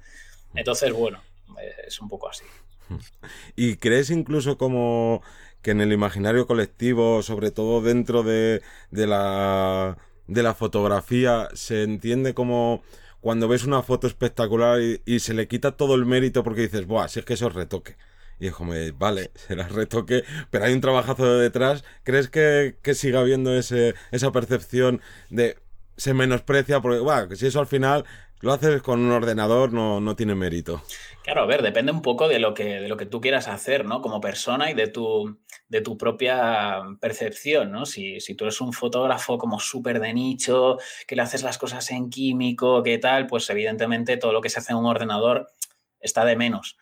Entonces, 0.54 0.92
bueno, 0.92 1.22
eh, 1.58 1.74
es 1.88 2.02
un 2.02 2.10
poco 2.10 2.30
así. 2.30 2.44
¿Y 3.56 3.78
crees 3.78 4.10
incluso 4.10 4.58
como 4.58 5.22
que 5.62 5.72
en 5.72 5.82
el 5.82 5.92
imaginario 5.94 6.48
colectivo, 6.48 7.22
sobre 7.24 7.52
todo 7.52 7.82
dentro 7.82 8.24
de, 8.24 8.62
la, 8.92 9.98
de 10.28 10.44
la 10.44 10.54
fotografía, 10.54 11.50
se 11.54 11.84
entiende 11.84 12.34
como 12.34 12.84
cuando 13.22 13.48
ves 13.48 13.66
una 13.66 13.84
foto 13.84 14.08
espectacular 14.08 14.80
y, 14.82 15.20
se 15.20 15.34
le 15.34 15.48
quita 15.48 15.74
todo 15.74 15.96
el 15.96 16.06
mérito 16.06 16.44
porque 16.44 16.62
dices, 16.62 16.88
Buah, 16.88 17.08
si 17.08 17.20
es 17.20 17.26
que 17.26 17.34
eso 17.36 17.48
es 17.48 17.54
retoque. 17.54 17.98
Y 18.40 18.48
es 18.48 18.54
como, 18.54 18.74
vale, 18.98 19.32
será 19.36 19.68
retoque, 19.68 20.24
pero 20.50 20.66
hay 20.66 20.74
un 20.74 20.82
trabajazo 20.82 21.38
detrás. 21.38 21.84
¿Crees 22.04 22.30
que, 22.30 22.78
que 22.82 22.96
siga 22.96 23.20
habiendo 23.20 23.56
ese, 23.56 23.94
esa 24.12 24.32
percepción 24.32 25.02
de 25.30 25.58
se 25.98 26.14
menosprecia 26.14 26.80
porque, 26.80 27.00
bueno, 27.00 27.36
si 27.36 27.48
eso 27.48 27.60
al 27.60 27.68
final 27.68 28.06
lo 28.42 28.54
haces 28.54 28.82
con 28.82 29.00
un 29.00 29.12
ordenador 29.12 29.72
no, 29.72 30.02
no, 30.02 30.16
tiene 30.16 30.34
mérito. 30.34 30.82
Claro, 31.24 31.44
a 31.44 31.46
ver, 31.46 31.62
depende 31.62 31.92
un 31.92 32.02
poco 32.02 32.28
de 32.28 32.40
lo 32.40 32.54
que, 32.54 32.82
de 32.82 32.88
lo 32.88 32.98
que 32.98 33.06
tú 33.06 33.22
quieras 33.22 33.48
hacer, 33.48 33.86
¿no? 33.86 34.02
Como 34.02 34.20
persona 34.20 34.72
y 34.72 34.74
de 34.74 34.88
tu, 34.88 35.40
de 35.68 35.82
tu 35.82 35.98
propia 35.98 36.82
percepción, 37.00 37.72
¿no? 37.72 37.86
Si, 37.86 38.20
si 38.20 38.34
tú 38.36 38.46
eres 38.46 38.60
un 38.62 38.74
fotógrafo 38.74 39.38
como 39.38 39.60
súper 39.60 40.00
de 40.00 40.14
nicho, 40.14 40.78
que 41.08 41.16
le 41.16 41.22
haces 41.22 41.44
las 41.44 41.60
cosas 41.60 41.90
en 41.92 42.10
químico, 42.10 42.82
qué 42.82 42.98
tal, 42.98 43.28
pues 43.28 43.48
evidentemente 43.52 44.18
todo 44.18 44.34
lo 44.34 44.42
que 44.42 44.50
se 44.50 44.60
hace 44.60 44.72
en 44.72 44.80
un 44.80 44.88
ordenador 44.88 45.52
está 46.00 46.26
de 46.26 46.36
menos. 46.36 46.78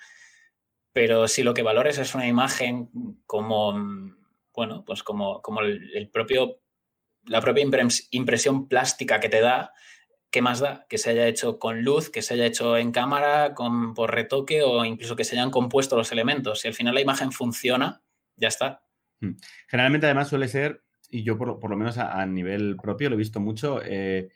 Pero 0.93 1.27
si 1.27 1.43
lo 1.43 1.53
que 1.53 1.61
valores 1.61 1.97
es 1.97 2.15
una 2.15 2.27
imagen 2.27 2.89
como, 3.25 3.73
bueno, 4.53 4.83
pues 4.85 5.03
como, 5.03 5.41
como 5.41 5.59
el 5.59 6.09
propio 6.11 6.61
la 7.25 7.41
propia 7.41 7.65
impresión 8.11 8.67
plástica 8.67 9.19
que 9.19 9.29
te 9.29 9.41
da, 9.41 9.73
¿qué 10.31 10.41
más 10.41 10.59
da? 10.59 10.85
Que 10.89 10.97
se 10.97 11.11
haya 11.11 11.27
hecho 11.27 11.59
con 11.59 11.83
luz, 11.83 12.09
que 12.09 12.21
se 12.21 12.33
haya 12.33 12.45
hecho 12.45 12.77
en 12.77 12.91
cámara, 12.91 13.53
con, 13.53 13.93
por 13.93 14.13
retoque 14.13 14.63
o 14.63 14.85
incluso 14.85 15.15
que 15.15 15.23
se 15.23 15.35
hayan 15.35 15.51
compuesto 15.51 15.95
los 15.95 16.11
elementos. 16.11 16.61
Si 16.61 16.67
al 16.67 16.73
final 16.73 16.93
la 16.93 17.01
imagen 17.01 17.31
funciona, 17.31 18.01
ya 18.35 18.47
está. 18.47 18.83
Hmm. 19.19 19.33
Generalmente 19.67 20.07
además 20.07 20.29
suele 20.29 20.47
ser, 20.47 20.83
y 21.09 21.23
yo 21.23 21.37
por, 21.37 21.69
lo 21.69 21.77
menos 21.77 21.97
a, 21.97 22.25
nivel 22.25 22.77
propio 22.81 23.09
lo 23.09 23.15
he 23.15 23.17
visto 23.17 23.39
mucho, 23.39 23.81
eh, 23.83 24.29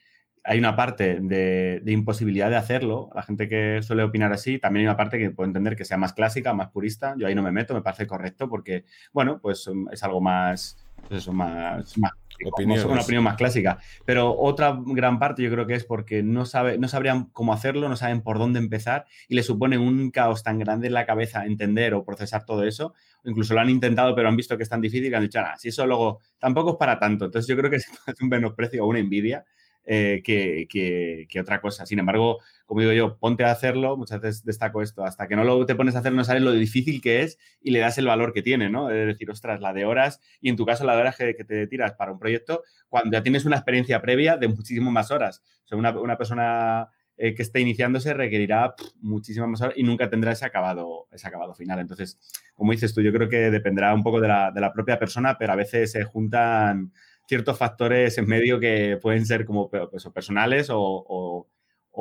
hay 0.43 0.59
una 0.59 0.75
parte 0.75 1.19
de, 1.21 1.81
imposibilidad 1.85 2.49
de 2.49 2.57
hacerlo. 2.57 3.09
La 3.15 3.23
gente 3.23 3.47
que 3.47 3.81
suele 3.81 4.03
opinar 4.03 4.33
así, 4.33 4.59
también 4.59 4.81
hay 4.81 4.87
una 4.87 4.97
parte 4.97 5.17
que 5.17 5.29
puedo 5.29 5.47
entender 5.47 5.75
que 5.75 5.85
sea 5.85 5.97
más 5.97 6.13
clásica, 6.13 6.53
más 6.53 6.69
purista. 6.69 7.15
Yo 7.17 7.27
ahí 7.27 7.35
no 7.35 7.43
me 7.43 7.51
meto, 7.51 7.73
me 7.73 7.81
parece 7.81 8.07
correcto 8.07 8.49
porque, 8.49 8.83
bueno, 9.13 9.39
pues 9.41 9.67
um, 9.67 9.87
es 9.89 10.03
algo 10.03 10.19
más, 10.19 10.77
pues 11.07 11.21
eso, 11.21 11.31
más 11.31 11.95
una 12.39 13.01
opinión 13.01 13.23
más 13.23 13.35
clásica. 13.35 13.79
Pero 14.05 14.35
otra 14.37 14.77
gran 14.85 15.19
parte 15.19 15.43
yo 15.43 15.51
creo 15.51 15.67
que 15.67 15.75
es 15.75 15.83
porque 15.83 16.23
no, 16.23 16.45
sabe, 16.45 16.77
no 16.77 16.87
sabrían 16.87 17.25
cómo 17.25 17.53
hacerlo, 17.53 17.89
no 17.89 17.95
saben 17.95 18.21
por 18.21 18.39
dónde 18.39 18.59
empezar 18.59 19.05
y 19.27 19.35
le 19.35 19.43
supone 19.43 19.77
un 19.77 20.11
caos 20.11 20.43
tan 20.43 20.59
grande 20.59 20.87
en 20.87 20.93
la 20.93 21.05
cabeza 21.05 21.45
entender 21.45 21.93
o 21.93 22.03
procesar 22.03 22.45
todo 22.45 22.63
eso. 22.63 22.93
Incluso 23.23 23.53
lo 23.53 23.61
han 23.61 23.69
intentado, 23.69 24.15
pero 24.15 24.27
han 24.27 24.35
visto 24.35 24.57
que 24.57 24.63
es 24.63 24.69
tan 24.69 24.81
difícil 24.81 25.09
que 25.09 25.15
han 25.15 25.23
dicho, 25.23 25.39
ah, 25.39 25.55
si 25.57 25.69
eso 25.69 25.85
luego 25.85 26.19
tampoco 26.39 26.71
es 26.71 26.77
para 26.77 26.99
tanto. 26.99 27.25
Entonces 27.25 27.47
yo 27.47 27.55
creo 27.57 27.69
que 27.69 27.77
es 27.77 28.21
un 28.21 28.29
menosprecio 28.29 28.83
o 28.83 28.87
una 28.87 28.99
envidia 28.99 29.45
eh, 29.85 30.21
que, 30.23 31.39
otra 31.41 31.59
cosa. 31.59 31.85
Sin 31.85 31.99
embargo, 31.99 32.39
como 32.65 32.79
digo 32.81 32.93
yo, 32.93 33.17
ponte 33.17 33.43
a 33.43 33.51
hacerlo, 33.51 33.97
muchas 33.97 34.21
veces 34.21 34.45
destaco 34.45 34.81
esto, 34.81 35.03
hasta 35.03 35.27
que 35.27 35.35
no 35.35 35.43
lo 35.43 35.65
te 35.65 35.75
pones 35.75 35.95
a 35.95 35.99
hacer 35.99 36.13
no 36.13 36.23
sabes 36.23 36.41
lo 36.41 36.51
difícil 36.53 37.01
que 37.01 37.21
es 37.21 37.37
y 37.61 37.71
le 37.71 37.79
das 37.79 37.97
el 37.97 38.05
valor 38.05 38.31
que 38.31 38.41
tiene, 38.41 38.69
¿no? 38.69 38.89
Es 38.89 39.07
decir, 39.07 39.29
ostras, 39.29 39.59
la 39.59 39.73
de 39.73 39.85
horas 39.85 40.21
y 40.39 40.49
en 40.49 40.55
tu 40.55 40.65
caso 40.65 40.85
la 40.85 40.95
de 40.95 41.01
horas 41.01 41.17
que, 41.17 41.33
te 41.33 41.67
tiras 41.67 41.93
para 41.93 42.13
un 42.13 42.19
proyecto 42.19 42.63
cuando 42.87 43.17
ya 43.17 43.23
tienes 43.23 43.43
una 43.43 43.57
experiencia 43.57 44.01
previa 44.01 44.37
de 44.37 44.47
muchísimas 44.47 44.93
más 44.93 45.11
horas. 45.11 45.43
Una, 45.71 46.17
persona 46.17 46.87
eh, 47.17 47.33
que 47.33 47.41
esté 47.41 47.59
iniciándose 47.59 48.13
requerirá 48.13 48.75
muchísimas 49.01 49.49
más 49.49 49.61
horas 49.61 49.73
y 49.75 49.83
nunca 49.83 50.09
tendrá 50.09 50.31
ese 50.31 50.45
acabado, 50.45 51.07
ese 51.11 51.27
acabado 51.27 51.53
final. 51.55 51.79
Entonces, 51.79 52.19
como 52.53 52.71
dices 52.71 52.93
tú, 52.93 53.01
yo 53.01 53.11
creo 53.11 53.27
que 53.27 53.51
dependerá 53.51 53.93
un 53.93 54.03
poco 54.03 54.21
de 54.21 54.29
la, 54.29 54.51
de 54.51 54.61
la 54.61 54.71
propia 54.71 54.97
persona, 54.97 55.37
pero 55.37 55.51
a 55.51 55.57
veces 55.57 55.91
se 55.91 56.03
juntan 56.03 56.93
ciertos 57.27 57.57
factores 57.57 58.17
en 58.17 58.27
medio 58.27 58.59
que 58.59 58.97
pueden 59.01 59.25
ser 59.25 59.45
como 59.45 59.69
pues, 59.69 60.05
personales 60.13 60.67
o, 60.71 61.47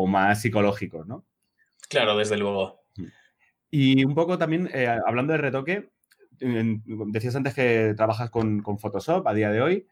más 0.07 0.41
psicológicos, 0.41 1.07
¿no? 1.07 1.25
Claro, 1.89 2.17
desde 2.17 2.37
luego. 2.37 2.83
Y 3.71 4.05
un 4.05 4.15
poco 4.15 4.39
también, 4.39 4.69
eh, 4.73 4.87
hablando 5.07 5.33
de 5.33 5.39
retoque, 5.39 5.91
decías 6.39 7.37
antes 7.37 7.55
que 7.55 7.95
trabajas 7.97 8.31
con, 8.31 8.63
Photoshop 8.63 9.27
a 9.27 9.35
día 9.35 9.51
de 9.51 9.63
hoy. 9.63 9.87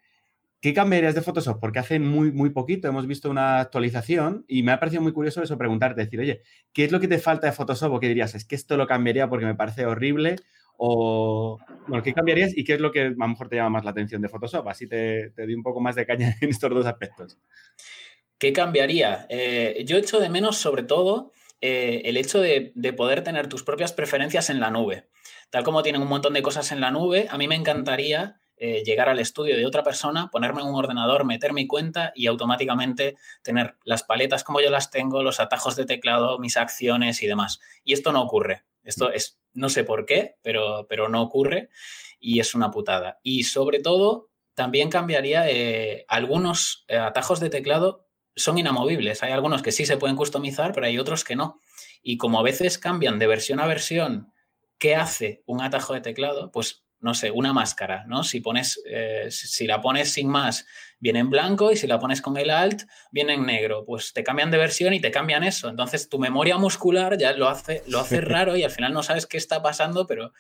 ¿Qué 0.61 0.75
cambiarías 0.75 1.15
de 1.15 1.23
Photoshop? 1.23 1.59
Porque 1.59 1.79
hace 1.79 1.99
muy, 1.99 2.33
muy 2.33 2.51
poquito 2.51 2.87
hemos 2.87 3.07
visto 3.07 3.31
una 3.31 3.61
actualización 3.61 4.45
y 4.47 4.63
me 4.63 4.73
ha 4.73 4.79
parecido 4.79 5.01
muy 5.01 5.13
curioso 5.13 5.43
eso 5.43 5.57
preguntarte, 5.57 6.03
decir, 6.03 6.21
oye, 6.21 6.43
¿qué 6.75 6.85
es 6.85 6.93
lo 6.93 7.01
que 7.01 7.09
te 7.09 7.19
falta 7.19 7.47
de 7.47 7.55
Photoshop? 7.55 7.95
¿O 7.95 8.01
qué 8.01 8.09
dirías? 8.09 8.35
¿Es 8.35 8.45
que 8.45 8.57
esto 8.57 8.77
lo 8.77 8.87
cambiaría 8.87 9.29
porque 9.29 9.47
me 9.47 9.55
parece 9.55 9.87
horrible? 9.87 10.37
O, 10.83 11.59
bueno, 11.87 12.03
¿qué 12.03 12.15
cambiarías 12.15 12.57
y 12.57 12.65
qué 12.65 12.75
es 12.75 12.81
lo 12.81 12.91
que 12.91 13.03
a 13.03 13.11
lo 13.11 13.29
mejor 13.29 13.51
te 13.51 13.57
llama 13.57 13.71
más 13.71 13.85
la 13.85 13.91
atención 13.91 14.23
de 14.23 14.31
Photoshop? 14.31 14.67
Así 14.67 14.89
te, 14.89 15.31
te 15.31 15.43
doy 15.43 15.55
un 15.55 15.63
poco 15.63 15.79
más 15.79 15.95
de 15.95 16.07
caña 16.07 16.35
en 16.41 16.49
estos 16.49 16.71
dos 16.71 16.87
aspectos. 16.87 17.39
¿Qué 18.39 18.55
cambiaría? 18.55 19.27
Eh, 19.29 19.85
yo 19.87 19.99
echo 19.99 20.19
de 20.19 20.31
menos, 20.31 20.57
sobre 20.57 20.83
todo, 20.83 21.33
eh, 21.61 22.01
el 22.07 22.17
hecho 22.17 22.41
de, 22.41 22.73
poder 22.97 23.23
tener 23.23 23.49
tus 23.49 23.63
propias 23.63 23.93
preferencias 23.93 24.49
en 24.49 24.61
la 24.61 24.71
nube. 24.71 25.09
Tal 25.51 25.63
como 25.63 25.83
tienen 25.83 26.01
un 26.01 26.09
montón 26.09 26.33
de 26.33 26.41
cosas 26.41 26.73
en 26.73 26.81
la 26.81 26.91
nube, 26.91 27.27
a 27.31 27.37
mí 27.37 27.47
me 27.49 27.55
encantaría 27.55 28.40
eh, 28.63 28.83
llegar 28.85 29.09
al 29.09 29.19
estudio 29.19 29.57
de 29.57 29.65
otra 29.65 29.83
persona, 29.83 30.29
ponerme 30.31 30.61
en 30.61 30.69
un 30.69 30.75
ordenador, 30.75 31.25
meter 31.25 31.55
mi 31.55 31.67
cuenta 31.67 32.13
y 32.15 32.27
automáticamente 32.27 33.17
tener 33.43 33.77
las 33.85 34.03
paletas 34.03 34.45
como 34.45 34.61
yo 34.61 34.69
las 34.69 34.91
tengo, 34.91 35.23
los 35.23 35.41
atajos 35.41 35.77
de 35.77 35.87
teclado, 35.87 36.39
mis 36.39 36.59
acciones 36.59 37.23
y 37.23 37.27
demás. 37.27 37.59
Y 37.85 37.95
esto 37.95 38.13
no 38.13 38.21
ocurre. 38.21 38.65
Esto 38.85 39.11
es 39.11 39.41
no 39.55 39.71
sé 39.71 39.83
por 39.83 40.05
qué, 40.05 40.37
pero, 40.43 40.87
pero 40.91 41.09
no 41.09 41.23
ocurre 41.23 41.71
y 42.19 42.39
es 42.39 42.55
una 42.55 42.71
putada. 42.71 43.19
Y 43.23 43.45
sobre 43.45 43.81
todo, 43.81 44.29
también 44.53 44.91
cambiaría 44.91 45.49
eh, 45.49 46.05
algunos 46.07 46.85
eh, 46.89 46.99
atajos 46.99 47.41
de 47.41 47.49
teclado 47.49 48.09
son 48.37 48.59
inamovibles. 48.59 49.23
Hay 49.23 49.33
algunos 49.33 49.63
que 49.63 49.73
sí 49.73 49.87
se 49.87 49.97
pueden 49.97 50.17
customizar, 50.17 50.73
pero 50.75 50.85
hay 50.85 50.99
otros 50.99 51.25
que 51.25 51.35
no. 51.35 51.63
Y 52.03 52.19
como 52.19 52.39
a 52.39 52.43
veces 52.43 52.77
cambian 52.77 53.19
de 53.19 53.27
versión 53.27 53.59
a 53.59 53.67
versión 53.67 54.35
qué 54.79 54.97
hace 54.97 55.43
un 55.47 55.63
atajo 55.63 55.95
de 55.95 56.03
teclado, 56.03 56.51
pues 56.53 56.85
no 57.01 57.15
sé, 57.15 57.31
una 57.31 57.53
máscara, 57.53 58.05
¿no? 58.07 58.23
Si 58.23 58.41
pones, 58.41 58.81
eh, 58.87 59.29
si 59.31 59.67
la 59.67 59.81
pones 59.81 60.13
sin 60.13 60.29
más, 60.29 60.67
viene 60.99 61.21
en 61.21 61.31
blanco 61.31 61.73
y 61.73 61.77
si 61.77 61.87
la 61.87 61.99
pones 61.99 62.21
con 62.21 62.37
el 62.37 62.51
alt, 62.51 62.83
viene 63.11 63.35
en 63.35 63.47
negro. 63.47 63.85
Pues 63.85 64.13
te 64.13 64.23
cambian 64.23 64.51
de 64.51 64.59
versión 64.59 64.93
y 64.93 65.01
te 65.01 65.11
cambian 65.11 65.43
eso. 65.43 65.69
Entonces 65.69 66.09
tu 66.09 66.19
memoria 66.19 66.59
muscular 66.59 67.17
ya 67.19 67.33
lo 67.33 67.49
hace, 67.49 67.83
lo 67.87 68.01
hace 68.01 68.21
raro 68.21 68.57
y 68.57 68.65
al 68.65 68.71
final 68.71 68.93
no 68.93 69.03
sabes 69.03 69.27
qué 69.27 69.37
está 69.37 69.63
pasando, 69.63 70.07
pero... 70.07 70.33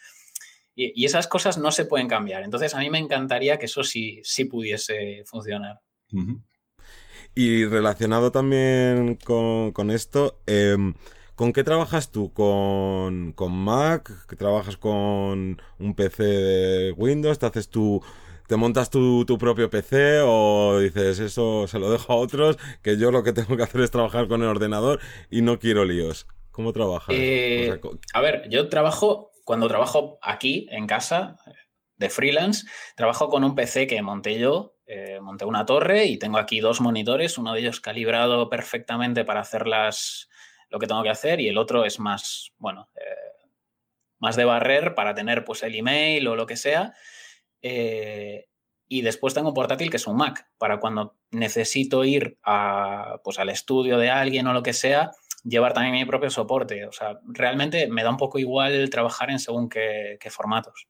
Y, 0.76 1.04
esas 1.04 1.26
cosas 1.26 1.58
no 1.58 1.72
se 1.72 1.84
pueden 1.84 2.08
cambiar. 2.08 2.42
Entonces 2.42 2.74
a 2.74 2.78
mí 2.78 2.88
me 2.88 2.98
encantaría 2.98 3.58
que 3.58 3.66
eso 3.66 3.82
sí, 3.82 4.20
sí 4.22 4.46
pudiese 4.46 5.24
funcionar. 5.26 5.80
Y 7.34 7.64
relacionado 7.66 8.32
también 8.32 9.16
con, 9.16 9.90
esto, 9.90 10.40
em, 10.46 10.94
¿Con 11.40 11.54
qué 11.54 11.64
trabajas 11.64 12.12
tú? 12.12 12.34
¿Con, 12.34 13.34
Mac? 13.34 14.10
¿Trabajas 14.36 14.76
con 14.76 15.62
un 15.78 15.94
PC 15.94 16.22
de 16.22 16.92
Windows? 16.92 17.38
¿Te 17.38 17.46
haces 17.46 17.70
tu, 17.70 18.04
te 18.46 18.56
montas 18.56 18.90
tu, 18.90 19.24
propio 19.38 19.70
PC 19.70 20.20
o 20.22 20.78
dices 20.80 21.18
eso 21.18 21.66
se 21.66 21.78
lo 21.78 21.90
dejo 21.90 22.12
a 22.12 22.16
otros, 22.16 22.58
que 22.82 22.98
yo 22.98 23.10
lo 23.10 23.22
que 23.22 23.32
tengo 23.32 23.56
que 23.56 23.62
hacer 23.62 23.80
es 23.80 23.90
trabajar 23.90 24.28
con 24.28 24.42
el 24.42 24.48
ordenador 24.48 25.00
y 25.30 25.40
no 25.40 25.58
quiero 25.58 25.86
líos. 25.86 26.26
¿Cómo 26.50 26.74
trabajas? 26.74 27.14
Eh, 27.16 27.80
a 28.12 28.20
ver, 28.20 28.46
yo 28.50 28.68
trabajo, 28.68 29.32
cuando 29.46 29.66
trabajo 29.66 30.18
aquí 30.20 30.66
en 30.70 30.86
casa 30.86 31.38
de 31.96 32.10
freelance, 32.10 32.66
trabajo 32.96 33.30
con 33.30 33.44
un 33.44 33.54
PC 33.54 33.86
que 33.86 34.02
monté 34.02 34.38
yo 34.38 34.74
Eh, 34.92 35.20
monté 35.22 35.44
una 35.44 35.64
torre 35.64 36.06
y 36.06 36.18
tengo 36.18 36.36
aquí 36.36 36.58
dos 36.58 36.80
monitores, 36.80 37.38
uno 37.38 37.52
de 37.54 37.60
ellos 37.60 37.80
calibrado 37.80 38.50
perfectamente 38.50 39.24
para 39.24 39.40
hacer 39.40 39.68
lo 40.70 40.78
que 40.78 40.86
tengo 40.86 41.02
que 41.02 41.10
hacer 41.10 41.40
y 41.40 41.48
el 41.48 41.58
otro 41.58 41.84
es 41.84 42.00
más, 42.00 42.52
bueno, 42.58 42.88
eh, 42.96 43.46
más 44.18 44.36
de 44.36 44.44
barrer 44.44 44.94
para 44.94 45.14
tener 45.14 45.44
pues 45.44 45.62
el 45.62 45.74
email 45.74 46.26
o 46.28 46.36
lo 46.36 46.46
que 46.46 46.56
sea. 46.56 46.94
Eh, 47.62 48.46
y 48.88 49.02
después 49.02 49.34
tengo 49.34 49.48
un 49.48 49.54
portátil 49.54 49.90
que 49.90 49.98
es 49.98 50.06
un 50.06 50.16
Mac 50.16 50.48
para 50.58 50.80
cuando 50.80 51.16
necesito 51.30 52.04
ir 52.04 52.38
a, 52.44 53.20
pues, 53.22 53.38
al 53.38 53.50
estudio 53.50 53.98
de 53.98 54.10
alguien 54.10 54.46
o 54.46 54.52
lo 54.52 54.62
que 54.62 54.72
sea, 54.72 55.12
llevar 55.44 55.74
también 55.74 55.94
mi 55.94 56.04
propio 56.04 56.30
soporte. 56.30 56.86
O 56.86 56.92
sea, 56.92 57.20
realmente 57.24 57.88
me 57.88 58.02
da 58.02 58.10
un 58.10 58.16
poco 58.16 58.38
igual 58.38 58.90
trabajar 58.90 59.30
en 59.30 59.38
según 59.38 59.68
qué 59.68 60.18
formatos. 60.30 60.88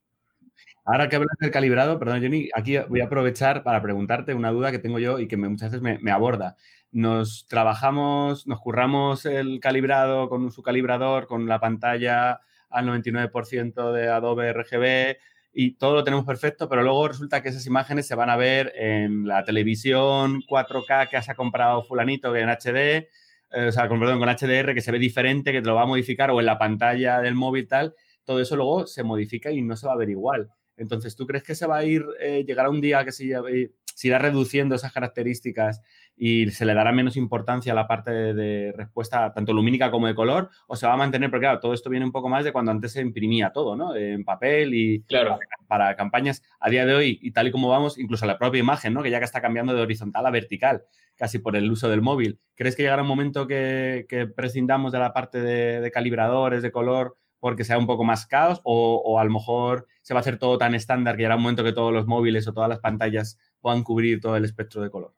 Ahora 0.84 1.08
que 1.08 1.16
hablas 1.16 1.36
del 1.38 1.50
calibrado, 1.50 1.98
perdón, 1.98 2.22
Johnny, 2.22 2.48
aquí 2.54 2.78
voy 2.88 3.00
a 3.00 3.04
aprovechar 3.04 3.62
para 3.62 3.82
preguntarte 3.82 4.34
una 4.34 4.50
duda 4.50 4.70
que 4.70 4.78
tengo 4.78 4.98
yo 4.98 5.18
y 5.18 5.28
que 5.28 5.36
muchas 5.36 5.70
veces 5.70 6.00
me, 6.00 6.10
aborda. 6.10 6.56
Nos 6.92 7.46
trabajamos, 7.46 8.46
nos 8.46 8.60
curramos 8.60 9.26
el 9.26 9.60
calibrado 9.60 10.28
con 10.28 10.50
su 10.50 10.62
calibrador, 10.62 11.26
con 11.26 11.46
la 11.46 11.60
pantalla 11.60 12.40
al 12.68 12.86
99% 12.86 13.92
de 13.92 14.08
Adobe 14.08 14.52
RGB 14.52 15.16
y 15.52 15.72
todo 15.76 15.94
lo 15.94 16.04
tenemos 16.04 16.24
perfecto, 16.24 16.68
pero 16.68 16.82
luego 16.82 17.08
resulta 17.08 17.42
que 17.42 17.48
esas 17.48 17.66
imágenes 17.66 18.06
se 18.06 18.14
van 18.14 18.30
a 18.30 18.36
ver 18.36 18.72
en 18.76 19.26
la 19.26 19.44
televisión 19.44 20.42
4K 20.48 21.08
que 21.08 21.16
has 21.16 21.28
comprado 21.34 21.82
fulanito 21.82 22.32
que 22.32 22.40
en 22.40 22.48
HD, 22.48 23.08
eh, 23.52 23.66
o 23.68 23.72
sea, 23.72 23.88
con, 23.88 23.98
perdón, 23.98 24.20
con 24.20 24.28
HDR 24.28 24.74
que 24.74 24.80
se 24.80 24.92
ve 24.92 24.98
diferente, 24.98 25.52
que 25.52 25.60
te 25.60 25.68
lo 25.68 25.74
va 25.74 25.82
a 25.82 25.86
modificar 25.86 26.30
o 26.30 26.38
en 26.38 26.46
la 26.46 26.58
pantalla 26.58 27.20
del 27.20 27.34
móvil 27.34 27.66
tal, 27.66 27.94
todo 28.24 28.40
eso 28.40 28.54
luego 28.54 28.86
se 28.86 29.02
modifica 29.02 29.50
y 29.50 29.60
no 29.62 29.76
se 29.76 29.88
va 29.88 29.94
a 29.94 29.96
ver 29.96 30.10
igual. 30.10 30.50
Entonces, 30.76 31.16
¿tú 31.16 31.26
crees 31.26 31.42
que 31.42 31.54
se 31.54 31.66
va 31.66 31.78
a 31.78 31.84
ir, 31.84 32.06
eh, 32.20 32.44
llegará 32.46 32.70
un 32.70 32.80
día 32.80 33.04
que 33.04 33.12
se, 33.12 33.24
irá 33.24 34.18
reduciendo 34.18 34.76
esas 34.76 34.92
características 34.92 35.82
y 36.22 36.50
se 36.50 36.66
le 36.66 36.74
dará 36.74 36.92
menos 36.92 37.16
importancia 37.16 37.72
a 37.72 37.74
la 37.74 37.88
parte 37.88 38.10
de, 38.10 38.72
respuesta 38.76 39.32
tanto 39.32 39.54
lumínica 39.54 39.90
como 39.90 40.06
de 40.06 40.14
color? 40.14 40.50
¿O 40.66 40.76
se 40.76 40.86
va 40.86 40.92
a 40.92 40.96
mantener? 40.98 41.30
Porque 41.30 41.44
claro, 41.44 41.60
todo 41.60 41.72
esto 41.72 41.88
viene 41.88 42.04
un 42.04 42.12
poco 42.12 42.28
más 42.28 42.44
de 42.44 42.52
cuando 42.52 42.70
antes 42.72 42.92
se 42.92 43.00
imprimía 43.00 43.52
todo, 43.52 43.74
¿no? 43.74 43.96
En 43.96 44.22
papel 44.22 44.74
y 44.74 45.02
claro. 45.04 45.38
para, 45.66 45.96
campañas 45.96 46.42
a 46.60 46.68
día 46.68 46.84
de 46.84 46.94
hoy 46.94 47.18
y 47.22 47.30
tal 47.30 47.48
y 47.48 47.50
como 47.50 47.70
vamos, 47.70 47.98
incluso 47.98 48.26
la 48.26 48.36
propia 48.36 48.60
imagen, 48.60 48.92
¿no? 48.92 49.02
Que 49.02 49.10
ya 49.10 49.18
que 49.18 49.24
está 49.24 49.40
cambiando 49.40 49.72
de 49.74 49.80
horizontal 49.80 50.26
a 50.26 50.30
vertical, 50.30 50.84
casi 51.16 51.38
por 51.38 51.56
el 51.56 51.70
uso 51.70 51.88
del 51.88 52.02
móvil. 52.02 52.38
¿Crees 52.54 52.76
que 52.76 52.82
llegará 52.82 53.00
un 53.00 53.08
momento 53.08 53.46
que, 53.46 54.06
prescindamos 54.36 54.92
de 54.92 54.98
la 54.98 55.14
parte 55.14 55.40
de 55.40 55.90
calibradores, 55.90 56.62
de 56.62 56.70
color? 56.70 57.16
porque 57.40 57.64
sea 57.64 57.78
un 57.78 57.86
poco 57.86 58.04
más 58.04 58.26
caos 58.26 58.60
o, 58.62 59.18
a 59.18 59.24
lo 59.24 59.30
mejor 59.30 59.86
se 60.02 60.14
va 60.14 60.18
a 60.18 60.20
hacer 60.20 60.38
todo 60.38 60.58
tan 60.58 60.74
estándar 60.74 61.16
que 61.16 61.22
llegará 61.22 61.36
un 61.36 61.42
momento 61.42 61.64
que 61.64 61.72
todos 61.72 61.92
los 61.92 62.06
móviles 62.06 62.46
o 62.46 62.52
todas 62.52 62.68
las 62.68 62.78
pantallas 62.78 63.38
puedan 63.60 63.82
cubrir 63.82 64.20
todo 64.20 64.36
el 64.36 64.44
espectro 64.44 64.82
de 64.82 64.90
color? 64.90 65.14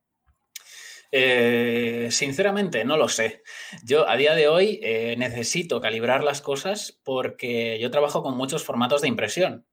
Eh, 1.14 2.08
sinceramente, 2.10 2.86
no 2.86 2.96
lo 2.96 3.06
sé. 3.06 3.42
Yo 3.84 4.08
a 4.08 4.16
día 4.16 4.34
de 4.34 4.48
hoy 4.48 4.80
eh, 4.82 5.14
necesito 5.18 5.80
calibrar 5.80 6.24
las 6.24 6.40
cosas 6.40 6.98
porque 7.04 7.78
yo 7.78 7.90
trabajo 7.90 8.22
con 8.22 8.34
muchos 8.34 8.64
formatos 8.64 9.02
de 9.02 9.08
impresión. 9.08 9.66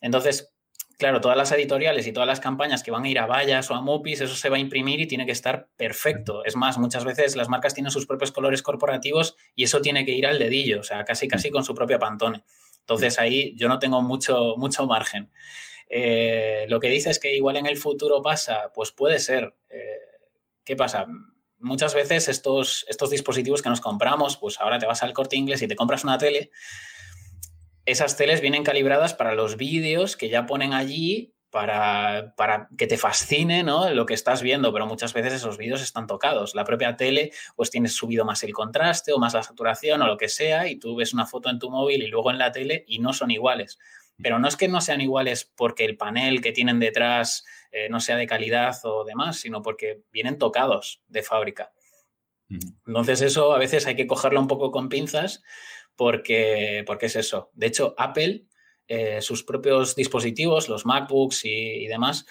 Entonces, 0.00 0.54
claro, 0.96 1.20
todas 1.20 1.36
las 1.36 1.50
editoriales 1.50 2.06
y 2.06 2.12
todas 2.12 2.28
las 2.28 2.38
campañas 2.38 2.84
que 2.84 2.92
van 2.92 3.04
a 3.04 3.08
ir 3.08 3.18
a 3.18 3.26
vallas 3.26 3.68
o 3.72 3.74
a 3.74 3.82
Mupis, 3.82 4.20
eso 4.20 4.36
se 4.36 4.48
va 4.48 4.56
a 4.56 4.60
imprimir 4.60 5.00
y 5.00 5.08
tiene 5.08 5.26
que 5.26 5.32
estar 5.32 5.68
perfecto. 5.76 6.44
Es 6.44 6.54
más, 6.54 6.78
muchas 6.78 7.04
veces 7.04 7.34
las 7.34 7.48
marcas 7.48 7.74
tienen 7.74 7.90
sus 7.90 8.06
propios 8.06 8.30
colores 8.30 8.62
corporativos 8.62 9.36
y 9.56 9.64
eso 9.64 9.80
tiene 9.80 10.04
que 10.04 10.12
ir 10.12 10.26
al 10.28 10.38
dedillo, 10.38 10.78
o 10.78 10.84
sea, 10.84 11.04
casi 11.04 11.26
casi 11.26 11.50
con 11.50 11.64
su 11.64 11.74
propia 11.74 11.98
pantone. 11.98 12.44
Entonces 12.80 13.18
ahí 13.18 13.52
yo 13.56 13.68
no 13.68 13.80
tengo 13.80 14.00
mucho, 14.00 14.54
mucho 14.58 14.86
margen. 14.86 15.32
Eh, 15.88 16.66
lo 16.68 16.78
que 16.78 16.88
dice 16.88 17.10
es 17.10 17.18
que 17.18 17.34
igual 17.34 17.56
en 17.56 17.66
el 17.66 17.76
futuro 17.78 18.22
pasa, 18.22 18.70
pues 18.72 18.92
puede 18.92 19.18
ser. 19.18 19.54
Eh, 19.70 20.13
¿Qué 20.64 20.76
pasa? 20.76 21.06
Muchas 21.58 21.94
veces 21.94 22.28
estos, 22.28 22.84
estos 22.88 23.10
dispositivos 23.10 23.62
que 23.62 23.68
nos 23.68 23.80
compramos, 23.80 24.36
pues 24.36 24.60
ahora 24.60 24.78
te 24.78 24.86
vas 24.86 25.02
al 25.02 25.12
corte 25.12 25.36
inglés 25.36 25.62
y 25.62 25.68
te 25.68 25.76
compras 25.76 26.04
una 26.04 26.18
tele, 26.18 26.50
esas 27.86 28.16
teles 28.16 28.40
vienen 28.40 28.64
calibradas 28.64 29.14
para 29.14 29.34
los 29.34 29.56
vídeos 29.56 30.16
que 30.16 30.28
ya 30.28 30.46
ponen 30.46 30.72
allí 30.72 31.34
para, 31.50 32.34
para, 32.36 32.68
que 32.76 32.88
te 32.88 32.98
fascine 32.98 33.62
¿no? 33.62 33.88
lo 33.90 34.06
que 34.06 34.14
estás 34.14 34.42
viendo, 34.42 34.72
pero 34.72 34.86
muchas 34.86 35.12
veces 35.12 35.34
esos 35.34 35.56
vídeos 35.56 35.82
están 35.82 36.08
tocados. 36.08 36.56
La 36.56 36.64
propia 36.64 36.96
tele, 36.96 37.30
pues 37.54 37.70
tienes 37.70 37.94
subido 37.94 38.24
más 38.24 38.42
el 38.42 38.52
contraste 38.52 39.12
o 39.12 39.18
más 39.18 39.34
la 39.34 39.42
saturación 39.44 40.02
o 40.02 40.06
lo 40.08 40.16
que 40.16 40.28
sea, 40.28 40.66
y 40.66 40.76
tú 40.76 40.96
ves 40.96 41.14
una 41.14 41.26
foto 41.26 41.50
en 41.50 41.60
tu 41.60 41.70
móvil 41.70 42.02
y 42.02 42.08
luego 42.08 42.32
en 42.32 42.38
la 42.38 42.50
tele 42.50 42.84
y 42.88 42.98
no 42.98 43.12
son 43.12 43.30
iguales. 43.30 43.78
Pero 44.22 44.38
no 44.38 44.46
es 44.46 44.56
que 44.56 44.68
no 44.68 44.80
sean 44.80 45.00
iguales 45.00 45.50
porque 45.56 45.84
el 45.84 45.96
panel 45.96 46.40
que 46.40 46.52
tienen 46.52 46.78
detrás 46.78 47.44
eh, 47.72 47.88
no 47.88 47.98
sea 47.98 48.16
de 48.16 48.26
calidad 48.26 48.76
o 48.84 49.04
demás, 49.04 49.38
sino 49.38 49.62
porque 49.62 50.02
vienen 50.12 50.38
tocados 50.38 51.02
de 51.08 51.22
fábrica. 51.22 51.72
Entonces 52.86 53.22
eso 53.22 53.52
a 53.52 53.58
veces 53.58 53.86
hay 53.86 53.96
que 53.96 54.06
cogerlo 54.06 54.40
un 54.40 54.46
poco 54.46 54.70
con 54.70 54.88
pinzas 54.88 55.42
porque, 55.96 56.84
porque 56.86 57.06
es 57.06 57.16
eso. 57.16 57.50
De 57.54 57.66
hecho, 57.66 57.94
Apple, 57.98 58.46
eh, 58.86 59.20
sus 59.22 59.44
propios 59.44 59.96
dispositivos, 59.96 60.68
los 60.68 60.86
MacBooks 60.86 61.44
y, 61.44 61.86
demás, 61.86 62.26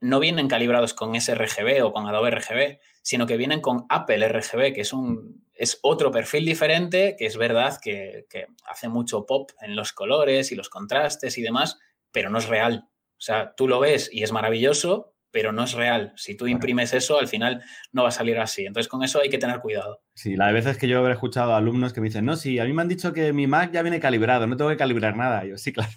no 0.00 0.20
vienen 0.20 0.48
calibrados 0.48 0.94
con 0.94 1.18
sRGB 1.20 1.84
o 1.84 1.92
con 1.92 2.06
Adobe 2.06 2.30
RGB, 2.30 2.80
sino 3.02 3.26
que 3.26 3.36
vienen 3.36 3.60
con 3.60 3.86
Apple 3.88 4.28
RGB, 4.28 4.74
que 4.74 4.80
es, 4.80 4.92
un, 4.92 5.45
es 5.56 5.78
otro 5.82 6.10
perfil 6.10 6.44
diferente, 6.44 7.16
que 7.18 7.26
es 7.26 7.36
verdad 7.36 7.78
que, 7.82 8.26
que 8.28 8.46
hace 8.66 8.88
mucho 8.88 9.26
pop 9.26 9.50
en 9.60 9.74
los 9.74 9.92
colores 9.92 10.52
y 10.52 10.54
los 10.54 10.68
contrastes 10.68 11.38
y 11.38 11.42
demás, 11.42 11.78
pero 12.12 12.30
no 12.30 12.38
es 12.38 12.48
real. 12.48 12.88
O 13.18 13.20
sea, 13.20 13.54
tú 13.56 13.66
lo 13.66 13.80
ves 13.80 14.10
y 14.12 14.22
es 14.22 14.32
maravilloso, 14.32 15.16
pero 15.36 15.52
no 15.52 15.64
es 15.64 15.72
real. 15.74 16.14
Si 16.16 16.34
tú 16.34 16.46
imprimes 16.46 16.94
eso, 16.94 17.18
al 17.18 17.28
final 17.28 17.62
no 17.92 18.02
va 18.02 18.08
a 18.08 18.12
salir 18.12 18.38
así. 18.38 18.64
Entonces, 18.64 18.88
con 18.88 19.02
eso 19.02 19.20
hay 19.20 19.28
que 19.28 19.38
tener 19.38 19.60
cuidado. 19.60 20.00
Sí, 20.14 20.34
la 20.36 20.46
de 20.46 20.54
veces 20.54 20.78
que 20.78 20.88
yo 20.88 21.06
he 21.06 21.12
escuchado 21.12 21.52
a 21.52 21.58
alumnos 21.58 21.92
que 21.92 22.00
me 22.00 22.06
dicen, 22.06 22.24
no, 22.24 22.36
sí, 22.36 22.58
a 22.58 22.64
mí 22.64 22.72
me 22.72 22.82
han 22.82 22.88
dicho 22.88 23.12
que 23.12 23.34
mi 23.34 23.46
Mac 23.46 23.70
ya 23.70 23.82
viene 23.82 24.00
calibrado, 24.00 24.46
no 24.46 24.56
tengo 24.56 24.70
que 24.70 24.78
calibrar 24.78 25.16
nada. 25.16 25.44
yo, 25.44 25.58
sí, 25.58 25.72
claro. 25.74 25.90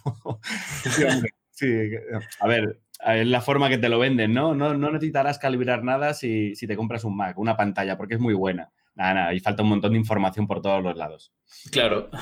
sí, 1.51 1.67
a 2.39 2.47
ver, 2.47 2.81
es 3.05 3.27
la 3.27 3.39
forma 3.39 3.69
que 3.69 3.77
te 3.77 3.87
lo 3.87 3.99
venden, 3.99 4.33
¿no? 4.33 4.55
No, 4.55 4.73
no 4.73 4.91
necesitarás 4.91 5.39
calibrar 5.39 5.83
nada 5.83 6.13
si, 6.13 6.55
si 6.55 6.67
te 6.67 6.75
compras 6.75 7.05
un 7.05 7.15
Mac, 7.15 7.37
una 7.37 7.55
pantalla, 7.55 7.97
porque 7.97 8.15
es 8.15 8.19
muy 8.19 8.33
buena. 8.33 8.71
Nada, 8.99 9.13
nada, 9.13 9.33
y 9.33 9.39
falta 9.39 9.63
un 9.63 9.69
montón 9.69 9.93
de 9.93 9.97
información 9.97 10.45
por 10.45 10.61
todos 10.61 10.83
los 10.83 10.95
lados. 10.97 11.31
Claro. 11.71 12.09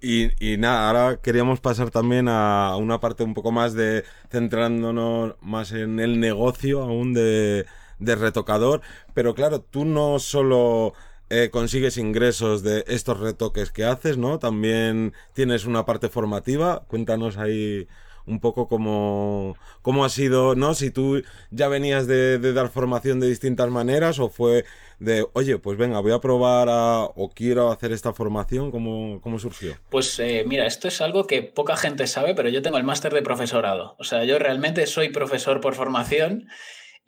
Y, 0.00 0.28
nada, 0.58 0.86
ahora 0.86 1.20
queríamos 1.20 1.58
pasar 1.58 1.90
también 1.90 2.28
a 2.28 2.76
una 2.76 3.00
parte 3.00 3.24
un 3.24 3.34
poco 3.34 3.50
más 3.50 3.74
de 3.74 4.04
centrándonos 4.30 5.34
más 5.40 5.72
en 5.72 5.98
el 5.98 6.20
negocio 6.20 6.82
aún 6.82 7.14
de, 7.14 7.66
retocador. 7.98 8.80
Pero 9.12 9.34
claro, 9.34 9.60
tú 9.60 9.84
no 9.84 10.20
solo 10.20 10.92
eh, 11.30 11.50
consigues 11.50 11.98
ingresos 11.98 12.62
de 12.62 12.84
estos 12.86 13.18
retoques 13.18 13.72
que 13.72 13.84
haces, 13.84 14.18
¿no? 14.18 14.38
También 14.38 15.14
tienes 15.32 15.64
una 15.64 15.84
parte 15.84 16.08
formativa. 16.08 16.84
Cuéntanos 16.86 17.36
ahí 17.36 17.88
un 18.28 18.40
poco 18.40 18.68
cómo, 18.68 19.56
cómo 19.82 20.04
ha 20.04 20.08
sido, 20.08 20.54
¿no? 20.54 20.74
Si 20.74 20.90
tú 20.90 21.22
ya 21.50 21.68
venías 21.68 22.06
de, 22.06 22.38
dar 22.52 22.68
formación 22.68 23.20
de 23.20 23.28
distintas 23.28 23.70
maneras 23.70 24.18
o 24.18 24.28
fue 24.28 24.64
de, 24.98 25.26
oye, 25.32 25.58
pues 25.58 25.78
venga, 25.78 26.00
voy 26.00 26.12
a 26.12 26.20
probar 26.20 26.68
o 26.70 27.30
quiero 27.34 27.70
hacer 27.70 27.92
esta 27.92 28.12
formación, 28.12 28.70
¿cómo, 28.70 29.20
cómo 29.20 29.38
surgió? 29.38 29.74
Pues 29.90 30.18
eh, 30.18 30.44
mira, 30.46 30.66
esto 30.66 30.88
es 30.88 31.00
algo 31.00 31.26
que 31.26 31.42
poca 31.42 31.76
gente 31.76 32.06
sabe, 32.06 32.34
pero 32.34 32.48
yo 32.48 32.62
tengo 32.62 32.78
el 32.78 32.84
máster 32.84 33.12
de 33.12 33.22
profesorado. 33.22 33.96
O 33.98 34.04
sea, 34.04 34.24
yo 34.24 34.38
realmente 34.38 34.86
soy 34.86 35.08
profesor 35.08 35.60
por 35.60 35.74
formación 35.74 36.48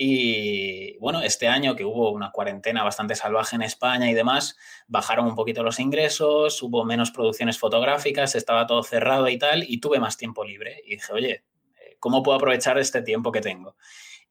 y 0.03 0.97
bueno, 0.97 1.21
este 1.21 1.47
año 1.47 1.77
que 1.77 1.85
hubo 1.85 2.11
una 2.11 2.31
cuarentena 2.31 2.83
bastante 2.83 3.15
salvaje 3.15 3.55
en 3.57 3.61
España 3.61 4.11
y 4.11 4.15
demás, 4.15 4.57
bajaron 4.89 5.27
un 5.27 5.35
poquito 5.35 5.63
los 5.63 5.79
ingresos, 5.79 6.63
hubo 6.63 6.87
menos 6.87 7.11
producciones 7.11 7.59
fotográficas, 7.59 8.35
estaba 8.35 8.67
todo 8.67 8.83
cerrado 8.83 9.29
y 9.29 9.37
tal, 9.37 9.63
y 9.69 9.79
tuve 9.79 10.01
más 10.01 10.17
tiempo 10.17 10.43
libre. 10.43 10.81
Y 10.87 10.93
dije, 10.93 11.13
oye, 11.13 11.45
eh, 11.77 11.97
¿cómo 11.99 12.23
puedo 12.23 12.39
aprovechar 12.39 12.79
este 12.79 13.03
tiempo 13.03 13.31
que 13.31 13.43
tengo? 13.43 13.77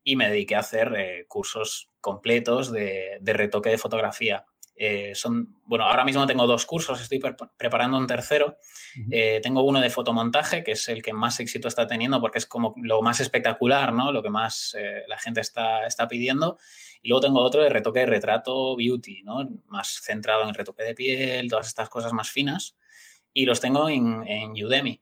Y 0.03 0.15
me 0.15 0.28
dediqué 0.28 0.55
a 0.55 0.61
hacer 0.61 0.91
eh, 0.97 1.26
cursos 1.28 1.91
completos 2.01 2.72
de, 2.72 3.20
de 3.22 3.34
retoque 3.34 3.70
de 3.70 3.78
fotografía. 3.78 4.47
Eh, 4.82 5.13
son, 5.13 5.57
bueno, 5.65 5.84
ahora 5.84 6.05
mismo 6.05 6.25
tengo 6.25 6.47
dos 6.47 6.65
cursos, 6.65 7.01
estoy 7.01 7.19
preparando 7.57 7.97
un 7.97 8.07
tercero. 8.07 8.57
Eh, 9.11 9.41
tengo 9.43 9.61
uno 9.63 9.82
de 9.82 9.89
fotomontaje, 9.89 10.63
que 10.63 10.71
es 10.71 10.88
el 10.88 11.03
que 11.03 11.11
más 11.11 11.38
éxito 11.41 11.67
está 11.67 11.86
teniendo 11.86 12.21
porque 12.21 12.38
es 12.38 12.45
como 12.45 12.73
lo 12.77 13.01
más 13.01 13.19
espectacular, 13.19 13.91
¿no? 13.91 14.13
Lo 14.13 14.23
que 14.23 14.30
más 14.30 14.73
eh, 14.80 15.03
la 15.09 15.17
gente 15.17 15.41
está, 15.41 15.86
está 15.86 16.07
pidiendo. 16.07 16.57
Y 17.01 17.09
luego 17.09 17.19
tengo 17.19 17.41
otro 17.41 17.61
de 17.61 17.67
retoque 17.67 17.99
de 17.99 18.05
retrato 18.05 18.77
beauty, 18.77 19.21
¿no? 19.23 19.49
Más 19.67 19.99
centrado 20.01 20.47
en 20.47 20.53
retoque 20.53 20.84
de 20.84 20.95
piel, 20.95 21.49
todas 21.49 21.67
estas 21.67 21.89
cosas 21.89 22.13
más 22.13 22.30
finas. 22.30 22.77
Y 23.34 23.43
los 23.43 23.59
tengo 23.59 23.89
en, 23.89 24.25
en 24.25 24.51
Udemy. 24.51 25.01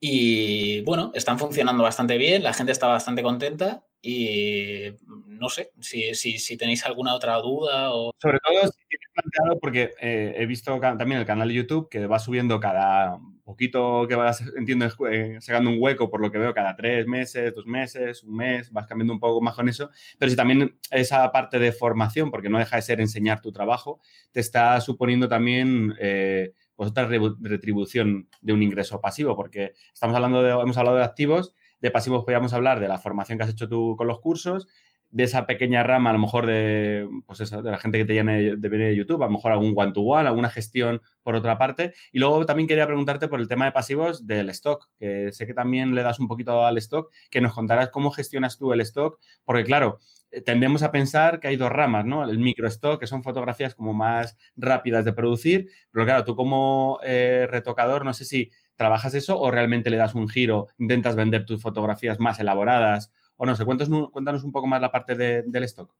Y 0.00 0.80
bueno, 0.80 1.12
están 1.14 1.38
funcionando 1.38 1.82
bastante 1.82 2.16
bien, 2.16 2.42
la 2.42 2.54
gente 2.54 2.72
está 2.72 2.86
bastante 2.86 3.22
contenta 3.22 3.84
y 4.02 4.94
no 5.28 5.48
sé 5.48 5.70
si, 5.80 6.14
si, 6.14 6.56
tenéis 6.56 6.84
alguna 6.84 7.14
otra 7.14 7.36
duda 7.36 7.94
o... 7.94 8.12
Sobre 8.20 8.38
todo 8.40 8.66
si 8.66 8.86
tienes 8.88 9.08
planteado, 9.14 9.60
porque 9.60 9.94
eh, 10.00 10.34
he 10.36 10.46
visto 10.46 10.78
también 10.80 11.20
el 11.20 11.26
canal 11.26 11.48
de 11.48 11.54
YouTube 11.54 11.88
que 11.88 12.06
va 12.06 12.18
subiendo 12.18 12.58
cada, 12.58 13.18
poquito 13.44 14.06
que 14.08 14.14
vas, 14.14 14.42
entiendo, 14.56 14.86
eh, 15.10 15.38
sacando 15.40 15.70
un 15.70 15.76
hueco, 15.78 16.10
por 16.10 16.20
lo 16.20 16.30
que 16.30 16.38
veo, 16.38 16.54
cada 16.54 16.74
tres 16.74 17.06
meses, 17.06 17.54
dos 17.54 17.66
meses, 17.66 18.22
un 18.22 18.36
mes, 18.36 18.70
vas 18.72 18.86
cambiando 18.86 19.12
un 19.12 19.20
poco 19.20 19.40
más 19.40 19.54
con 19.54 19.68
eso, 19.68 19.90
pero 20.18 20.30
si 20.30 20.36
también 20.36 20.78
esa 20.90 21.30
parte 21.32 21.58
de 21.58 21.72
formación, 21.72 22.30
porque 22.30 22.48
no 22.48 22.58
deja 22.58 22.76
de 22.76 22.82
ser 22.82 23.00
enseñar 23.00 23.40
tu 23.40 23.52
trabajo, 23.52 24.00
te 24.32 24.40
está 24.40 24.80
suponiendo 24.80 25.28
también 25.28 25.94
eh, 26.00 26.52
pues 26.74 26.90
otra 26.90 27.06
retribución 27.06 28.28
de 28.40 28.52
un 28.52 28.62
ingreso 28.62 29.00
pasivo, 29.00 29.36
porque 29.36 29.74
estamos 29.92 30.16
hablando 30.16 30.42
de, 30.42 30.50
hemos 30.50 30.76
hablado 30.76 30.96
de 30.96 31.04
activos, 31.04 31.54
de 31.82 31.90
pasivos 31.90 32.24
podríamos 32.24 32.54
hablar 32.54 32.80
de 32.80 32.88
la 32.88 32.98
formación 32.98 33.36
que 33.36 33.44
has 33.44 33.50
hecho 33.50 33.68
tú 33.68 33.96
con 33.98 34.06
los 34.06 34.20
cursos, 34.20 34.68
de 35.12 35.24
esa 35.24 35.46
pequeña 35.46 35.82
rama, 35.82 36.08
a 36.08 36.14
lo 36.14 36.18
mejor 36.18 36.46
de, 36.46 37.06
pues 37.26 37.50
de 37.50 37.62
la 37.62 37.76
gente 37.76 37.98
que 37.98 38.06
te 38.06 38.14
viene 38.14 38.56
de, 38.56 38.68
de 38.68 38.96
YouTube, 38.96 39.22
a 39.22 39.26
lo 39.26 39.32
mejor 39.32 39.52
algún 39.52 39.74
one-to-one, 39.76 40.26
alguna 40.26 40.48
gestión 40.48 41.02
por 41.22 41.34
otra 41.34 41.58
parte. 41.58 41.92
Y 42.12 42.18
luego 42.18 42.46
también 42.46 42.66
quería 42.66 42.86
preguntarte 42.86 43.28
por 43.28 43.38
el 43.38 43.46
tema 43.46 43.66
de 43.66 43.72
pasivos 43.72 44.26
del 44.26 44.48
stock, 44.48 44.88
que 44.98 45.30
sé 45.32 45.46
que 45.46 45.52
también 45.52 45.94
le 45.94 46.02
das 46.02 46.18
un 46.18 46.28
poquito 46.28 46.64
al 46.64 46.78
stock, 46.78 47.12
que 47.30 47.42
nos 47.42 47.52
contarás 47.52 47.90
cómo 47.90 48.10
gestionas 48.10 48.56
tú 48.56 48.72
el 48.72 48.80
stock, 48.80 49.20
porque 49.44 49.64
claro, 49.64 49.98
eh, 50.30 50.40
tendemos 50.40 50.82
a 50.82 50.90
pensar 50.90 51.40
que 51.40 51.48
hay 51.48 51.56
dos 51.56 51.70
ramas, 51.70 52.06
¿no? 52.06 52.24
El 52.24 52.38
micro 52.38 52.66
stock, 52.68 52.98
que 52.98 53.06
son 53.06 53.22
fotografías 53.22 53.74
como 53.74 53.92
más 53.92 54.38
rápidas 54.56 55.04
de 55.04 55.12
producir, 55.12 55.68
pero 55.90 56.06
claro, 56.06 56.24
tú 56.24 56.34
como 56.34 57.00
eh, 57.04 57.46
retocador, 57.50 58.06
no 58.06 58.14
sé 58.14 58.24
si 58.24 58.50
trabajas 58.76 59.14
eso 59.14 59.38
o 59.38 59.50
realmente 59.50 59.90
le 59.90 59.96
das 59.96 60.14
un 60.14 60.28
giro, 60.28 60.68
intentas 60.78 61.16
vender 61.16 61.44
tus 61.44 61.60
fotografías 61.60 62.18
más 62.18 62.38
elaboradas 62.40 63.12
o 63.36 63.46
no 63.46 63.56
sé, 63.56 63.64
cuéntanos, 63.64 64.10
cuéntanos 64.10 64.44
un 64.44 64.52
poco 64.52 64.66
más 64.66 64.80
la 64.80 64.92
parte 64.92 65.16
del 65.16 65.64
stock. 65.64 65.92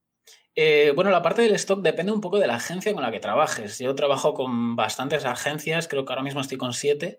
Eh, 0.55 0.93
bueno, 0.95 1.11
la 1.11 1.23
parte 1.23 1.43
del 1.43 1.55
stock 1.55 1.81
depende 1.83 2.13
un 2.13 2.21
poco 2.21 2.39
de 2.39 2.47
la 2.47 2.57
agencia 2.57 2.93
con 2.93 3.03
la 3.03 3.11
que 3.11 3.21
trabajes. 3.21 3.79
Yo 3.79 3.95
trabajo 3.95 4.35
con 4.35 4.77
bastantes 4.77 5.25
agencias, 5.25 5.89
creo 5.89 6.05
que 6.05 6.13
ahora 6.13 6.23
mismo 6.23 6.41
estoy 6.41 6.59
con 6.59 6.73
siete. 6.73 7.19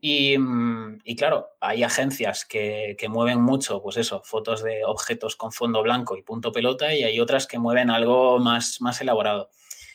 Y, 0.00 0.36
mm, 0.36 0.98
claro, 1.16 1.48
hay 1.60 1.82
agencias 1.82 2.44
que, 2.44 2.96
mueven 3.08 3.40
mucho, 3.40 3.82
pues 3.82 3.96
eso, 3.96 4.22
fotos 4.24 4.62
de 4.62 4.84
objetos 4.84 5.36
con 5.36 5.52
fondo 5.52 5.82
blanco 5.82 6.16
y 6.16 6.22
punto 6.22 6.52
pelota, 6.52 6.94
y 6.94 7.04
hay 7.04 7.18
otras 7.18 7.46
que 7.46 7.58
mueven 7.58 7.90
algo 7.90 8.38
más, 8.38 8.80
más 8.80 9.00
elaborado. 9.00 9.50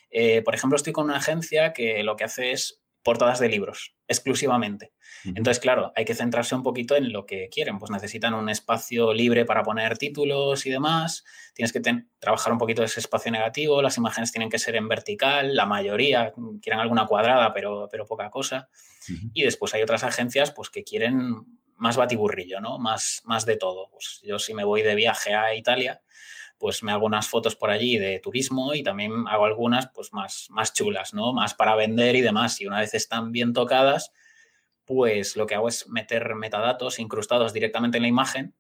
Eh, 0.10 0.42
por 0.42 0.56
ejemplo, 0.56 0.76
estoy 0.76 0.94
con 0.94 1.06
una 1.06 1.18
agencia 1.18 1.72
que 1.74 2.04
lo 2.04 2.16
que 2.16 2.24
hace 2.24 2.52
es 2.52 2.81
portadas 3.04 3.40
de 3.40 3.50
libros, 3.50 3.96
exclusivamente. 4.08 4.94
Entonces, 5.24 5.60
claro, 5.60 5.92
hay 5.96 6.06
que 6.06 6.16
centrarse 6.16 6.56
un 6.56 6.64
poquito 6.64 6.96
en 6.96 7.12
lo 7.12 7.26
que 7.26 7.50
quieren. 7.50 7.80
Pues 7.80 7.92
necesitan 7.92 8.34
un 8.34 8.50
espacio 8.50 9.14
libre 9.14 9.46
para 9.46 9.64
poner 9.64 9.98
títulos 9.98 10.66
y 10.66 10.70
demás. 10.70 11.24
Tienes 11.54 11.74
que 11.74 11.82
trabajar 12.20 12.54
un 12.54 12.60
poquito 12.60 12.84
ese 12.84 13.00
espacio 13.00 13.32
negativo. 13.32 13.82
Las 13.82 13.98
imágenes 13.98 14.32
tienen 14.32 14.50
que 14.50 14.60
ser 14.60 14.76
en 14.76 14.88
vertical. 14.88 15.56
La 15.56 15.66
mayoría 15.66 16.34
quieren 16.62 16.80
alguna 16.80 17.06
cuadrada, 17.06 17.54
pero, 17.54 17.88
pero 17.92 18.06
poca 18.06 18.30
cosa. 18.30 18.70
Y 19.34 19.44
después 19.44 19.74
hay 19.74 19.82
otras 19.82 20.04
agencias 20.04 20.52
pues, 20.52 20.70
que 20.70 20.84
quieren 20.84 21.46
más 21.76 21.98
batiburrillo, 21.98 22.62
¿no? 22.62 22.78
Más, 22.78 23.22
más 23.26 23.46
de 23.46 23.58
todo. 23.58 23.90
Pues 23.90 24.22
yo 24.24 24.38
si 24.38 24.54
me 24.54 24.64
voy 24.64 24.84
de 24.84 24.96
viaje 24.96 25.34
a 25.34 25.56
Italia, 25.56 26.02
pues 26.62 26.84
me 26.84 26.92
hago 26.92 27.08
unas 27.08 27.28
fotos 27.28 27.56
por 27.56 27.72
allí 27.72 27.98
de 27.98 28.20
turismo 28.20 28.76
y 28.76 28.84
también 28.84 29.28
hago 29.28 29.46
algunas 29.46 29.88
pues 29.88 30.14
más, 30.14 30.46
más 30.52 30.74
chulas, 30.74 31.12
¿no? 31.12 31.34
Más 31.34 31.56
para 31.56 31.76
vender 31.76 32.16
y 32.16 32.22
demás. 32.22 32.62
Y 32.62 32.68
una 32.68 32.82
vez 32.82 32.94
están 32.94 33.32
bien 33.32 33.52
tocadas, 33.52 34.12
pues 34.86 35.36
lo 35.36 35.48
que 35.48 35.56
hago 35.56 35.68
es 35.68 35.90
meter 35.90 36.36
metadatos 36.36 37.00
incrustados 37.00 37.52
directamente 37.52 37.98
en 37.98 38.04
la 38.04 38.10
imagen 38.10 38.56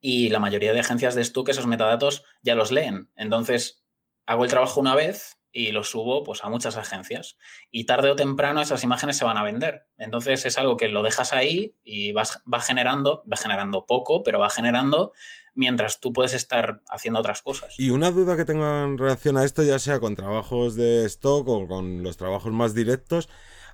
y 0.00 0.30
la 0.30 0.40
mayoría 0.40 0.72
de 0.72 0.80
agencias 0.80 1.14
de 1.14 1.22
stock 1.22 1.48
esos 1.50 1.68
metadatos 1.68 2.24
ya 2.42 2.56
los 2.56 2.72
leen. 2.72 3.08
Entonces, 3.14 3.84
hago 4.26 4.42
el 4.42 4.50
trabajo 4.50 4.80
una 4.80 4.96
vez 4.96 5.39
y 5.52 5.72
lo 5.72 5.84
subo 5.84 6.22
pues, 6.22 6.44
a 6.44 6.48
muchas 6.48 6.76
agencias. 6.76 7.36
Y 7.70 7.84
tarde 7.84 8.10
o 8.10 8.16
temprano 8.16 8.60
esas 8.60 8.84
imágenes 8.84 9.16
se 9.16 9.24
van 9.24 9.36
a 9.36 9.42
vender. 9.42 9.86
Entonces 9.98 10.44
es 10.46 10.58
algo 10.58 10.76
que 10.76 10.88
lo 10.88 11.02
dejas 11.02 11.32
ahí 11.32 11.74
y 11.84 12.12
vas, 12.12 12.42
va 12.52 12.60
generando, 12.60 13.24
va 13.30 13.36
generando 13.36 13.86
poco, 13.86 14.22
pero 14.22 14.38
va 14.38 14.50
generando 14.50 15.12
mientras 15.54 16.00
tú 16.00 16.12
puedes 16.12 16.34
estar 16.34 16.80
haciendo 16.88 17.20
otras 17.20 17.42
cosas. 17.42 17.74
Y 17.78 17.90
una 17.90 18.10
duda 18.10 18.36
que 18.36 18.44
tengo 18.44 18.64
en 18.64 18.98
relación 18.98 19.36
a 19.36 19.44
esto, 19.44 19.62
ya 19.62 19.78
sea 19.78 20.00
con 20.00 20.14
trabajos 20.14 20.76
de 20.76 21.04
stock 21.06 21.46
o 21.48 21.66
con 21.66 22.02
los 22.02 22.16
trabajos 22.16 22.52
más 22.52 22.74
directos, 22.74 23.28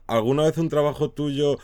¿alguna 0.06 0.44
vez 0.44 0.56
un 0.58 0.68
trabajo 0.68 1.10
tuyo 1.10 1.58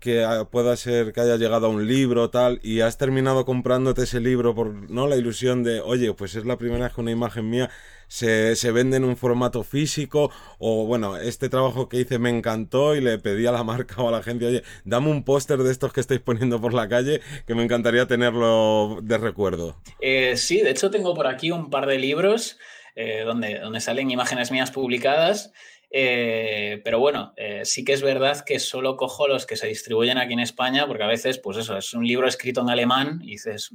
que 0.00 0.26
pueda 0.50 0.76
ser 0.76 1.12
que 1.12 1.20
haya 1.20 1.36
llegado 1.36 1.66
a 1.66 1.70
un 1.70 1.86
libro 1.86 2.28
tal 2.28 2.58
y 2.64 2.80
has 2.80 2.98
terminado 2.98 3.44
comprándote 3.44 4.02
ese 4.02 4.18
libro 4.18 4.52
por 4.52 4.90
no 4.90 5.06
la 5.06 5.14
ilusión 5.14 5.62
de 5.62 5.80
oye 5.80 6.12
pues 6.12 6.34
es 6.34 6.44
la 6.44 6.58
primera 6.58 6.86
vez 6.86 6.92
que 6.92 7.00
una 7.00 7.12
imagen 7.12 7.48
mía 7.48 7.70
se, 8.08 8.56
se, 8.56 8.70
vende 8.72 8.96
en 8.96 9.04
un 9.04 9.16
formato 9.16 9.62
físico 9.64 10.30
o 10.58 10.86
bueno 10.86 11.16
este 11.16 11.48
trabajo 11.48 11.88
que 11.88 12.00
hice 12.00 12.18
me 12.18 12.30
encantó 12.30 12.94
y 12.94 13.00
le 13.00 13.18
pedí 13.18 13.46
a 13.46 13.52
la 13.52 13.64
marca 13.64 14.02
o 14.02 14.08
a 14.08 14.12
la 14.12 14.22
gente 14.22 14.46
oye 14.46 14.62
dame 14.84 15.10
un 15.10 15.24
póster 15.24 15.58
de 15.58 15.72
estos 15.72 15.92
que 15.92 16.00
estáis 16.00 16.20
poniendo 16.20 16.60
por 16.60 16.74
la 16.74 16.88
calle 16.88 17.20
que 17.46 17.54
me 17.54 17.64
encantaría 17.64 18.06
tenerlo 18.06 18.98
de 19.02 19.18
recuerdo 19.18 19.76
eh, 20.00 20.36
sí 20.36 20.60
de 20.60 20.70
hecho 20.70 20.90
tengo 20.90 21.14
por 21.14 21.26
aquí 21.26 21.50
un 21.50 21.70
par 21.70 21.86
de 21.86 21.98
libros 21.98 22.58
eh, 22.94 23.22
donde, 23.24 23.58
donde 23.58 23.80
salen 23.80 24.10
imágenes 24.10 24.50
mías 24.50 24.70
publicadas 24.70 25.52
eh, 25.88 26.80
pero 26.84 26.98
bueno, 26.98 27.32
sí 27.62 27.84
que 27.84 27.92
es 27.92 28.02
verdad 28.02 28.44
que 28.44 28.58
solo 28.58 28.96
cojo 28.96 29.28
los 29.28 29.46
que 29.46 29.56
se 29.56 29.68
distribuyen 29.68 30.18
aquí 30.18 30.32
en 30.32 30.40
España, 30.40 30.86
porque 30.86 31.04
a 31.04 31.06
veces, 31.06 31.38
pues 31.38 31.56
eso, 31.56 31.78
es 31.78 31.94
un 31.94 32.04
libro 32.04 32.26
escrito 32.26 32.60
en 32.60 32.68
alemán 32.68 33.20
y 33.22 33.30
dices, 33.30 33.70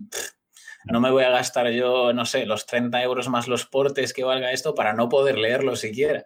no 0.86 1.00
me 1.00 1.12
voy 1.12 1.24
a 1.24 1.30
gastar 1.30 1.72
yo, 1.72 2.14
no 2.14 2.26
sé, 2.26 2.46
los 2.46 2.66
30 2.66 3.02
euros 3.04 3.30
más 3.30 3.48
los 3.48 3.66
portes 3.66 4.14
que 4.14 4.24
valga 4.24 4.52
esto 4.52 4.76
para 4.76 4.94
no 4.94 5.10
poder 5.10 5.38
leerlo 5.38 5.76
siquiera. 5.76 6.26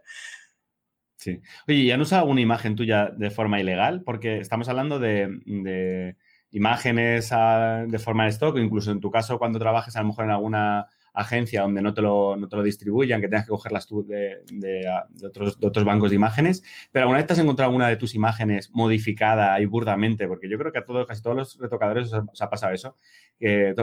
Sí. 1.17 1.41
Oye, 1.67 1.85
¿ya 1.85 1.97
no 1.97 2.03
usa 2.03 2.19
alguna 2.19 2.41
imagen 2.41 2.75
tuya 2.75 3.11
de 3.15 3.31
forma 3.31 3.59
ilegal? 3.59 4.03
Porque 4.03 4.37
estamos 4.37 4.69
hablando 4.69 4.99
de, 4.99 6.15
imágenes 6.51 7.29
ah, 7.31 7.85
de 7.87 7.99
forma 7.99 8.25
de 8.25 8.29
stock, 8.29 8.57
incluso 8.57 8.91
en 8.91 8.99
tu 8.99 9.09
caso 9.09 9.39
cuando 9.39 9.59
trabajes 9.59 9.95
a 9.95 10.01
lo 10.01 10.09
mejor 10.09 10.25
en 10.25 10.31
alguna 10.31 10.87
agencia 11.15 11.61
donde 11.61 11.81
no 11.81 11.93
te 11.93 12.01
lo, 12.01 12.35
no 12.35 12.47
te 12.47 12.55
lo 12.55 12.63
distribuyan, 12.63 13.21
que 13.21 13.27
tengas 13.27 13.45
que 13.45 13.51
cogerlas 13.51 13.87
tú 13.87 14.05
de, 14.05 14.43
de, 14.51 14.85
otros, 15.25 15.59
de, 15.59 15.67
otros, 15.67 15.85
bancos 15.85 16.09
de 16.09 16.17
imágenes. 16.17 16.61
Pero 16.91 17.03
alguna 17.03 17.17
vez 17.17 17.27
te 17.27 17.33
has 17.33 17.39
encontrado 17.39 17.69
alguna 17.69 17.87
de 17.87 17.95
tus 17.95 18.13
imágenes 18.15 18.69
modificada 18.71 19.59
y 19.59 19.65
burdamente, 19.65 20.27
porque 20.27 20.49
yo 20.49 20.57
creo 20.57 20.71
que 20.71 20.79
a 20.79 20.85
todos, 20.85 21.07
casi 21.07 21.21
todos 21.21 21.37
los 21.37 21.57
retocadores 21.57 22.11
os 22.13 22.41
ha, 22.41 22.49
pasado 22.49 22.73
eso, 22.73 22.97
que 23.39 23.73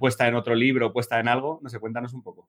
puesta 0.00 0.26
en 0.26 0.34
otro 0.34 0.54
libro, 0.54 0.92
puesta 0.92 1.20
en 1.20 1.28
algo, 1.28 1.60
no 1.62 1.68
sé, 1.68 1.78
cuéntanos 1.78 2.14
un 2.14 2.22
poco. 2.22 2.48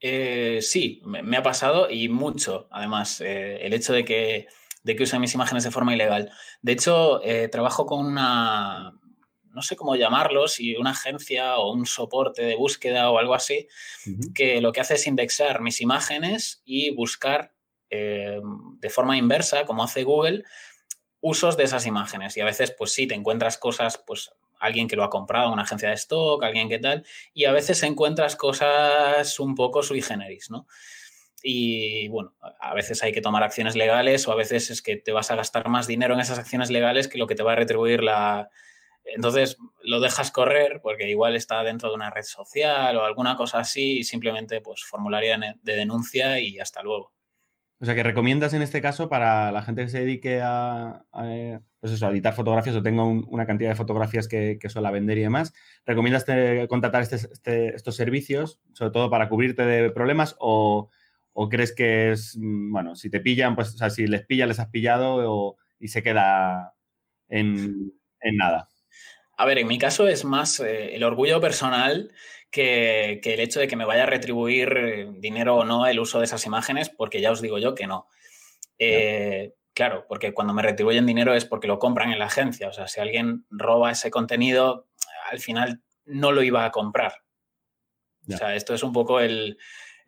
Eh, 0.00 0.60
sí, 0.62 1.02
me, 1.04 1.36
ha 1.36 1.42
pasado 1.42 1.90
y 1.90 2.08
mucho, 2.08 2.68
además, 2.70 3.20
eh, 3.20 3.58
el 3.66 3.72
hecho 3.72 3.92
de 3.92 4.04
que, 4.04 4.46
de 4.84 4.96
que 4.96 5.02
use 5.02 5.18
mis 5.18 5.34
imágenes 5.34 5.64
de 5.64 5.70
forma 5.70 5.94
ilegal. 5.94 6.30
De 6.62 6.72
hecho, 6.72 7.20
eh, 7.24 7.48
trabajo 7.48 7.84
con 7.84 8.06
una, 8.06 8.98
no 9.58 9.62
sé 9.62 9.74
cómo 9.74 9.96
llamarlo, 9.96 10.46
si 10.46 10.76
una 10.76 10.90
agencia 10.90 11.58
o 11.58 11.72
un 11.72 11.84
soporte 11.84 12.42
de 12.42 12.54
búsqueda 12.54 13.10
o 13.10 13.18
algo 13.18 13.34
así, 13.34 13.66
que 14.34 14.60
lo 14.60 14.72
que 14.72 14.80
hace 14.80 14.94
es 14.94 15.06
indexar 15.06 15.60
mis 15.60 15.80
imágenes 15.80 16.62
y 16.64 16.94
buscar 16.94 17.52
eh, 17.90 18.40
de 18.78 18.90
forma 18.90 19.16
inversa, 19.16 19.64
como 19.64 19.82
hace 19.82 20.04
Google, 20.04 20.44
usos 21.20 21.56
de 21.56 21.64
esas 21.64 21.86
imágenes. 21.86 22.36
Y 22.36 22.40
a 22.40 22.44
veces, 22.44 22.70
pues 22.70 22.92
sí, 22.92 23.06
te 23.06 23.14
encuentras 23.14 23.58
cosas, 23.58 24.02
pues 24.06 24.30
alguien 24.58 24.88
que 24.88 24.96
lo 24.96 25.04
ha 25.04 25.10
comprado, 25.10 25.52
una 25.52 25.62
agencia 25.62 25.88
de 25.88 25.94
stock, 25.94 26.42
alguien 26.42 26.68
que 26.68 26.78
tal, 26.78 27.04
y 27.34 27.44
a 27.44 27.52
veces 27.52 27.82
encuentras 27.82 28.36
cosas 28.36 29.38
un 29.40 29.54
poco 29.54 29.82
sui 29.82 30.02
generis, 30.02 30.50
¿no? 30.50 30.66
Y 31.42 32.08
bueno, 32.08 32.34
a 32.60 32.74
veces 32.74 33.02
hay 33.02 33.12
que 33.12 33.20
tomar 33.20 33.44
acciones 33.44 33.76
legales 33.76 34.26
o 34.26 34.32
a 34.32 34.36
veces 34.36 34.70
es 34.70 34.82
que 34.82 34.96
te 34.96 35.12
vas 35.12 35.30
a 35.30 35.36
gastar 35.36 35.68
más 35.68 35.86
dinero 35.86 36.14
en 36.14 36.20
esas 36.20 36.38
acciones 36.38 36.70
legales 36.70 37.06
que 37.08 37.18
lo 37.18 37.26
que 37.26 37.36
te 37.36 37.44
va 37.44 37.52
a 37.52 37.56
retribuir 37.56 38.02
la, 38.02 38.50
entonces 39.04 39.56
lo 39.82 40.00
dejas 40.00 40.30
correr 40.30 40.80
porque 40.82 41.08
igual 41.08 41.36
está 41.36 41.62
dentro 41.62 41.88
de 41.88 41.94
una 41.94 42.10
red 42.10 42.24
social 42.24 42.96
o 42.96 43.04
alguna 43.04 43.36
cosa 43.36 43.60
así 43.60 43.98
y 43.98 44.04
simplemente 44.04 44.60
pues 44.60 44.84
formularia 44.84 45.38
de 45.62 45.76
denuncia 45.76 46.40
y 46.40 46.58
hasta 46.58 46.82
luego. 46.82 47.12
O 47.80 47.84
sea, 47.84 47.94
que 47.94 48.02
recomiendas 48.02 48.54
en 48.54 48.62
este 48.62 48.80
caso 48.80 49.08
para 49.08 49.52
la 49.52 49.62
gente 49.62 49.84
que 49.84 49.90
se 49.90 50.00
dedique 50.00 50.40
a, 50.42 51.04
pues 51.80 51.92
eso, 51.92 52.10
editar 52.10 52.34
fotografías 52.34 52.74
o 52.74 52.82
tenga 52.82 53.04
una 53.04 53.46
cantidad 53.46 53.70
de 53.70 53.76
fotografías 53.76 54.26
que, 54.26 54.58
que 54.60 54.68
suela 54.68 54.90
vender 54.90 55.18
y 55.18 55.22
demás, 55.22 55.52
¿recomiendas 55.86 56.24
contratar 56.68 57.02
este, 57.02 57.16
este, 57.16 57.74
estos 57.76 57.94
servicios, 57.94 58.60
sobre 58.72 58.90
todo 58.90 59.10
para 59.10 59.28
cubrirte 59.28 59.62
de 59.62 59.90
problemas 59.90 60.34
o, 60.40 60.90
crees 61.48 61.72
que 61.72 62.10
es, 62.10 62.36
mm, 62.36 62.72
bueno, 62.72 62.96
si 62.96 63.10
te 63.10 63.20
pillan, 63.20 63.54
pues, 63.54 63.74
o 63.74 63.78
sea, 63.78 63.90
si 63.90 64.08
les 64.08 64.26
pillas, 64.26 64.48
les 64.48 64.58
has 64.58 64.70
pillado 64.70 65.56
y 65.78 65.88
se 65.88 66.02
queda 66.02 66.74
en 67.28 67.92
nada? 68.32 68.68
A 69.40 69.44
ver, 69.44 69.58
en 69.58 69.68
mi 69.68 69.78
caso 69.78 70.08
es 70.08 70.24
más 70.24 70.58
eh, 70.58 70.96
el 70.96 71.04
orgullo 71.04 71.40
personal 71.40 72.10
que, 72.50 73.20
el 73.22 73.40
hecho 73.40 73.60
de 73.60 73.68
que 73.68 73.76
me 73.76 73.84
vaya 73.84 74.04
a 74.04 74.06
retribuir 74.06 74.72
eh, 74.76 75.08
dinero 75.18 75.56
o 75.56 75.64
no 75.64 75.86
el 75.86 76.00
uso 76.00 76.18
de 76.18 76.24
esas 76.24 76.44
imágenes, 76.46 76.90
porque 76.90 77.20
ya 77.20 77.30
os 77.30 77.42
digo 77.42 77.58
yo 77.58 77.74
que 77.74 77.86
no. 77.86 78.06
Eh, 78.78 79.54
claro, 79.74 80.06
porque 80.08 80.32
cuando 80.32 80.54
me 80.54 80.62
retribuyen 80.62 81.06
dinero 81.06 81.34
es 81.34 81.44
porque 81.44 81.68
lo 81.68 81.78
compran 81.78 82.12
en 82.12 82.18
la 82.18 82.26
agencia. 82.26 82.68
O 82.68 82.72
sea, 82.72 82.88
si 82.88 83.00
alguien 83.00 83.44
roba 83.50 83.90
ese 83.90 84.10
contenido, 84.10 84.88
al 85.30 85.40
final 85.40 85.82
no 86.04 86.32
lo 86.32 86.42
iba 86.42 86.64
a 86.64 86.70
comprar. 86.70 87.12
O 88.32 88.36
sea, 88.36 88.54
esto 88.54 88.74
es 88.74 88.82
un 88.82 88.92
poco 88.92 89.20
el, 89.20 89.56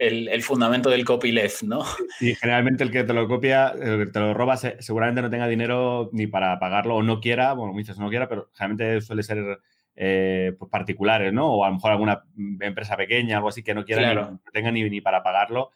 el, 0.00 0.42
fundamento 0.42 0.90
del 0.90 1.04
copyleft, 1.04 1.62
¿no? 1.62 1.84
Y 2.20 2.34
generalmente 2.34 2.84
el 2.84 2.90
que 2.90 3.04
te 3.04 3.12
lo 3.12 3.28
copia, 3.28 3.68
el 3.68 3.98
que 3.98 4.12
te 4.12 4.20
lo 4.20 4.34
roba, 4.34 4.56
seguramente 4.56 5.22
no 5.22 5.30
tenga 5.30 5.46
dinero 5.46 6.10
ni 6.12 6.26
para 6.26 6.58
pagarlo 6.58 6.96
o 6.96 7.02
no 7.02 7.20
quiera, 7.20 7.52
bueno, 7.52 7.76
dices 7.76 7.98
no 7.98 8.08
quiera, 8.08 8.28
pero 8.28 8.50
generalmente 8.54 9.00
suele 9.00 9.22
ser 9.22 9.60
eh, 9.96 10.54
pues 10.58 10.70
particulares, 10.70 11.32
¿no? 11.32 11.54
O 11.54 11.64
a 11.64 11.68
lo 11.68 11.74
mejor 11.74 11.92
alguna 11.92 12.24
empresa 12.60 12.96
pequeña, 12.96 13.36
algo 13.36 13.48
así 13.48 13.62
que 13.62 13.74
no 13.74 13.84
quiera 13.84 14.14
ni, 14.14 14.38
tenga 14.52 14.70
ni, 14.70 15.00
para 15.00 15.22
pagarlo 15.22 15.70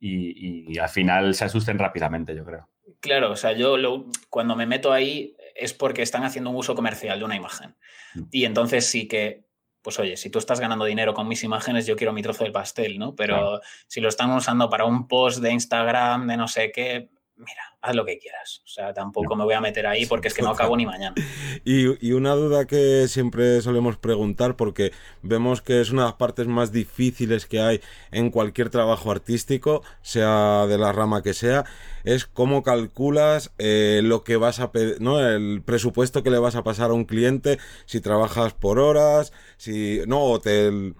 y, 0.00 0.78
al 0.78 0.88
final 0.88 1.34
se 1.34 1.44
asusten 1.44 1.78
rápidamente, 1.78 2.34
yo 2.34 2.44
creo. 2.44 2.68
Claro, 3.00 3.32
o 3.32 3.36
sea, 3.36 3.52
yo 3.52 3.76
cuando 4.30 4.56
me 4.56 4.66
meto 4.66 4.92
ahí 4.92 5.36
es 5.54 5.74
porque 5.74 6.02
están 6.02 6.24
haciendo 6.24 6.50
un 6.50 6.56
uso 6.56 6.74
comercial 6.74 7.18
de 7.18 7.24
una 7.24 7.36
imagen. 7.36 7.76
Mm. 8.14 8.22
Y 8.30 8.44
entonces 8.44 8.86
sí 8.86 9.08
que 9.08 9.48
pues 9.82 9.98
oye, 10.00 10.16
si 10.16 10.28
tú 10.28 10.38
estás 10.38 10.60
ganando 10.60 10.84
dinero 10.84 11.14
con 11.14 11.28
mis 11.28 11.44
imágenes, 11.44 11.86
yo 11.86 11.96
quiero 11.96 12.12
mi 12.12 12.20
trozo 12.20 12.44
del 12.44 12.52
pastel, 12.52 12.98
¿no? 12.98 13.14
Pero 13.14 13.60
si 13.86 14.00
lo 14.00 14.08
están 14.08 14.30
usando 14.32 14.68
para 14.68 14.84
un 14.84 15.08
post 15.08 15.40
de 15.40 15.52
Instagram, 15.52 16.26
de 16.26 16.36
no 16.36 16.46
sé 16.46 16.72
qué, 16.72 17.08
mira, 17.38 17.62
haz 17.80 17.94
lo 17.94 18.04
que 18.04 18.18
quieras. 18.18 18.62
O 18.64 18.68
sea, 18.68 18.92
tampoco 18.92 19.36
me 19.36 19.44
voy 19.44 19.54
a 19.54 19.60
meter 19.60 19.86
ahí 19.86 20.06
porque 20.06 20.28
es 20.28 20.34
que 20.34 20.42
no 20.42 20.50
acabo 20.50 20.76
ni 20.76 20.86
mañana. 20.86 21.14
Y, 21.64 22.12
una 22.12 22.34
duda 22.34 22.66
que 22.66 23.06
siempre 23.08 23.60
solemos 23.60 23.96
preguntar, 23.96 24.56
porque 24.56 24.92
vemos 25.22 25.60
que 25.60 25.80
es 25.80 25.90
una 25.90 26.02
de 26.02 26.08
las 26.08 26.16
partes 26.16 26.46
más 26.46 26.72
difíciles 26.72 27.46
que 27.46 27.60
hay 27.60 27.80
en 28.10 28.30
cualquier 28.30 28.70
trabajo 28.70 29.10
artístico, 29.10 29.82
sea 30.00 30.66
de 30.66 30.78
la 30.78 30.92
rama 30.92 31.22
que 31.22 31.34
sea, 31.34 31.64
es 32.04 32.24
cómo 32.24 32.62
calculas 32.62 33.52
eh, 33.58 34.00
lo 34.02 34.24
que 34.24 34.36
vas 34.36 34.60
a 34.60 34.72
pedir, 34.72 35.00
¿no? 35.00 35.20
El 35.20 35.62
presupuesto 35.62 36.22
que 36.22 36.30
le 36.30 36.38
vas 36.38 36.56
a 36.56 36.64
pasar 36.64 36.90
a 36.90 36.94
un 36.94 37.04
cliente, 37.04 37.58
si 37.84 38.00
trabajas 38.00 38.54
por 38.54 38.78
horas, 38.78 39.32
si 39.58 40.00
no, 40.06 40.22
o 40.22 40.40
te 40.40 40.94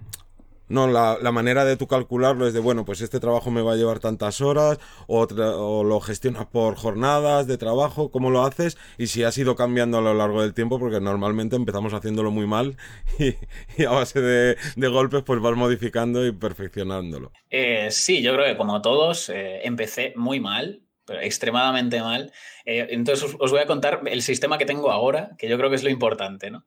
no, 0.69 0.87
la, 0.87 1.31
manera 1.31 1.65
de 1.65 1.77
tú 1.77 1.87
calcularlo 1.87 2.47
es 2.47 2.53
de, 2.53 2.59
bueno, 2.59 2.85
pues 2.85 3.01
este 3.01 3.19
trabajo 3.19 3.51
me 3.51 3.61
va 3.61 3.73
a 3.73 3.75
llevar 3.75 3.99
tantas 3.99 4.39
horas, 4.39 4.79
o, 5.07 5.23
o, 5.23 5.83
lo 5.83 5.99
gestionas 5.99 6.45
por 6.45 6.75
jornadas 6.75 7.47
de 7.47 7.57
trabajo, 7.57 8.11
cómo 8.11 8.29
lo 8.29 8.43
haces, 8.43 8.77
y 8.97 9.07
si 9.07 9.23
has 9.23 9.37
ido 9.37 9.55
cambiando 9.55 9.97
a 9.97 10.01
lo 10.01 10.13
largo 10.13 10.41
del 10.41 10.53
tiempo, 10.53 10.79
porque 10.79 11.01
normalmente 11.01 11.55
empezamos 11.55 11.93
haciéndolo 11.93 12.31
muy 12.31 12.47
mal 12.47 12.77
y, 13.19 13.83
a 13.83 13.91
base 13.91 14.21
de, 14.21 14.57
golpes 14.89 15.23
pues 15.23 15.41
vas 15.41 15.55
modificando 15.55 16.25
y 16.25 16.31
perfeccionándolo. 16.31 17.31
Eh, 17.49 17.87
sí, 17.91 18.21
yo 18.21 18.33
creo 18.33 18.45
que 18.45 18.57
como 18.57 18.81
todos, 18.81 19.29
eh, 19.29 19.61
empecé 19.63 20.13
muy 20.15 20.39
mal, 20.39 20.83
pero 21.05 21.21
extremadamente 21.21 22.01
mal. 22.01 22.31
Eh, 22.65 22.87
entonces 22.91 23.35
os, 23.39 23.51
voy 23.51 23.61
a 23.61 23.65
contar 23.65 24.01
el 24.05 24.21
sistema 24.21 24.57
que 24.57 24.65
tengo 24.65 24.91
ahora, 24.91 25.31
que 25.37 25.49
yo 25.49 25.57
creo 25.57 25.69
que 25.69 25.75
es 25.75 25.83
lo 25.83 25.89
importante, 25.89 26.51
¿no? 26.51 26.65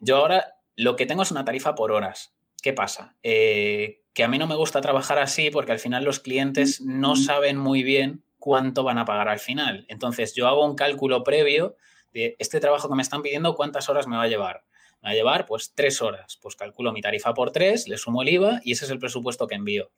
yo 0.00 0.16
ahora 0.16 0.54
lo 0.76 0.94
que 0.94 1.06
tengo 1.06 1.22
es 1.22 1.30
una 1.30 1.44
tarifa 1.44 1.74
por 1.74 1.90
horas. 1.90 2.37
¿Qué 2.62 2.72
pasa? 2.72 3.16
Eh, 3.22 4.02
que 4.14 4.24
a 4.24 4.28
mí 4.28 4.38
no 4.38 4.46
me 4.46 4.56
gusta 4.56 4.80
trabajar 4.80 5.18
así 5.18 5.50
porque 5.50 5.72
al 5.72 5.78
final 5.78 6.04
los 6.04 6.18
clientes 6.18 6.80
no 6.80 7.14
saben 7.14 7.56
muy 7.56 7.82
bien 7.82 8.24
cuánto 8.38 8.82
van 8.82 8.98
a 8.98 9.04
pagar 9.04 9.28
al 9.28 9.38
final. 9.38 9.84
Entonces 9.88 10.34
yo 10.34 10.48
hago 10.48 10.64
un 10.64 10.74
cálculo 10.74 11.22
previo 11.22 11.76
de 12.12 12.34
este 12.38 12.60
trabajo 12.60 12.88
que 12.88 12.96
me 12.96 13.02
están 13.02 13.22
pidiendo, 13.22 13.54
cuántas 13.54 13.88
horas 13.88 14.06
me 14.06 14.16
va 14.16 14.24
a 14.24 14.28
llevar. 14.28 14.64
Me 15.02 15.08
va 15.08 15.12
a 15.12 15.14
llevar 15.14 15.46
pues 15.46 15.72
tres 15.74 16.02
horas. 16.02 16.38
Pues 16.42 16.56
calculo 16.56 16.92
mi 16.92 17.00
tarifa 17.00 17.34
por 17.34 17.52
tres, 17.52 17.86
le 17.86 17.96
sumo 17.96 18.22
el 18.22 18.30
IVA 18.30 18.60
y 18.64 18.72
ese 18.72 18.86
es 18.86 18.90
el 18.90 18.98
presupuesto 18.98 19.46
que 19.46 19.54
envío. 19.54 19.90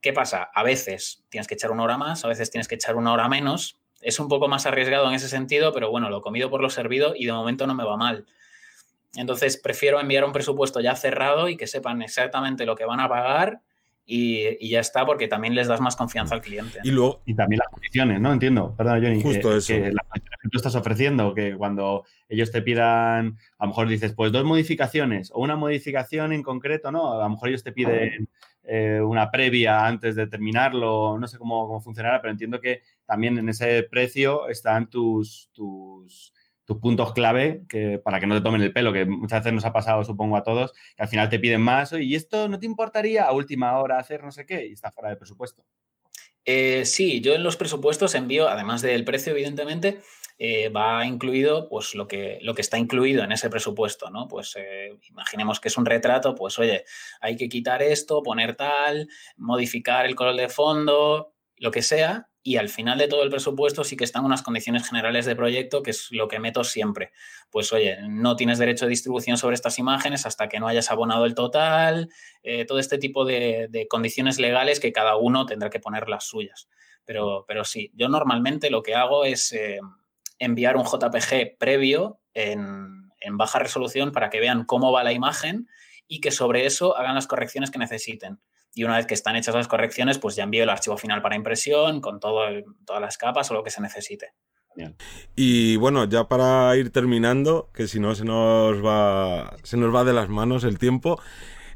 ¿Qué 0.00 0.12
pasa? 0.12 0.50
A 0.52 0.62
veces 0.62 1.24
tienes 1.30 1.46
que 1.46 1.54
echar 1.54 1.70
una 1.70 1.84
hora 1.84 1.96
más, 1.96 2.24
a 2.24 2.28
veces 2.28 2.50
tienes 2.50 2.68
que 2.68 2.74
echar 2.74 2.96
una 2.96 3.12
hora 3.12 3.28
menos. 3.28 3.78
Es 4.00 4.18
un 4.18 4.28
poco 4.28 4.48
más 4.48 4.66
arriesgado 4.66 5.08
en 5.08 5.14
ese 5.14 5.28
sentido, 5.28 5.72
pero 5.72 5.90
bueno, 5.90 6.10
lo 6.10 6.20
comido 6.20 6.50
por 6.50 6.60
lo 6.60 6.68
servido 6.68 7.14
y 7.16 7.24
de 7.26 7.32
momento 7.32 7.66
no 7.66 7.74
me 7.74 7.84
va 7.84 7.96
mal. 7.96 8.26
Entonces, 9.16 9.56
prefiero 9.56 10.00
enviar 10.00 10.24
un 10.24 10.32
presupuesto 10.32 10.80
ya 10.80 10.96
cerrado 10.96 11.48
y 11.48 11.56
que 11.56 11.66
sepan 11.66 12.02
exactamente 12.02 12.66
lo 12.66 12.76
que 12.76 12.84
van 12.84 13.00
a 13.00 13.08
pagar 13.08 13.60
y, 14.06 14.68
ya 14.68 14.80
está, 14.80 15.06
porque 15.06 15.28
también 15.28 15.54
les 15.54 15.66
das 15.66 15.80
más 15.80 15.96
confianza 15.96 16.34
al 16.34 16.42
cliente. 16.42 16.78
Y, 16.84 16.90
luego, 16.90 17.22
y 17.24 17.34
también 17.34 17.60
las 17.60 17.68
condiciones, 17.68 18.20
¿no? 18.20 18.32
Entiendo, 18.32 18.74
perdona, 18.76 19.00
Johnny. 19.00 19.22
Justo 19.22 19.56
eso. 19.56 19.72
Que 19.72 19.92
las 19.92 20.06
condiciones 20.06 20.38
que 20.42 20.48
tú 20.50 20.58
estás 20.58 20.74
ofreciendo, 20.74 21.34
que 21.34 21.56
cuando 21.56 22.04
ellos 22.28 22.50
te 22.50 22.60
pidan, 22.60 23.38
a 23.58 23.64
lo 23.64 23.68
mejor 23.68 23.88
dices, 23.88 24.12
pues 24.12 24.30
dos 24.30 24.44
modificaciones 24.44 25.30
o 25.32 25.40
una 25.40 25.56
modificación 25.56 26.32
en 26.32 26.42
concreto, 26.42 26.92
¿no? 26.92 27.14
A 27.14 27.24
lo 27.24 27.30
mejor 27.30 27.48
ellos 27.48 27.64
te 27.64 27.72
piden 27.72 28.28
eh, 28.62 29.00
una 29.00 29.30
previa 29.30 29.86
antes 29.86 30.16
de 30.16 30.26
terminarlo, 30.26 31.18
no 31.18 31.26
sé 31.26 31.38
cómo, 31.38 31.66
cómo 31.66 31.80
funcionará, 31.80 32.20
pero 32.20 32.32
entiendo 32.32 32.60
que 32.60 32.82
también 33.06 33.38
en 33.38 33.48
ese 33.48 33.84
precio 33.84 34.48
están 34.48 34.90
tus, 34.90 35.48
tus 35.52 36.34
tus 36.64 36.78
puntos 36.78 37.12
clave 37.12 37.62
que, 37.68 37.98
para 37.98 38.20
que 38.20 38.26
no 38.26 38.34
te 38.34 38.40
tomen 38.40 38.62
el 38.62 38.72
pelo, 38.72 38.92
que 38.92 39.04
muchas 39.04 39.40
veces 39.40 39.52
nos 39.52 39.64
ha 39.64 39.72
pasado, 39.72 40.04
supongo, 40.04 40.36
a 40.36 40.42
todos, 40.42 40.72
que 40.96 41.02
al 41.02 41.08
final 41.08 41.28
te 41.28 41.38
piden 41.38 41.60
más, 41.60 41.92
y 41.92 42.14
esto 42.14 42.48
no 42.48 42.58
te 42.58 42.66
importaría 42.66 43.24
a 43.24 43.32
última 43.32 43.78
hora 43.78 43.98
hacer 43.98 44.24
no 44.24 44.32
sé 44.32 44.46
qué, 44.46 44.66
y 44.66 44.72
está 44.72 44.90
fuera 44.90 45.10
de 45.10 45.16
presupuesto. 45.16 45.64
Eh, 46.46 46.84
sí, 46.84 47.20
yo 47.20 47.34
en 47.34 47.42
los 47.42 47.56
presupuestos 47.56 48.14
envío, 48.14 48.48
además 48.48 48.82
del 48.82 49.04
precio, 49.04 49.32
evidentemente, 49.32 50.00
eh, 50.38 50.68
va 50.68 51.06
incluido 51.06 51.68
pues 51.68 51.94
lo 51.94 52.08
que, 52.08 52.38
lo 52.42 52.54
que 52.54 52.60
está 52.60 52.76
incluido 52.76 53.22
en 53.22 53.32
ese 53.32 53.48
presupuesto, 53.48 54.10
¿no? 54.10 54.26
Pues 54.28 54.54
eh, 54.56 54.98
imaginemos 55.08 55.60
que 55.60 55.68
es 55.68 55.78
un 55.78 55.86
retrato, 55.86 56.34
pues 56.34 56.58
oye, 56.58 56.84
hay 57.20 57.36
que 57.36 57.48
quitar 57.48 57.82
esto, 57.82 58.22
poner 58.22 58.56
tal, 58.56 59.08
modificar 59.36 60.06
el 60.06 60.16
color 60.16 60.36
de 60.36 60.48
fondo, 60.48 61.34
lo 61.56 61.70
que 61.70 61.82
sea, 61.82 62.28
y 62.46 62.58
al 62.58 62.68
final 62.68 62.98
de 62.98 63.08
todo 63.08 63.22
el 63.22 63.30
presupuesto 63.30 63.84
sí 63.84 63.96
que 63.96 64.04
están 64.04 64.26
unas 64.26 64.42
condiciones 64.42 64.86
generales 64.86 65.24
de 65.24 65.34
proyecto, 65.34 65.82
que 65.82 65.92
es 65.92 66.08
lo 66.10 66.28
que 66.28 66.38
meto 66.38 66.62
siempre. 66.62 67.10
Pues 67.50 67.72
oye, 67.72 67.96
no 68.06 68.36
tienes 68.36 68.58
derecho 68.58 68.84
de 68.84 68.90
distribución 68.90 69.38
sobre 69.38 69.54
estas 69.54 69.78
imágenes 69.78 70.26
hasta 70.26 70.46
que 70.46 70.60
no 70.60 70.68
hayas 70.68 70.90
abonado 70.90 71.24
el 71.24 71.34
total, 71.34 72.10
eh, 72.42 72.66
todo 72.66 72.78
este 72.78 72.98
tipo 72.98 73.24
de, 73.24 73.86
condiciones 73.88 74.38
legales 74.38 74.78
que 74.78 74.92
cada 74.92 75.16
uno 75.16 75.46
tendrá 75.46 75.70
que 75.70 75.80
poner 75.80 76.06
las 76.10 76.24
suyas. 76.24 76.68
Pero, 77.06 77.46
pero 77.48 77.64
sí, 77.64 77.90
yo 77.94 78.10
normalmente 78.10 78.68
lo 78.68 78.82
que 78.82 78.94
hago 78.94 79.24
es 79.24 79.50
eh, 79.52 79.80
enviar 80.38 80.76
un 80.76 80.84
JPG 80.84 81.56
previo 81.58 82.20
en, 82.34 83.10
en 83.20 83.38
baja 83.38 83.58
resolución 83.58 84.12
para 84.12 84.28
que 84.28 84.40
vean 84.40 84.66
cómo 84.66 84.92
va 84.92 85.02
la 85.02 85.12
imagen 85.12 85.66
y 86.06 86.20
que 86.20 86.30
sobre 86.30 86.66
eso 86.66 86.94
hagan 86.94 87.14
las 87.14 87.26
correcciones 87.26 87.70
que 87.70 87.78
necesiten 87.78 88.38
y 88.74 88.84
una 88.84 88.96
vez 88.96 89.06
que 89.06 89.14
están 89.14 89.36
hechas 89.36 89.54
las 89.54 89.68
correcciones, 89.68 90.18
pues 90.18 90.36
ya 90.36 90.44
envío 90.44 90.62
el 90.62 90.70
archivo 90.70 90.96
final 90.96 91.22
para 91.22 91.36
impresión 91.36 92.00
con 92.00 92.20
todo 92.20 92.40
todas 92.84 93.00
las 93.00 93.16
capas 93.16 93.50
o 93.50 93.54
lo 93.54 93.62
que 93.62 93.70
se 93.70 93.80
necesite. 93.80 94.34
Y 95.36 95.76
bueno, 95.76 96.04
ya 96.08 96.28
para 96.28 96.76
ir 96.76 96.90
terminando, 96.90 97.70
que 97.72 97.86
si 97.86 98.00
no 98.00 98.14
se 98.14 98.24
nos 98.24 98.84
va, 98.84 99.56
se 99.62 99.76
nos 99.76 99.94
va 99.94 100.04
de 100.04 100.12
las 100.12 100.28
manos 100.28 100.64
el 100.64 100.78
tiempo, 100.78 101.20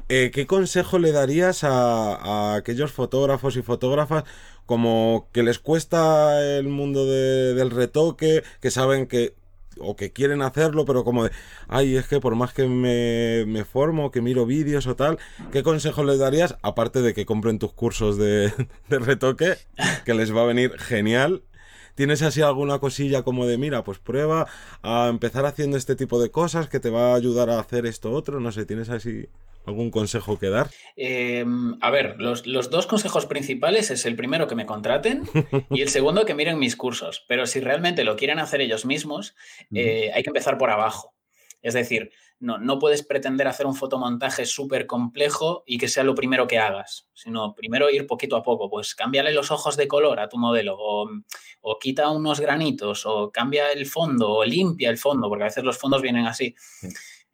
eh, 0.09 0.31
¿qué 0.33 0.47
consejo 0.47 0.99
le 0.99 1.11
darías 1.11 1.63
a, 1.63 2.55
aquellos 2.55 2.91
fotógrafos 2.91 3.55
y 3.55 3.61
fotógrafas 3.61 4.23
como 4.65 5.29
que 5.31 5.43
les 5.43 5.59
cuesta 5.59 6.43
el 6.57 6.67
mundo 6.67 7.05
del 7.05 7.71
retoque, 7.71 8.43
que 8.61 8.71
saben 8.71 9.07
que 9.07 9.35
o 9.81 9.95
que 9.95 10.11
quieren 10.11 10.41
hacerlo, 10.41 10.85
pero 10.85 11.03
como 11.03 11.23
de, 11.23 11.31
ay, 11.67 11.95
es 11.95 12.07
que 12.07 12.19
por 12.19 12.35
más 12.35 12.53
que 12.53 12.67
me, 12.67 13.45
me 13.47 13.65
formo, 13.65 14.11
que 14.11 14.21
miro 14.21 14.45
vídeos 14.45 14.87
o 14.87 14.95
tal, 14.95 15.17
¿qué 15.51 15.63
consejo 15.63 16.03
les 16.03 16.19
darías? 16.19 16.57
Aparte 16.61 17.01
de 17.01 17.13
que 17.13 17.25
compren 17.25 17.59
tus 17.59 17.73
cursos 17.73 18.17
de, 18.17 18.53
de 18.89 18.99
retoque, 18.99 19.57
que 20.05 20.13
les 20.13 20.35
va 20.35 20.41
a 20.41 20.45
venir 20.45 20.77
genial. 20.79 21.43
¿Tienes 21.99 22.21
así 22.21 22.41
alguna 22.41 22.79
cosilla 22.79 23.23
como 23.23 23.45
de, 23.45 23.57
mira, 23.57 23.83
pues 23.83 23.99
prueba 23.99 24.47
a 24.83 25.09
empezar 25.09 25.45
haciendo 25.45 25.75
este 25.75 25.97
tipo 25.97 26.21
de 26.21 26.31
cosas 26.31 26.69
que 26.69 26.79
te 26.79 26.89
va 26.89 27.11
a 27.11 27.15
ayudar 27.15 27.49
a 27.49 27.59
hacer 27.59 27.85
esto 27.85 28.13
otro? 28.13 28.39
No 28.39 28.53
sé, 28.53 28.65
¿tienes 28.65 28.87
así 28.87 29.27
¿Algún 29.65 29.91
consejo 29.91 30.39
que 30.39 30.47
dar? 30.47 30.69
Em, 30.95 31.77
a 31.81 31.91
ver, 31.91 32.15
los, 32.17 32.43
dos 32.69 32.87
consejos 32.87 33.25
principales 33.25 33.91
es 33.91 34.05
el 34.05 34.15
primero 34.15 34.47
que 34.47 34.55
me 34.55 34.65
contraten 34.65 35.23
y 35.71 35.81
el 35.81 35.89
segundo 35.89 36.23
que 36.23 36.35
miren 36.35 36.57
mis 36.57 36.77
cursos. 36.77 37.25
Pero 37.27 37.45
si 37.45 37.59
realmente 37.59 38.05
lo 38.05 38.15
quieren 38.15 38.39
hacer 38.39 38.61
ellos 38.61 38.85
mismos, 38.85 39.35
eh, 39.75 40.09
hay 40.13 40.23
que 40.23 40.29
empezar 40.29 40.57
por 40.57 40.69
abajo. 40.69 41.13
Es 41.61 41.73
decir, 41.73 42.11
no, 42.39 42.57
no 42.57 42.79
puedes 42.79 43.03
pretender 43.03 43.47
hacer 43.47 43.65
un 43.65 43.75
fotomontaje 43.75 44.45
súper 44.45 44.87
complejo 44.87 45.63
y 45.65 45.77
que 45.77 45.87
sea 45.87 46.03
lo 46.03 46.15
primero 46.15 46.47
que 46.47 46.57
hagas, 46.57 47.07
sino 47.13 47.53
primero 47.53 47.89
ir 47.89 48.07
poquito 48.07 48.35
a 48.35 48.43
poco. 48.43 48.69
Pues 48.69 48.95
cámbiale 48.95 49.33
los 49.33 49.51
ojos 49.51 49.75
de 49.75 49.87
color 49.87 50.19
a 50.19 50.29
tu 50.29 50.37
modelo, 50.37 50.75
o, 50.79 51.09
o 51.61 51.79
quita 51.79 52.09
unos 52.09 52.39
granitos, 52.39 53.05
o 53.05 53.31
cambia 53.31 53.71
el 53.71 53.85
fondo, 53.85 54.31
o 54.31 54.45
limpia 54.45 54.89
el 54.89 54.97
fondo, 54.97 55.27
porque 55.27 55.43
a 55.43 55.47
veces 55.47 55.63
los 55.63 55.77
fondos 55.77 56.01
vienen 56.01 56.25
así. 56.25 56.55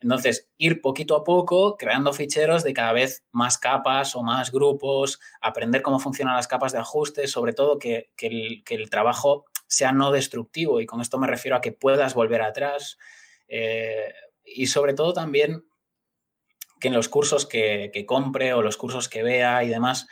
Entonces, 0.02 0.50
ir 0.58 0.82
poquito 0.82 1.16
a 1.16 1.24
poco 1.24 1.78
creando 1.78 2.14
ficheros 2.14 2.64
de 2.64 2.74
cada 2.74 2.94
vez 2.94 3.26
más 3.32 3.58
capas 3.58 4.16
o 4.16 4.24
más 4.24 4.52
grupos, 4.52 5.20
aprender 5.42 5.82
cómo 5.82 6.00
funcionan 6.00 6.36
las 6.36 6.48
capas 6.48 6.74
de 6.74 6.80
ajuste, 6.80 7.28
sobre 7.28 7.54
todo 7.54 7.80
que, 7.80 8.12
el, 8.20 8.90
trabajo 8.90 9.46
sea 9.68 9.92
no 9.94 10.12
destructivo 10.12 10.80
y 10.80 10.86
con 10.86 11.02
esto 11.02 11.18
me 11.18 11.28
refiero 11.28 11.58
a 11.58 11.62
que 11.62 11.72
puedas 11.72 12.14
volver 12.14 12.42
atrás 12.44 12.98
eh, 13.48 14.14
y 14.46 14.68
sobre 14.68 14.94
todo 14.94 15.14
también 15.14 15.66
que 16.80 16.90
en 16.90 16.94
los 16.94 17.10
cursos 17.10 17.46
que, 17.46 17.90
que, 17.94 18.06
compre 18.06 18.54
o 18.54 18.62
los 18.62 18.78
cursos 18.78 19.10
que 19.10 19.24
vea 19.24 19.64
y 19.64 19.70
demás, 19.70 20.08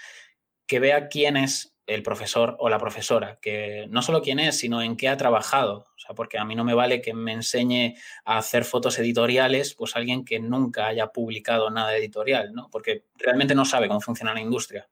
que 0.66 0.80
vea 0.80 1.08
quiénes 1.08 1.76
el 1.86 2.04
profesor 2.04 2.56
o 2.60 2.70
la 2.70 2.80
profesora, 2.80 3.40
que 3.42 3.88
no 3.90 4.02
solo 4.02 4.22
quién 4.22 4.40
es, 4.40 4.58
sino 4.58 4.82
en 4.82 4.96
qué 4.96 5.10
ha 5.10 5.18
trabajado. 5.18 5.88
O 5.96 6.00
sea, 6.00 6.16
porque 6.16 6.38
a 6.38 6.46
mí 6.46 6.56
no 6.56 6.64
me 6.64 6.74
vale 6.74 7.02
que 7.02 7.14
me 7.14 7.34
enseñe 7.34 7.96
a 8.24 8.38
hacer 8.38 8.64
fotos 8.64 8.98
editoriales, 9.00 9.76
pues 9.76 9.96
alguien 9.96 10.24
que 10.24 10.40
nunca 10.40 10.88
haya 10.88 11.08
publicado 11.08 11.70
nada 11.70 11.96
editorial, 11.98 12.54
¿no? 12.54 12.70
Porque 12.72 13.06
realmente 13.16 13.56
no 13.56 13.66
sabe 13.66 13.88
cómo 13.88 14.00
funciona 14.00 14.34
la 14.34 14.42
industria 14.42 14.90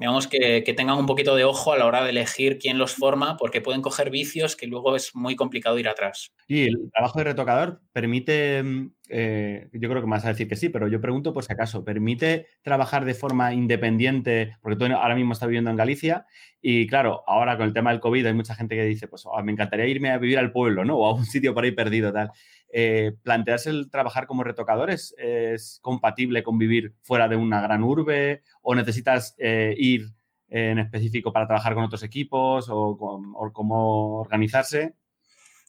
digamos 0.00 0.26
que, 0.26 0.62
tengan 0.76 0.98
un 0.98 1.06
poquito 1.06 1.36
de 1.36 1.44
ojo 1.44 1.72
a 1.72 1.78
la 1.78 1.84
hora 1.84 2.02
de 2.02 2.10
elegir 2.10 2.58
quién 2.58 2.78
los 2.78 2.94
forma, 2.94 3.36
porque 3.36 3.60
pueden 3.60 3.82
coger 3.82 4.10
vicios 4.10 4.56
que 4.56 4.66
luego 4.66 4.96
es 4.96 5.14
muy 5.14 5.36
complicado 5.36 5.78
ir 5.78 5.88
atrás. 5.88 6.32
Y 6.48 6.62
el 6.62 6.90
trabajo 6.90 7.18
de 7.18 7.24
retocador 7.24 7.82
permite, 7.92 8.64
eh, 9.10 9.68
yo 9.72 9.88
creo 9.90 10.00
que 10.00 10.06
me 10.06 10.12
vas 10.12 10.24
a 10.24 10.28
decir 10.28 10.48
que 10.48 10.56
sí, 10.56 10.70
pero 10.70 10.88
yo 10.88 11.02
pregunto 11.02 11.34
por 11.34 11.44
si 11.44 11.52
acaso, 11.52 11.84
¿permite 11.84 12.46
trabajar 12.62 13.04
de 13.04 13.12
forma 13.12 13.52
independiente? 13.52 14.56
Porque 14.62 14.76
tú 14.76 14.86
ahora 14.86 15.14
mismo 15.14 15.34
estás 15.34 15.48
viviendo 15.48 15.70
en 15.70 15.76
Galicia 15.76 16.24
y 16.62 16.86
claro, 16.86 17.22
ahora 17.26 17.56
con 17.56 17.66
el 17.66 17.72
tema 17.74 17.90
del 17.90 18.00
COVID 18.00 18.26
hay 18.26 18.34
mucha 18.34 18.54
gente 18.54 18.76
que 18.76 18.84
dice, 18.84 19.06
pues 19.06 19.24
oh, 19.26 19.42
me 19.42 19.52
encantaría 19.52 19.86
irme 19.86 20.10
a 20.10 20.18
vivir 20.18 20.38
al 20.38 20.52
pueblo, 20.52 20.84
¿no? 20.84 20.96
O 20.96 21.06
a 21.06 21.14
un 21.14 21.24
sitio 21.26 21.54
por 21.54 21.64
ahí 21.64 21.72
perdido, 21.72 22.12
tal. 22.12 22.30
Eh, 22.72 23.16
¿plantearse 23.24 23.70
el 23.70 23.90
trabajar 23.90 24.28
como 24.28 24.44
retocadores 24.44 25.12
es 25.18 25.80
compatible 25.82 26.44
con 26.44 26.56
vivir 26.56 26.94
fuera 27.02 27.26
de 27.26 27.34
una 27.34 27.60
gran 27.60 27.82
urbe 27.82 28.42
o 28.62 28.76
necesitas 28.76 29.34
eh, 29.38 29.74
ir 29.76 30.06
en 30.48 30.78
específico 30.78 31.32
para 31.32 31.46
trabajar 31.46 31.74
con 31.74 31.84
otros 31.84 32.02
equipos 32.02 32.66
o, 32.70 33.50
cómo 33.52 34.18
organizarse? 34.20 34.94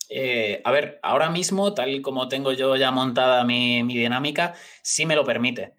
Eh, 0.09 0.61
a 0.63 0.71
ver, 0.71 0.99
ahora 1.01 1.29
mismo, 1.29 1.73
tal 1.73 1.89
y 1.89 2.01
como 2.01 2.27
tengo 2.27 2.51
yo 2.51 2.75
ya 2.75 2.91
montada 2.91 3.43
mi, 3.45 3.81
dinámica, 3.83 4.53
sí 4.83 5.05
me 5.05 5.15
lo 5.15 5.23
permite. 5.23 5.73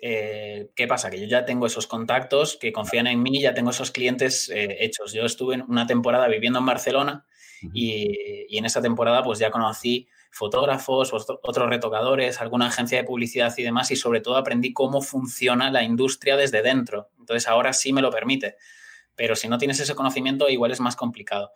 ¿Qué 0.00 0.86
pasa? 0.88 1.10
Que 1.10 1.20
yo 1.20 1.26
ya 1.26 1.44
tengo 1.44 1.66
esos 1.66 1.88
contactos 1.88 2.56
que 2.56 2.72
confían 2.72 3.08
en 3.08 3.20
mí, 3.20 3.40
ya 3.42 3.54
tengo 3.54 3.70
esos 3.70 3.90
clientes 3.90 4.48
hechos. 4.54 5.12
Yo 5.12 5.24
estuve 5.24 5.56
en 5.56 5.62
una 5.62 5.88
temporada 5.88 6.28
viviendo 6.28 6.60
en 6.60 6.66
Barcelona 6.66 7.26
y, 7.72 8.46
y, 8.48 8.58
en 8.58 8.64
esa 8.64 8.80
temporada 8.80 9.24
pues 9.24 9.40
ya 9.40 9.50
conocí 9.50 10.08
fotógrafos, 10.30 11.12
otros 11.12 11.68
retocadores, 11.68 12.40
alguna 12.40 12.66
agencia 12.66 12.98
de 12.98 13.04
publicidad 13.04 13.52
y 13.56 13.62
demás, 13.62 13.90
y 13.90 13.96
sobre 13.96 14.20
todo 14.20 14.36
aprendí 14.36 14.72
cómo 14.72 15.02
funciona 15.02 15.70
la 15.70 15.82
industria 15.82 16.36
desde 16.36 16.62
dentro. 16.62 17.10
Entonces 17.18 17.48
ahora 17.48 17.72
sí 17.72 17.92
me 17.92 18.02
lo 18.02 18.10
permite, 18.10 18.56
pero 19.14 19.36
si 19.36 19.48
no 19.48 19.58
tienes 19.58 19.80
ese 19.80 19.94
conocimiento 19.94 20.48
igual 20.48 20.70
es 20.70 20.80
más 20.80 20.96
complicado. 20.96 21.52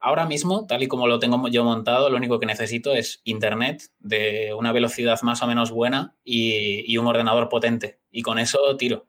Ahora 0.00 0.26
mismo, 0.26 0.66
tal 0.66 0.82
y 0.82 0.86
como 0.86 1.08
lo 1.08 1.18
tengo 1.18 1.48
yo 1.48 1.64
montado, 1.64 2.10
lo 2.10 2.18
único 2.18 2.38
que 2.38 2.44
necesito 2.44 2.92
es 2.92 3.22
internet 3.24 3.84
de 4.00 4.52
una 4.52 4.70
velocidad 4.70 5.18
más 5.22 5.42
o 5.42 5.46
menos 5.46 5.70
buena 5.70 6.14
y, 6.22 6.94
un 6.98 7.06
ordenador 7.06 7.48
potente. 7.48 8.00
Y 8.10 8.20
con 8.20 8.38
eso 8.38 8.76
tiro. 8.76 9.06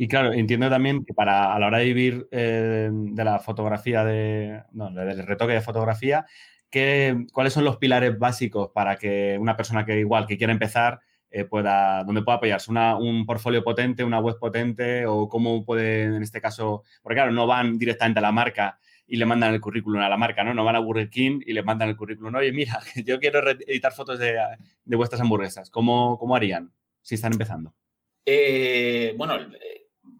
Y 0.00 0.06
claro, 0.06 0.32
entiendo 0.32 0.70
también 0.70 1.04
que 1.04 1.12
para 1.12 1.54
a 1.54 1.58
la 1.58 1.66
hora 1.66 1.78
de 1.78 1.84
vivir 1.86 2.28
eh, 2.30 2.88
de 2.92 3.24
la 3.24 3.40
fotografía, 3.40 4.04
de, 4.04 4.62
no, 4.70 4.92
del 4.92 5.26
retoque 5.26 5.54
de 5.54 5.60
fotografía, 5.60 6.24
¿cuáles 7.32 7.52
son 7.52 7.64
los 7.64 7.78
pilares 7.78 8.18
básicos 8.18 8.70
para 8.70 8.96
que 8.96 9.36
una 9.40 9.56
persona 9.56 9.84
que 9.84 9.98
igual 9.98 10.26
que 10.26 10.36
quiera 10.36 10.52
empezar 10.52 11.00
eh, 11.30 11.44
pueda, 11.44 12.04
donde 12.04 12.22
pueda 12.22 12.36
apoyarse? 12.36 12.70
¿Un 12.70 13.26
portfolio 13.26 13.64
potente, 13.64 14.04
una 14.04 14.20
web 14.20 14.38
potente 14.38 15.06
o 15.06 15.28
cómo 15.28 15.64
puede, 15.64 16.04
en 16.04 16.22
este 16.22 16.40
caso, 16.40 16.82
porque 17.02 17.16
claro, 17.16 17.32
no 17.32 17.46
van 17.46 17.78
directamente 17.78 18.18
a 18.18 18.22
la 18.22 18.32
marca 18.32 18.78
y 19.06 19.16
le 19.16 19.24
mandan 19.24 19.54
el 19.54 19.60
currículum 19.60 20.02
a 20.02 20.08
la 20.08 20.18
marca, 20.18 20.44
¿no? 20.44 20.52
No 20.52 20.64
van 20.64 20.76
a 20.76 20.80
Burger 20.80 21.08
King 21.08 21.40
y 21.46 21.54
le 21.54 21.62
mandan 21.62 21.88
el 21.88 21.96
currículum. 21.96 22.34
Oye, 22.34 22.52
mira, 22.52 22.78
yo 23.04 23.18
quiero 23.18 23.48
editar 23.50 23.92
fotos 23.92 24.18
de, 24.18 24.36
vuestras 24.84 25.22
hamburguesas. 25.22 25.70
¿Cómo, 25.70 26.18
¿Cómo, 26.18 26.36
harían 26.36 26.72
si 27.00 27.14
están 27.14 27.32
empezando? 27.32 27.74
Eh, 28.26 29.14
bueno, 29.16 29.38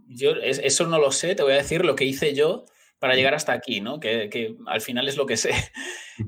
yo 0.09 0.33
eso 0.33 0.87
no 0.87 0.99
lo 0.99 1.13
sé, 1.13 1.35
te 1.35 1.43
voy 1.43 1.53
a 1.53 1.57
decir 1.57 1.85
lo 1.85 1.95
que 1.95 2.07
hice 2.07 2.35
yo 2.35 2.65
para 2.99 3.15
llegar 3.15 3.35
hasta 3.35 3.53
aquí, 3.53 3.81
¿no? 3.81 4.01
Que, 4.01 4.57
al 4.67 4.81
final 4.81 5.09
es 5.09 5.17
lo 5.17 5.27
que 5.27 5.37
sé. 5.37 5.53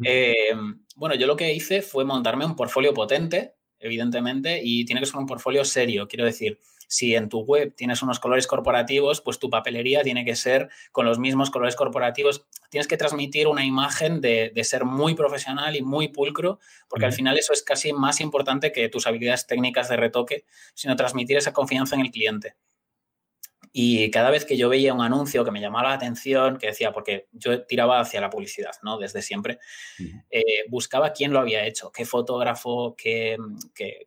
Eh, 0.04 0.54
bueno, 0.94 1.16
yo 1.16 1.26
lo 1.26 1.34
que 1.34 1.52
hice 1.52 1.82
fue 1.82 2.04
montarme 2.04 2.46
un 2.46 2.54
portfolio 2.54 2.94
potente, 2.94 3.54
evidentemente, 3.80 4.60
y 4.62 4.84
tiene 4.84 5.00
que 5.00 5.06
ser 5.06 5.16
un 5.16 5.26
portfolio 5.26 5.64
serio. 5.64 6.06
Quiero 6.06 6.24
decir, 6.24 6.60
si 6.90 7.14
en 7.14 7.28
tu 7.28 7.40
web 7.40 7.72
tienes 7.76 8.02
unos 8.02 8.18
colores 8.18 8.48
corporativos, 8.48 9.20
pues 9.20 9.38
tu 9.38 9.48
papelería 9.48 10.02
tiene 10.02 10.24
que 10.24 10.34
ser 10.34 10.68
con 10.90 11.06
los 11.06 11.20
mismos 11.20 11.50
colores 11.50 11.76
corporativos. 11.76 12.46
Tienes 12.68 12.88
que 12.88 12.96
transmitir 12.96 13.46
una 13.46 13.64
imagen 13.64 14.20
de, 14.20 14.52
ser 14.64 14.84
muy 14.84 15.14
profesional 15.14 15.76
y 15.76 15.82
muy 15.82 16.08
pulcro, 16.08 16.58
porque 16.88 17.06
al 17.06 17.12
final 17.12 17.38
eso 17.38 17.52
es 17.52 17.62
casi 17.62 17.92
más 17.92 18.20
importante 18.20 18.72
que 18.72 18.88
tus 18.88 19.06
habilidades 19.06 19.46
técnicas 19.46 19.88
de 19.88 19.98
retoque, 19.98 20.44
sino 20.74 20.96
transmitir 20.96 21.36
esa 21.36 21.52
confianza 21.52 21.94
en 21.94 22.02
el 22.02 22.10
cliente. 22.10 22.56
Y 23.72 24.10
cada 24.10 24.30
vez 24.30 24.44
que 24.44 24.56
yo 24.56 24.68
veía 24.68 24.92
un 24.92 25.00
anuncio 25.00 25.44
que 25.44 25.52
me 25.52 25.60
llamaba 25.60 25.90
la 25.90 25.94
atención, 25.94 26.58
que 26.58 26.68
decía, 26.68 26.92
porque 26.92 27.28
yo 27.32 27.64
tiraba 27.66 28.00
hacia 28.00 28.20
la 28.20 28.28
publicidad, 28.28 28.72
¿no? 28.82 28.98
Desde 28.98 29.22
siempre, 29.22 29.58
eh, 30.30 30.42
buscaba 30.68 31.12
quién 31.12 31.32
lo 31.32 31.38
había 31.38 31.64
hecho, 31.64 31.92
qué 31.92 32.04
fotógrafo, 32.04 32.96
qué, 32.96 33.36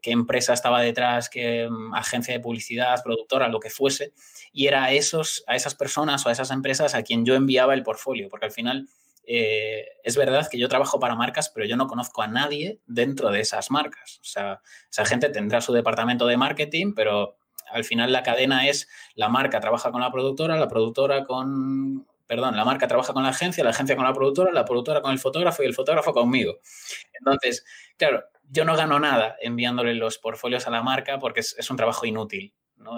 empresa 0.03 0.53
estaba 0.53 0.82
detrás, 0.82 1.30
qué 1.30 1.70
mm, 1.70 1.93
agencia 1.95 2.34
de 2.34 2.41
publicidad, 2.41 3.01
productora, 3.03 3.47
lo 3.47 3.61
que 3.61 3.70
fuese. 3.70 4.14
Y 4.51 4.68
era 4.68 4.84
a, 4.84 4.91
esos, 4.91 5.45
a 5.47 5.55
esas 5.55 5.76
personas 5.76 6.26
o 6.26 6.30
a 6.30 6.34
esas 6.34 6.51
empresas 6.51 6.93
a 6.93 7.03
quien 7.03 7.26
yo 7.26 7.36
enviaba 7.36 7.74
el 7.74 7.84
portfolio, 7.84 8.28
porque 8.30 8.47
al 8.47 8.51
final 8.51 8.89
eh, 9.26 9.86
es 10.03 10.18
verdad 10.18 10.47
que 10.49 10.59
yo 10.59 10.68
trabajo 10.68 10.99
para 10.99 11.16
marcas, 11.16 11.49
pero 11.49 11.66
yo 11.66 11.78
no 11.78 11.88
conozco 11.88 12.22
a 12.22 12.28
nadie 12.28 12.82
dentro 12.86 13.32
de 13.32 13.39
esas 13.39 13.72
marcas. 13.72 14.20
O 14.22 14.26
sea, 14.26 14.61
esa 14.91 15.05
gente 15.05 15.30
tendrá 15.30 15.61
su 15.61 15.72
departamento 15.72 16.28
de 16.28 16.36
marketing, 16.36 16.93
pero 16.93 17.38
al 17.74 17.84
final 17.84 18.11
la 18.11 18.24
cadena 18.24 18.67
es 18.67 18.88
la 19.15 19.30
marca 19.30 19.59
trabaja 19.59 19.91
con 19.91 20.01
la 20.01 20.11
productora, 20.11 20.57
la 20.57 20.67
productora 20.67 21.26
con, 21.26 22.05
perdón, 22.28 22.55
la 22.55 22.65
marca 22.65 22.88
trabaja 22.88 23.13
con 23.13 23.24
la 23.24 23.30
agencia, 23.30 23.63
la 23.63 23.71
agencia 23.71 23.95
con 23.95 24.05
la 24.05 24.13
productora, 24.13 24.51
la 24.51 24.65
productora 24.65 25.01
con 25.01 25.11
el 25.11 25.19
fotógrafo 25.19 25.63
y 25.63 25.65
el 25.65 25.74
fotógrafo 25.74 26.13
conmigo. 26.13 26.59
Entonces, 27.13 27.65
claro, 27.97 28.24
yo 28.49 28.65
no 28.65 28.76
gano 28.76 28.99
nada 28.99 29.36
enviándole 29.41 29.95
los 29.95 30.17
portfolios 30.17 30.67
a 30.67 30.71
la 30.71 30.84
marca 30.84 31.19
porque 31.19 31.41
es, 31.41 31.69
un 31.69 31.78
trabajo 31.78 32.05
inútil. 32.05 32.53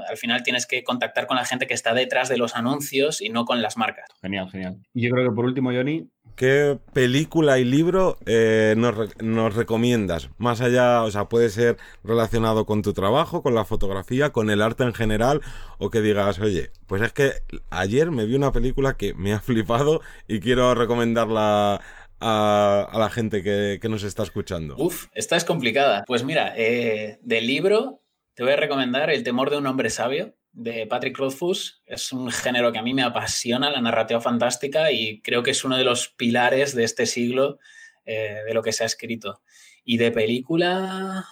Al 0.10 0.18
final 0.18 0.42
tienes 0.42 0.66
que 0.66 0.84
contactar 0.84 1.28
con 1.28 1.38
la 1.38 1.46
gente 1.46 1.68
que 1.68 1.76
está 1.76 1.94
detrás 1.94 2.28
de 2.28 2.38
los 2.38 2.56
anuncios 2.56 3.22
y 3.22 3.30
no 3.30 3.46
con 3.46 3.62
las 3.62 3.78
marcas. 3.78 4.10
Genial, 4.22 4.50
genial. 4.50 4.78
Y 4.94 5.04
yo 5.04 5.12
creo 5.12 5.30
que 5.30 5.36
por 5.36 5.46
último, 5.46 5.72
Johnny, 5.72 6.10
¿Qué 6.36 6.78
película 6.92 7.60
y 7.60 7.64
libro 7.64 8.18
eh, 8.26 8.76
nos, 8.78 9.56
recomiendas? 9.56 10.30
Más 10.38 10.60
allá, 10.60 11.04
o 11.04 11.12
sea, 11.12 11.30
puede 11.30 11.50
ser 11.50 11.78
relacionado 12.04 12.66
con 12.66 12.82
tu 12.82 12.92
trabajo, 12.92 13.42
con 13.42 13.56
la 13.56 13.64
fotografía, 13.64 14.32
con 14.32 14.50
el 14.50 14.62
arte 14.62 14.84
en 14.84 14.94
general, 14.94 15.42
o 15.78 15.90
que 15.90 16.02
digas, 16.02 16.40
oye, 16.40 16.72
pues 16.88 17.02
es 17.02 17.14
que 17.14 17.32
ayer 17.70 18.12
me 18.12 18.26
vi 18.26 18.36
una 18.36 18.52
película 18.52 18.98
que 18.98 19.14
me 19.14 19.34
ha 19.34 19.40
flipado 19.42 20.02
y 20.28 20.42
quiero 20.42 20.76
recomendarla 20.76 21.82
a, 22.20 22.90
la 22.94 23.10
gente 23.10 23.42
que, 23.42 23.80
nos 23.90 24.04
está 24.04 24.24
escuchando. 24.24 24.76
Uf, 24.78 25.08
esta 25.14 25.38
es 25.38 25.46
complicada. 25.46 26.04
Pues 26.06 26.26
mira, 26.26 26.54
eh, 26.58 27.18
del 27.22 27.48
libro 27.48 28.02
te 28.34 28.44
voy 28.44 28.52
a 28.52 28.58
recomendar 28.58 29.10
El 29.10 29.24
temor 29.24 29.50
de 29.50 29.58
un 29.58 29.68
hombre 29.68 29.90
sabio 29.90 30.36
de 30.56 30.88
Patrick 30.88 31.18
Rothfuss. 31.18 31.82
Es 31.86 32.12
un 32.12 32.32
género 32.32 32.72
que 32.72 32.80
a 32.80 32.82
mí 32.82 32.94
me 32.94 33.04
apasiona, 33.04 33.70
la 33.70 33.82
narrativa 33.82 34.22
fantástica, 34.22 34.92
y 34.92 35.22
creo 35.22 35.44
que 35.44 35.52
es 35.52 35.64
uno 35.64 35.78
de 35.78 35.84
los 35.84 36.08
pilares 36.08 36.74
de 36.74 36.84
este 36.84 37.06
siglo 37.06 37.60
eh, 38.06 38.40
de 38.48 38.54
lo 38.54 38.64
que 38.64 38.72
se 38.72 38.84
ha 38.84 38.88
escrito. 38.88 39.42
Y 39.84 39.98
de 39.98 40.12
película, 40.12 41.26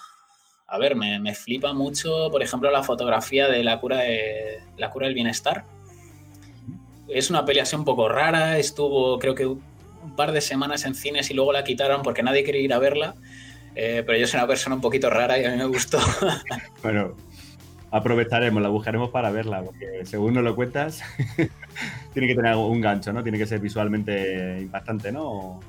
a 0.68 0.78
ver, 0.78 0.96
me, 0.96 1.34
flipa 1.34 1.74
mucho, 1.74 2.30
por 2.32 2.44
ejemplo, 2.44 2.70
la 2.70 2.84
fotografía 2.84 3.48
de 3.48 3.64
La 3.64 3.80
cura, 3.80 4.00
de, 4.00 4.60
la 4.78 4.90
cura 4.92 5.08
del 5.08 5.16
bienestar. 5.16 5.66
Es 7.08 7.30
una 7.30 7.46
peli 7.46 7.60
así 7.60 7.76
un 7.76 7.86
poco 7.86 8.10
rara, 8.10 8.60
estuvo 8.60 9.20
creo 9.20 9.36
que 9.36 9.46
un 9.46 10.16
par 10.16 10.32
de 10.32 10.42
semanas 10.42 10.86
en 10.86 10.96
cines 10.96 11.30
y 11.32 11.34
luego 11.34 11.54
la 11.54 11.64
quitaron 11.64 12.02
porque 12.02 12.24
nadie 12.24 12.44
quería 12.44 12.62
ir 12.62 12.74
a 12.74 12.80
verla. 12.80 13.16
Eh, 13.76 14.04
pero 14.06 14.20
yo 14.20 14.28
soy 14.28 14.38
una 14.40 14.48
persona 14.48 14.76
un 14.76 14.82
poquito 14.82 15.10
rara 15.10 15.40
y 15.40 15.46
a 15.46 15.52
mí 15.52 15.58
me 15.58 15.66
gustó. 15.66 16.00
bueno, 16.84 17.16
aprovecharemos, 17.94 18.62
la 18.62 18.70
buscaremos 18.70 19.12
para 19.12 19.30
verla, 19.30 19.62
porque 19.62 20.04
según 20.04 20.34
nos 20.34 20.44
lo 20.44 20.56
cuentas, 20.56 21.04
tiene 22.14 22.28
que 22.28 22.36
tener 22.36 22.56
un 22.56 22.82
gancho, 22.82 23.14
¿no? 23.14 23.22
Tiene 23.22 23.38
que 23.38 23.46
ser 23.46 23.60
visualmente 23.60 24.62
impactante, 24.62 25.12
¿no? 25.12 25.60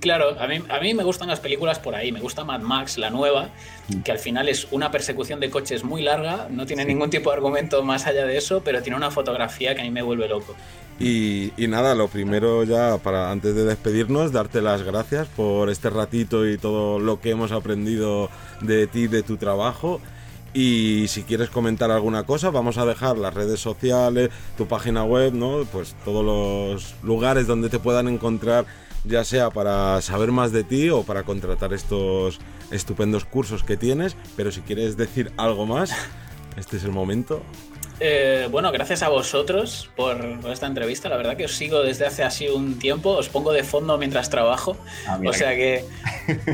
Claro, 0.00 0.38
a 0.40 0.46
mí, 0.46 0.62
a 0.68 0.80
mí 0.80 0.94
me 0.94 1.04
gustan 1.04 1.28
las 1.28 1.40
películas 1.40 1.78
por 1.78 1.94
ahí. 1.94 2.10
Me 2.10 2.20
gusta 2.20 2.42
Mad 2.42 2.60
Max, 2.60 2.96
la 2.96 3.10
nueva, 3.10 3.50
mm. 3.88 4.00
que 4.00 4.12
al 4.12 4.18
final 4.18 4.48
es 4.48 4.66
una 4.70 4.90
persecución 4.90 5.40
de 5.40 5.50
coches 5.50 5.84
muy 5.84 6.02
larga, 6.02 6.48
no 6.50 6.64
tiene 6.64 6.86
ningún 6.86 7.10
tipo 7.10 7.30
de 7.30 7.36
argumento 7.36 7.82
más 7.82 8.06
allá 8.06 8.24
de 8.24 8.38
eso, 8.38 8.62
pero 8.64 8.82
tiene 8.82 8.96
una 8.96 9.10
fotografía 9.10 9.74
que 9.74 9.82
a 9.82 9.84
mí 9.84 9.90
me 9.90 10.02
vuelve 10.02 10.26
loco. 10.26 10.54
Y, 10.98 11.52
y, 11.62 11.68
nada, 11.68 11.94
lo 11.94 12.08
primero 12.08 12.64
ya 12.64 12.96
para 12.98 13.30
antes 13.30 13.54
de 13.54 13.64
despedirnos, 13.64 14.32
darte 14.32 14.62
las 14.62 14.82
gracias 14.82 15.26
por 15.28 15.68
este 15.68 15.90
ratito 15.90 16.48
y 16.48 16.56
todo 16.56 16.98
lo 16.98 17.20
que 17.20 17.30
hemos 17.30 17.52
aprendido 17.52 18.30
de 18.62 18.86
ti, 18.86 19.06
de 19.06 19.22
tu 19.22 19.36
trabajo. 19.36 20.00
Y 20.54 21.08
si 21.08 21.24
quieres 21.24 21.50
comentar 21.50 21.90
alguna 21.90 22.22
cosa, 22.22 22.50
vamos 22.50 22.78
a 22.78 22.86
dejar 22.86 23.18
las 23.18 23.34
redes 23.34 23.58
sociales, 23.58 24.30
tu 24.56 24.68
página 24.68 25.02
web, 25.02 25.34
¿no? 25.34 25.64
Pues 25.72 25.96
todos 26.04 26.24
los 26.24 26.94
lugares 27.02 27.48
donde 27.48 27.68
te 27.68 27.80
puedan 27.80 28.06
encontrar, 28.06 28.64
ya 29.02 29.24
sea 29.24 29.50
para 29.50 30.00
saber 30.00 30.30
más 30.30 30.52
de 30.52 30.62
ti 30.62 30.90
o 30.90 31.02
para 31.02 31.24
contratar 31.24 31.72
estos 31.72 32.38
estupendos 32.70 33.24
cursos 33.24 33.64
que 33.64 33.76
tienes. 33.76 34.16
Pero 34.36 34.52
si 34.52 34.60
quieres 34.60 34.96
decir 34.96 35.32
algo 35.36 35.66
más, 35.66 35.90
este 36.56 36.76
es 36.76 36.84
el 36.84 36.92
momento. 36.92 37.42
Eh, 37.98 38.46
bueno, 38.48 38.70
gracias 38.70 39.02
a 39.02 39.08
vosotros 39.08 39.90
por, 39.96 40.38
esta 40.52 40.66
entrevista. 40.66 41.08
La 41.08 41.16
verdad 41.16 41.36
que 41.36 41.46
os 41.46 41.52
sigo 41.56 41.82
desde 41.82 42.06
hace 42.06 42.22
así 42.22 42.46
un 42.46 42.78
tiempo. 42.78 43.10
Os 43.10 43.28
pongo 43.28 43.52
de 43.52 43.64
fondo 43.64 43.98
mientras 43.98 44.30
trabajo. 44.30 44.76
Ah, 45.08 45.18
o 45.26 45.32
sea 45.32 45.56
que 45.56 45.84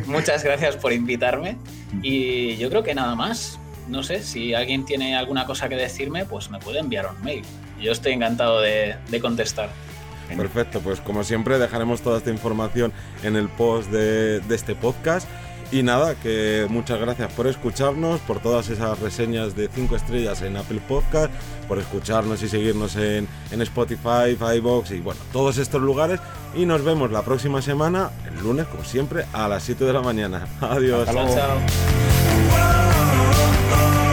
muchas 0.06 0.42
gracias 0.42 0.76
por 0.76 0.94
invitarme. 0.94 1.58
Y 2.02 2.56
yo 2.56 2.70
creo 2.70 2.84
que 2.84 2.94
nada 2.94 3.16
más. 3.16 3.58
No 3.90 4.02
sé, 4.02 4.22
si 4.22 4.54
alguien 4.54 4.84
tiene 4.84 5.16
alguna 5.16 5.44
cosa 5.44 5.68
que 5.68 5.76
decirme, 5.76 6.24
pues 6.24 6.50
me 6.50 6.58
puede 6.58 6.78
enviar 6.78 7.06
un 7.06 7.22
mail. 7.22 7.44
Yo 7.80 7.92
estoy 7.92 8.12
encantado 8.12 8.60
de, 8.60 8.96
contestar. 9.20 9.68
Perfecto, 10.36 10.80
pues 10.80 11.00
como 11.00 11.24
siempre 11.24 11.58
dejaremos 11.58 12.02
toda 12.02 12.18
esta 12.18 12.30
información 12.30 12.92
en 13.24 13.34
el 13.34 13.48
post 13.48 13.90
de 13.90 14.40
este 14.48 14.76
podcast. 14.76 15.28
Y 15.72 15.84
nada, 15.84 16.16
que 16.16 16.66
muchas 16.68 16.98
gracias 16.98 17.32
por 17.32 17.46
escucharnos, 17.46 18.20
por 18.22 18.40
todas 18.40 18.68
esas 18.70 18.98
reseñas 18.98 19.54
de 19.54 19.68
5 19.72 19.94
estrellas 19.94 20.42
en 20.42 20.56
Apple 20.56 20.80
Podcast, 20.88 21.32
por 21.68 21.78
escucharnos 21.78 22.42
y 22.42 22.48
seguirnos 22.48 22.96
en, 22.96 23.28
en 23.52 23.62
Spotify, 23.62 24.36
iBox 24.56 24.90
y 24.90 24.98
bueno, 24.98 25.20
todos 25.32 25.58
estos 25.58 25.80
lugares. 25.80 26.18
Y 26.56 26.66
nos 26.66 26.84
vemos 26.84 27.12
la 27.12 27.22
próxima 27.22 27.62
semana, 27.62 28.10
el 28.26 28.42
lunes, 28.42 28.66
como 28.66 28.82
siempre, 28.82 29.26
a 29.32 29.46
las 29.46 29.62
7 29.62 29.84
de 29.84 29.92
la 29.92 30.02
mañana. 30.02 30.48
Adiós. 30.60 31.08
chao. 31.08 31.60
love. 33.70 34.09